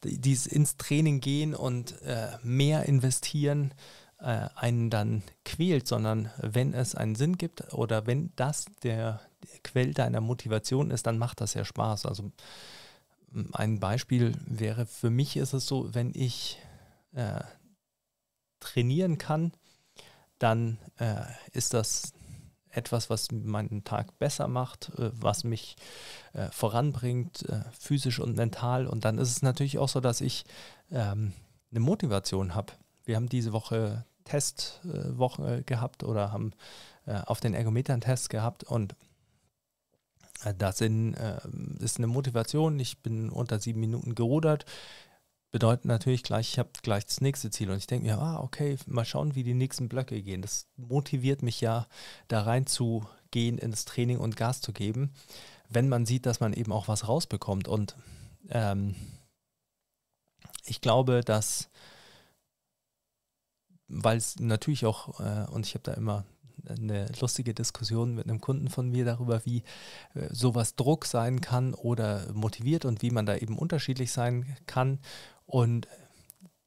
dieses 0.05 0.47
ins 0.47 0.77
Training 0.77 1.21
gehen 1.21 1.55
und 1.55 2.01
äh, 2.03 2.37
mehr 2.43 2.87
investieren 2.87 3.75
äh, 4.21 4.49
einen 4.55 4.91
dann 4.91 5.23
quält, 5.45 5.87
sondern 5.87 6.31
wenn 6.39 6.75
es 6.75 6.95
einen 6.95 7.15
Sinn 7.15 7.39
gibt 7.39 7.73
oder 7.73 8.07
wenn 8.07 8.33
das 8.37 8.67
der, 8.83 9.21
der 9.43 9.61
Quell 9.63 9.95
deiner 9.95 10.21
Motivation 10.21 10.91
ist, 10.91 11.07
dann 11.07 11.19
macht 11.19 11.41
das 11.41 11.55
ja 11.55 11.65
Spaß. 11.65 12.07
Also 12.07 12.31
ein 13.53 13.81
Beispiel 13.81 14.35
wäre, 14.47 14.87
für 14.87 15.11
mich 15.11 15.37
ist 15.37 15.53
es 15.53 15.67
so, 15.67 15.95
wenn 15.95 16.13
ich 16.15 16.59
äh, 17.13 17.41
trainieren 18.61 19.19
kann, 19.19 19.53
dann 20.39 20.79
äh, 20.99 21.23
ist 21.53 21.75
das 21.75 22.13
etwas, 22.71 23.11
was 23.11 23.31
meinen 23.33 23.85
Tag 23.85 24.19
besser 24.19 24.49
macht, 24.49 24.91
äh, 24.99 25.11
was 25.15 25.45
mich 25.45 25.77
äh, 26.33 26.49
voranbringt, 26.51 27.49
äh, 27.49 27.63
physisch 27.79 28.21
und 28.21 28.37
mental. 28.37 28.87
Und 28.87 29.05
dann 29.05 29.19
ist 29.19 29.31
es 29.31 29.43
natürlich 29.43 29.79
auch 29.79 29.89
so, 29.89 30.01
dass 30.01 30.21
ich 30.21 30.45
ähm, 30.91 31.33
eine 31.71 31.81
Motivation 31.81 32.55
habe. 32.55 32.73
Wir 33.05 33.17
haben 33.17 33.29
diese 33.29 33.53
Woche 33.53 34.05
Testwoche 34.31 35.59
äh, 35.59 35.63
gehabt 35.63 36.05
oder 36.05 36.31
haben 36.31 36.53
äh, 37.07 37.21
auf 37.27 37.41
den 37.41 37.55
Ergometern 37.55 38.01
Tests 38.01 38.29
gehabt 38.29 38.63
und 38.65 38.95
äh, 40.45 40.55
das 40.57 40.81
ist 40.81 41.99
eine 41.99 42.07
Motivation. 42.07 42.79
Ich 42.79 43.03
bin 43.03 43.31
unter 43.31 43.59
sieben 43.59 43.81
Minuten 43.81 44.15
gerudert. 44.15 44.65
Bedeutet 45.51 45.85
natürlich 45.85 46.23
gleich, 46.23 46.53
ich 46.53 46.59
habe 46.61 46.71
gleich 46.83 47.05
das 47.07 47.21
nächste 47.21 47.51
Ziel 47.51 47.71
und 47.71 47.79
ich 47.79 47.89
denke 47.89 48.07
mir, 48.07 48.19
ah, 48.19 48.39
okay, 48.39 48.77
mal 48.87 49.05
schauen, 49.05 49.35
wie 49.35 49.43
die 49.43 49.55
nächsten 49.55 49.89
Blöcke 49.89 50.23
gehen. 50.23 50.43
Das 50.43 50.69
motiviert 50.77 51.43
mich 51.43 51.61
ja, 51.61 51.89
da 52.29 52.43
rein 52.43 52.67
zu 52.67 53.05
gehen 53.33 53.59
ins 53.59 53.85
Training 53.85 54.19
und 54.19 54.37
Gas 54.37 54.61
zu 54.61 54.73
geben. 54.73 55.13
wenn 55.69 55.89
man 55.89 56.05
sieht, 56.07 56.27
dass 56.27 56.41
man 56.41 56.53
eben 56.53 56.73
auch 56.73 56.89
was 56.89 57.09
rausbekommt. 57.09 57.69
Und 57.69 57.97
ähm, 58.49 58.95
ich 60.67 60.81
glaube, 60.81 61.23
dass, 61.23 61.71
weil 63.91 64.17
es 64.17 64.39
natürlich 64.39 64.87
auch, 64.87 65.21
äh, 65.21 65.47
und 65.51 65.67
ich 65.67 65.75
habe 65.75 65.83
da 65.83 65.93
immer 65.93 66.25
eine 66.69 67.11
lustige 67.21 67.55
Diskussion 67.55 68.15
mit 68.15 68.29
einem 68.29 68.41
Kunden 68.41 68.69
von 68.69 68.89
mir 68.89 69.05
darüber, 69.05 69.45
wie 69.45 69.63
äh, 70.15 70.29
sowas 70.31 70.77
Druck 70.77 71.07
sein 71.07 71.41
kann 71.41 71.75
oder 71.75 72.33
motiviert 72.33 72.85
und 72.85 73.03
wie 73.03 73.11
man 73.11 73.27
da 73.27 73.37
eben 73.37 73.59
unterschiedlich 73.59 74.13
sein 74.13 74.57
kann. 74.67 75.01
Und 75.47 75.89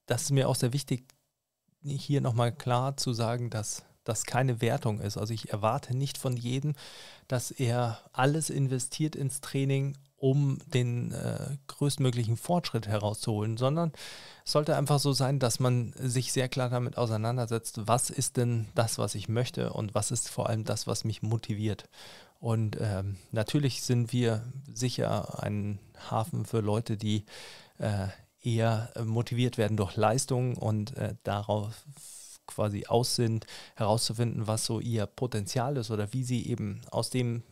das 0.05 0.24
ist 0.24 0.32
mir 0.32 0.49
auch 0.49 0.55
sehr 0.55 0.74
wichtig, 0.74 1.05
hier 1.82 2.21
nochmal 2.21 2.51
klar 2.51 2.97
zu 2.97 3.13
sagen, 3.13 3.49
dass 3.49 3.84
das 4.03 4.26
keine 4.26 4.61
Wertung 4.61 4.99
ist. 4.99 5.17
Also 5.17 5.34
ich 5.34 5.51
erwarte 5.51 5.95
nicht 5.95 6.17
von 6.17 6.36
jedem, 6.36 6.74
dass 7.28 7.51
er 7.51 7.99
alles 8.11 8.49
investiert 8.49 9.15
ins 9.15 9.41
Training, 9.41 9.97
um 10.24 10.57
den 10.74 11.11
äh, 11.11 11.57
größtmöglichen 11.67 12.38
Fortschritt 12.38 12.88
herauszuholen, 12.88 13.57
sondern 13.57 13.91
es 14.45 14.53
sollte 14.53 14.78
einfach 14.78 14.99
so 14.99 15.11
sein, 15.11 15.38
dass 15.38 15.59
man 15.59 15.91
sich 15.97 16.32
sehr 16.32 16.47
klar 16.47 16.69
damit 16.69 16.97
auseinandersetzt, 16.97 17.82
was 17.88 18.09
ist 18.09 18.38
denn 18.38 18.69
das, 18.74 18.97
was 18.97 19.15
ich 19.15 19.28
möchte 19.28 19.74
und 19.74 19.95
was 19.95 20.11
ist 20.11 20.30
vor 20.30 20.47
allem 20.47 20.63
das, 20.63 20.88
was 20.88 21.03
mich 21.03 21.24
motiviert. 21.24 21.89
Und 22.39 22.78
ähm, 22.80 23.17
natürlich 23.32 23.84
sind 23.84 24.13
wir 24.13 24.45
sicher 24.74 25.43
ein 25.43 25.80
Hafen 26.09 26.45
für 26.45 26.61
Leute, 26.61 26.95
die 26.95 27.26
äh, 27.78 28.07
eher 28.41 28.93
motiviert 29.03 29.57
werden 29.57 29.76
durch 29.76 29.97
Leistung 29.97 30.55
und 30.55 30.95
äh, 30.95 31.15
darauf 31.24 31.86
quasi 32.47 32.86
aus 32.88 33.15
sind, 33.15 33.45
herauszufinden, 33.76 34.47
was 34.47 34.65
so 34.65 34.80
ihr 34.80 35.05
Potenzial 35.05 35.76
ist 35.76 35.91
oder 35.91 36.13
wie 36.13 36.24
sie 36.24 36.47
eben 36.47 36.80
aus 36.91 37.09
dem 37.09 37.43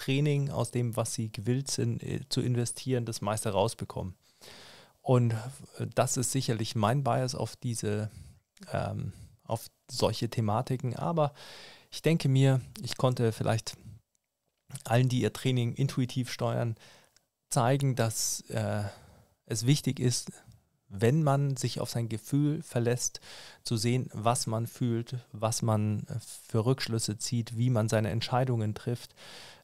Training, 0.00 0.50
aus 0.50 0.70
dem, 0.70 0.96
was 0.96 1.14
sie 1.14 1.30
gewillt 1.30 1.70
sind 1.70 2.02
äh, 2.02 2.20
zu 2.28 2.40
investieren, 2.40 3.04
das 3.04 3.20
meiste 3.20 3.50
rausbekommen. 3.50 4.14
Und 5.02 5.32
äh, 5.78 5.86
das 5.94 6.16
ist 6.16 6.32
sicherlich 6.32 6.74
mein 6.74 7.04
Bias 7.04 7.34
auf 7.34 7.56
diese, 7.56 8.10
ähm, 8.72 9.12
auf 9.44 9.66
solche 9.90 10.30
Thematiken. 10.30 10.96
Aber 10.96 11.32
ich 11.90 12.02
denke 12.02 12.28
mir, 12.28 12.60
ich 12.82 12.96
konnte 12.96 13.32
vielleicht 13.32 13.76
allen, 14.84 15.08
die 15.08 15.20
ihr 15.20 15.32
Training 15.32 15.74
intuitiv 15.74 16.30
steuern, 16.30 16.76
zeigen, 17.50 17.96
dass 17.96 18.42
äh, 18.48 18.84
es 19.46 19.66
wichtig 19.66 19.98
ist, 19.98 20.32
wenn 20.90 21.22
man 21.22 21.56
sich 21.56 21.80
auf 21.80 21.90
sein 21.90 22.08
Gefühl 22.08 22.62
verlässt, 22.62 23.20
zu 23.62 23.76
sehen, 23.76 24.10
was 24.12 24.46
man 24.46 24.66
fühlt, 24.66 25.16
was 25.32 25.62
man 25.62 26.00
äh, 26.08 26.16
für 26.48 26.64
Rückschlüsse 26.66 27.16
zieht, 27.18 27.56
wie 27.56 27.70
man 27.70 27.88
seine 27.88 28.10
Entscheidungen 28.10 28.74
trifft. 28.74 29.14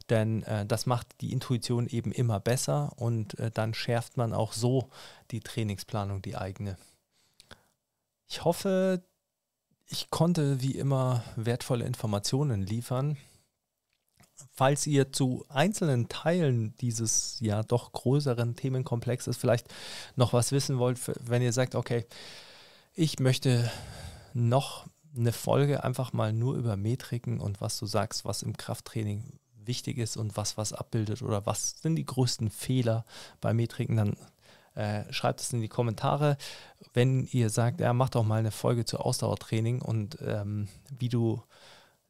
Denn 0.09 0.42
äh, 0.44 0.66
das 0.66 0.86
macht 0.86 1.20
die 1.20 1.32
Intuition 1.32 1.86
eben 1.88 2.12
immer 2.12 2.38
besser 2.40 2.92
und 2.96 3.38
äh, 3.38 3.50
dann 3.50 3.74
schärft 3.74 4.16
man 4.16 4.32
auch 4.32 4.52
so 4.52 4.88
die 5.30 5.40
Trainingsplanung, 5.40 6.22
die 6.22 6.36
eigene. 6.36 6.76
Ich 8.28 8.44
hoffe, 8.44 9.02
ich 9.86 10.11
konnte 10.11 10.62
wie 10.62 10.72
immer 10.72 11.24
wertvolle 11.36 11.84
Informationen 11.84 12.62
liefern. 12.62 13.16
Falls 14.52 14.86
ihr 14.86 15.12
zu 15.12 15.44
einzelnen 15.48 16.09
Teilen 16.09 16.74
dieses 16.78 17.38
ja 17.40 17.62
doch 17.62 17.92
größeren 17.92 18.57
Themenkomplexes 18.57 19.36
vielleicht 19.36 19.68
noch 20.14 20.32
was 20.32 20.52
wissen 20.52 20.78
wollt, 20.78 21.00
wenn 21.28 21.42
ihr 21.42 21.52
sagt, 21.52 21.74
okay, 21.74 22.07
ich 22.94 23.18
möchte 23.18 23.70
noch 24.34 24.86
eine 25.16 25.32
Folge 25.32 25.84
einfach 25.84 26.12
mal 26.12 26.32
nur 26.32 26.57
über 26.57 26.76
Metriken 26.76 27.40
und 27.40 27.61
was 27.61 27.78
du 27.78 27.86
sagst, 27.86 28.24
was 28.24 28.42
im 28.42 28.57
Krafttraining 28.57 29.38
wichtig 29.66 29.98
ist 29.98 30.16
und 30.16 30.36
was 30.36 30.56
was 30.56 30.72
abbildet 30.72 31.22
oder 31.22 31.46
was 31.46 31.80
sind 31.80 31.96
die 31.96 32.06
größten 32.06 32.50
Fehler 32.50 33.04
bei 33.40 33.52
Metriken, 33.54 33.96
dann 33.96 34.16
äh, 34.74 35.10
schreibt 35.12 35.40
es 35.40 35.52
in 35.52 35.60
die 35.60 35.68
Kommentare. 35.68 36.36
Wenn 36.92 37.26
ihr 37.26 37.50
sagt, 37.50 37.80
ja, 37.80 37.92
macht 37.92 38.14
doch 38.14 38.24
mal 38.24 38.38
eine 38.38 38.50
Folge 38.50 38.84
zu 38.84 38.98
Ausdauertraining 38.98 39.80
und 39.80 40.18
ähm, 40.20 40.68
wie 40.98 41.08
du 41.08 41.42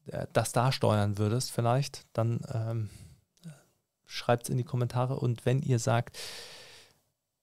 äh, 0.06 0.26
das 0.32 0.52
da 0.52 0.72
steuern 0.72 1.18
würdest, 1.18 1.52
vielleicht, 1.52 2.06
dann 2.12 2.40
ähm, 2.52 2.90
schreibt 4.04 4.44
es 4.44 4.48
in 4.48 4.56
die 4.56 4.64
Kommentare. 4.64 5.16
Und 5.16 5.46
wenn 5.46 5.62
ihr 5.62 5.78
sagt, 5.78 6.18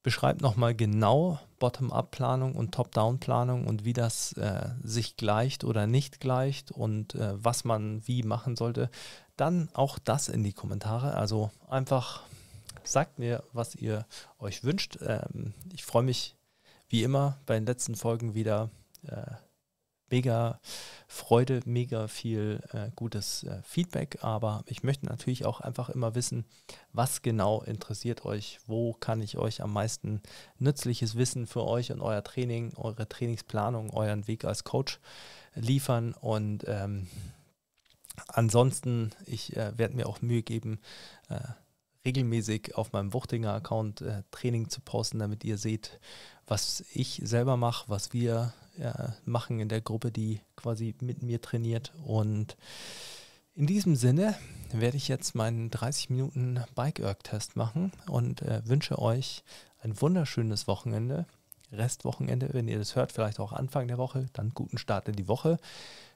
beschreibt 0.04 0.42
nochmal 0.42 0.76
genau 0.76 1.40
Bottom-up-Planung 1.60 2.56
und 2.56 2.74
Top-down-Planung 2.74 3.66
und 3.66 3.86
wie 3.86 3.94
das 3.94 4.34
äh, 4.34 4.70
sich 4.84 5.16
gleicht 5.16 5.64
oder 5.64 5.88
nicht 5.88 6.20
gleicht 6.20 6.72
und 6.72 7.16
äh, 7.16 7.34
was 7.44 7.64
man 7.64 8.06
wie 8.06 8.22
machen 8.24 8.58
sollte, 8.58 8.90
dann 9.38 9.70
auch 9.74 9.98
das 9.98 10.28
in 10.28 10.44
die 10.44 10.54
Kommentare. 10.54 11.16
Also 11.16 11.52
einfach 11.70 12.24
sagt 12.84 13.18
mir, 13.18 13.44
was 13.54 13.76
ihr 13.76 14.06
euch 14.40 14.64
wünscht. 14.64 15.00
Ähm, 15.02 15.54
ich 15.72 15.86
freue 15.86 16.04
mich 16.04 16.36
wie 16.90 17.04
immer 17.04 17.40
bei 17.46 17.56
den 17.56 17.66
letzten 17.66 17.96
Folgen 17.96 18.36
wieder. 18.36 18.70
Äh, 19.08 19.24
mega 20.14 20.60
Freude, 21.08 21.62
mega 21.66 22.08
viel 22.08 22.62
äh, 22.72 22.92
gutes 22.96 23.44
äh, 23.46 23.64
Feedback, 23.64 24.20
aber 24.22 24.64
ich 24.68 24.84
möchte 24.84 25.08
natürlich 25.08 25.44
auch 25.44 25.60
einfach 25.60 25.90
immer 25.90 26.14
wissen, 26.14 26.46
was 26.92 27.24
genau 27.24 27.64
interessiert 27.64 28.24
euch, 28.24 28.60
wo 28.68 28.94
kann 28.94 29.24
ich 29.24 29.40
euch 29.40 29.64
am 29.64 29.74
meisten 29.74 30.22
nützliches 30.60 31.16
Wissen 31.16 31.48
für 31.48 31.64
euch 31.66 31.92
und 31.92 32.00
euer 32.00 32.24
Training, 32.24 32.74
eure 32.76 33.10
Trainingsplanung, 33.10 33.90
euren 33.90 34.28
Weg 34.28 34.46
als 34.46 34.64
Coach 34.64 35.00
liefern? 35.56 36.14
Und 36.14 36.64
ähm, 36.68 37.08
ansonsten, 38.28 39.10
ich 39.26 39.58
äh, 39.58 39.76
werde 39.76 39.96
mir 39.96 40.08
auch 40.08 40.22
Mühe 40.22 40.44
geben, 40.44 40.80
äh, 41.30 41.40
regelmäßig 42.06 42.76
auf 42.76 42.92
meinem 42.92 43.14
Wuchtinger-Account 43.14 44.02
äh, 44.02 44.24
Training 44.30 44.70
zu 44.70 44.80
posten, 44.82 45.20
damit 45.20 45.44
ihr 45.44 45.58
seht, 45.58 46.00
was 46.48 46.84
ich 46.94 47.22
selber 47.24 47.58
mache, 47.58 47.90
was 47.90 48.14
wir 48.14 48.54
äh, 48.80 49.10
machen 49.26 49.60
in 49.60 49.70
der 49.70 49.82
Gruppe, 49.82 50.12
die 50.12 50.42
quasi 50.56 50.96
mit 51.00 51.22
mir 51.24 51.42
trainiert. 51.42 51.94
Und 52.06 52.58
in 53.56 53.68
diesem 53.68 53.96
Sinne 53.96 54.36
werde 54.72 54.98
ich 54.98 55.08
jetzt 55.08 55.36
meinen 55.36 55.70
30 55.70 56.10
Minuten 56.10 56.64
Bike-Erg-Test 56.76 57.56
machen 57.56 57.92
und 58.08 58.42
äh, 58.42 58.62
wünsche 58.66 59.00
euch 59.00 59.44
ein 59.82 60.00
wunderschönes 60.02 60.68
Wochenende. 60.68 61.26
Restwochenende, 61.72 62.50
wenn 62.54 62.68
ihr 62.68 62.78
das 62.78 62.96
hört, 62.96 63.12
vielleicht 63.12 63.40
auch 63.40 63.54
Anfang 63.54 63.88
der 63.88 63.98
Woche, 63.98 64.28
dann 64.34 64.54
guten 64.54 64.78
Start 64.78 65.08
in 65.08 65.16
die 65.16 65.28
Woche. 65.28 65.58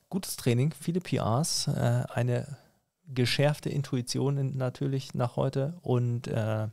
Gutes 0.09 0.35
Training, 0.35 0.73
viele 0.79 1.01
PRs, 1.01 1.67
äh, 1.67 2.03
eine 2.13 2.57
geschärfte 3.07 3.69
Intuition 3.69 4.57
natürlich 4.57 5.13
nach 5.13 5.35
heute 5.35 5.77
und 5.81 6.27
äh, 6.27 6.67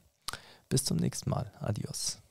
bis 0.69 0.85
zum 0.85 0.97
nächsten 0.97 1.31
Mal. 1.31 1.53
Adios. 1.61 2.24